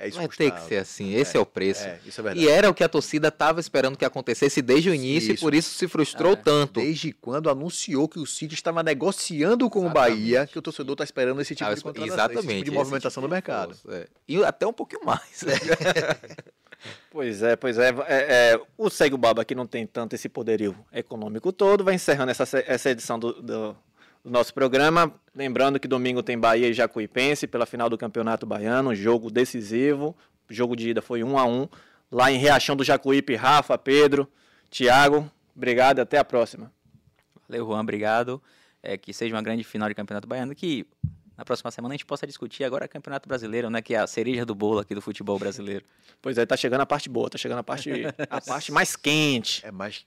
É 0.00 0.06
isso 0.08 0.16
vai 0.16 0.28
ter 0.28 0.52
que 0.52 0.60
ser 0.62 0.76
assim, 0.76 1.12
esse 1.14 1.36
é, 1.36 1.40
o 1.40 1.44
preço. 1.44 1.82
É, 1.84 1.98
isso 2.06 2.20
é 2.20 2.24
verdade. 2.24 2.46
E 2.46 2.48
era 2.48 2.70
o 2.70 2.74
que 2.74 2.84
a 2.84 2.88
torcida 2.88 3.30
tava 3.32 3.58
esperando 3.58 3.96
que 3.96 4.04
acontecesse 4.04 4.62
desde 4.62 4.88
o 4.90 4.94
início 4.94 5.32
Isso. 5.34 5.42
e 5.42 5.44
por 5.44 5.54
isso 5.54 5.74
se 5.74 5.88
frustrou 5.88 6.36
tanto. 6.36 6.80
Desde 6.80 7.12
quando 7.12 7.50
anunciou 7.50 8.08
que 8.08 8.20
o 8.20 8.24
City 8.26 8.54
estava 8.54 8.80
negociando 8.82 9.68
com 9.68 9.80
o 9.80 9.84
Exatamente. 9.86 10.14
Bahia, 10.16 10.46
que 10.46 10.56
o 10.58 10.62
torcedor 10.62 10.94
está 10.94 11.02
esperando 11.04 11.40
esse 11.40 11.54
tipo 11.54 11.64
Tava 11.64 11.74
de 11.76 11.82
contratação, 11.82 12.14
Exatamente. 12.14 12.38
esse 12.38 12.48
tipo 12.58 12.64
de 12.64 12.70
esse 12.70 12.78
movimentação 12.78 13.20
tipo 13.20 13.28
no 13.28 13.34
mercado. 13.34 13.76
é. 13.88 14.06
E 14.28 14.44
até 14.44 14.66
um 14.66 14.72
pouquinho 14.72 15.04
mais. 15.04 15.44
Pois 17.10 17.42
é, 17.42 17.56
pois 17.56 17.76
é. 17.78 17.88
é, 17.88 18.52
é, 18.54 18.60
o 18.76 18.88
Segue 18.88 19.14
o 19.14 19.18
Baba, 19.18 19.44
que 19.44 19.54
não 19.54 19.66
tem 19.66 19.84
tanto 19.86 20.14
esse 20.14 20.28
poderio 20.28 20.76
econômico 20.92 21.52
todo, 21.52 21.82
vai 21.82 21.94
encerrando 21.94 22.30
essa, 22.30 22.44
essa 22.66 22.90
edição 22.90 23.18
do, 23.18 23.32
do- 23.42 23.76
do 24.28 24.32
nosso 24.32 24.52
programa. 24.54 25.12
Lembrando 25.34 25.80
que 25.80 25.88
domingo 25.88 26.22
tem 26.22 26.38
Bahia 26.38 26.68
e 26.68 26.72
Jacuipense 26.74 27.46
pela 27.46 27.66
final 27.66 27.88
do 27.88 27.98
Campeonato 27.98 28.46
Baiano, 28.46 28.94
jogo 28.94 29.30
decisivo. 29.30 30.14
O 30.48 30.54
jogo 30.54 30.76
de 30.76 30.90
ida 30.90 31.02
foi 31.02 31.24
1 31.24 31.38
a 31.38 31.44
1 31.44 31.68
Lá 32.10 32.30
em 32.32 32.38
Riachão 32.38 32.74
do 32.74 32.82
Jacuípe, 32.82 33.34
Rafa, 33.34 33.76
Pedro, 33.76 34.26
Thiago, 34.70 35.30
obrigado 35.54 35.98
e 35.98 36.00
até 36.00 36.16
a 36.16 36.24
próxima. 36.24 36.72
Valeu, 37.46 37.66
Juan, 37.66 37.80
obrigado. 37.80 38.42
É, 38.82 38.96
que 38.96 39.12
seja 39.12 39.34
uma 39.34 39.42
grande 39.42 39.62
final 39.62 39.88
de 39.88 39.94
Campeonato 39.94 40.26
Baiano, 40.26 40.54
que 40.54 40.86
na 41.36 41.44
próxima 41.44 41.70
semana 41.70 41.92
a 41.92 41.96
gente 41.96 42.06
possa 42.06 42.26
discutir 42.26 42.64
agora 42.64 42.88
Campeonato 42.88 43.28
Brasileiro, 43.28 43.68
né? 43.68 43.82
Que 43.82 43.94
é 43.94 43.98
a 43.98 44.06
cereja 44.06 44.46
do 44.46 44.54
bolo 44.54 44.78
aqui 44.78 44.94
do 44.94 45.02
futebol 45.02 45.38
brasileiro. 45.38 45.84
Pois 46.22 46.38
é, 46.38 46.46
tá 46.46 46.56
chegando 46.56 46.80
a 46.80 46.86
parte 46.86 47.08
boa, 47.08 47.28
tá 47.28 47.36
chegando 47.36 47.58
a 47.58 47.64
parte, 47.64 47.90
a 48.30 48.40
parte 48.40 48.72
mais 48.72 48.96
quente. 48.96 49.64
É 49.66 49.70
mais. 49.70 50.06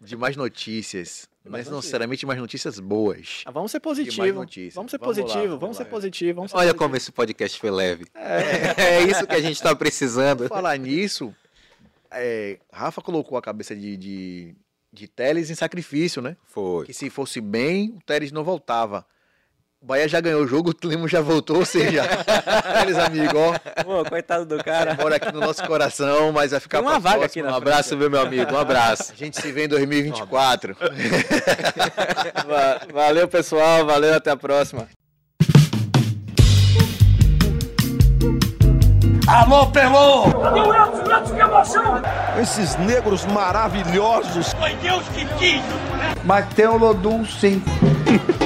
De 0.00 0.16
mais 0.16 0.36
notícias. 0.36 1.28
Mas 1.48 1.68
não 1.68 1.76
necessariamente 1.76 2.26
mais 2.26 2.40
notícias 2.40 2.80
boas. 2.80 3.42
Ah, 3.44 3.50
vamos 3.52 3.70
ser 3.70 3.78
mais 3.78 3.82
positivo. 3.84 4.40
notícias. 4.40 4.74
Vamos 4.74 4.90
ser 4.90 4.98
Vamos 4.98 5.16
lá, 5.16 5.24
positivo, 5.24 5.58
vamos 5.58 5.76
ser 5.76 5.84
positivo. 5.84 6.36
Vamos 6.36 6.50
ser 6.50 6.56
Olha 6.56 6.66
positivo. 6.66 6.84
como 6.84 6.96
esse 6.96 7.12
podcast 7.12 7.60
foi 7.60 7.70
leve. 7.70 8.06
É, 8.14 9.02
isso 9.08 9.26
que 9.26 9.34
a 9.34 9.40
gente 9.40 9.62
tá 9.62 9.74
precisando. 9.74 10.48
Falar 10.48 10.76
nisso, 10.76 11.34
é, 12.10 12.58
Rafa 12.72 13.00
colocou 13.00 13.38
a 13.38 13.42
cabeça 13.42 13.76
de, 13.76 13.96
de, 13.96 14.54
de 14.92 15.06
Teles 15.06 15.50
em 15.50 15.54
sacrifício, 15.54 16.20
né? 16.20 16.36
Foi. 16.46 16.86
Que 16.86 16.92
se 16.92 17.08
fosse 17.10 17.40
bem, 17.40 17.94
o 17.96 18.00
Teles 18.04 18.32
não 18.32 18.42
voltava. 18.42 19.06
O 19.82 19.86
Bahia 19.86 20.08
já 20.08 20.20
ganhou 20.20 20.42
o 20.42 20.46
jogo, 20.48 20.70
o 20.82 20.86
Lemos 20.86 21.10
já 21.10 21.20
voltou, 21.20 21.58
ou 21.58 21.64
seja, 21.66 22.02
Teles, 22.80 22.96
amigo, 22.98 23.36
ó, 23.38 23.82
Pô, 23.84 24.04
coitado 24.08 24.44
do 24.46 24.62
cara. 24.64 24.94
mora 24.94 25.16
aqui 25.16 25.30
no 25.30 25.38
nosso 25.40 25.62
coração, 25.66 26.32
mas 26.32 26.50
vai 26.50 26.58
ficar 26.60 26.78
Tem 26.78 26.86
uma 26.86 26.92
pra 26.98 27.10
vaga 27.10 27.18
próxima. 27.20 27.44
aqui 27.46 27.52
Um 27.52 27.56
abraço, 27.56 27.96
viu, 27.96 28.10
meu 28.10 28.20
amigo? 28.22 28.52
Um 28.54 28.58
abraço. 28.58 29.12
A 29.12 29.14
gente 29.14 29.40
se 29.40 29.52
vê 29.52 29.66
em 29.66 29.68
2024. 29.68 30.74
Va- 32.48 32.80
Valeu, 32.92 33.28
pessoal. 33.28 33.84
Valeu, 33.84 34.14
até 34.14 34.30
a 34.30 34.36
próxima. 34.36 34.88
Alô, 39.28 39.66
Pelô! 39.66 40.32
Cadê 40.40 40.60
o 40.60 40.74
Edson? 40.74 41.02
O 41.04 41.18
Edson, 41.18 41.34
que 41.34 41.40
emoção! 41.40 42.02
Esses 42.40 42.76
negros 42.76 43.26
maravilhosos. 43.26 44.52
Foi 44.54 44.74
Deus 44.76 45.02
que 45.08 45.26
quis! 45.38 45.60
Mas 46.24 46.46
tem 46.54 46.66
o 46.66 46.76
Lodum, 46.78 47.24
sim. 47.26 47.62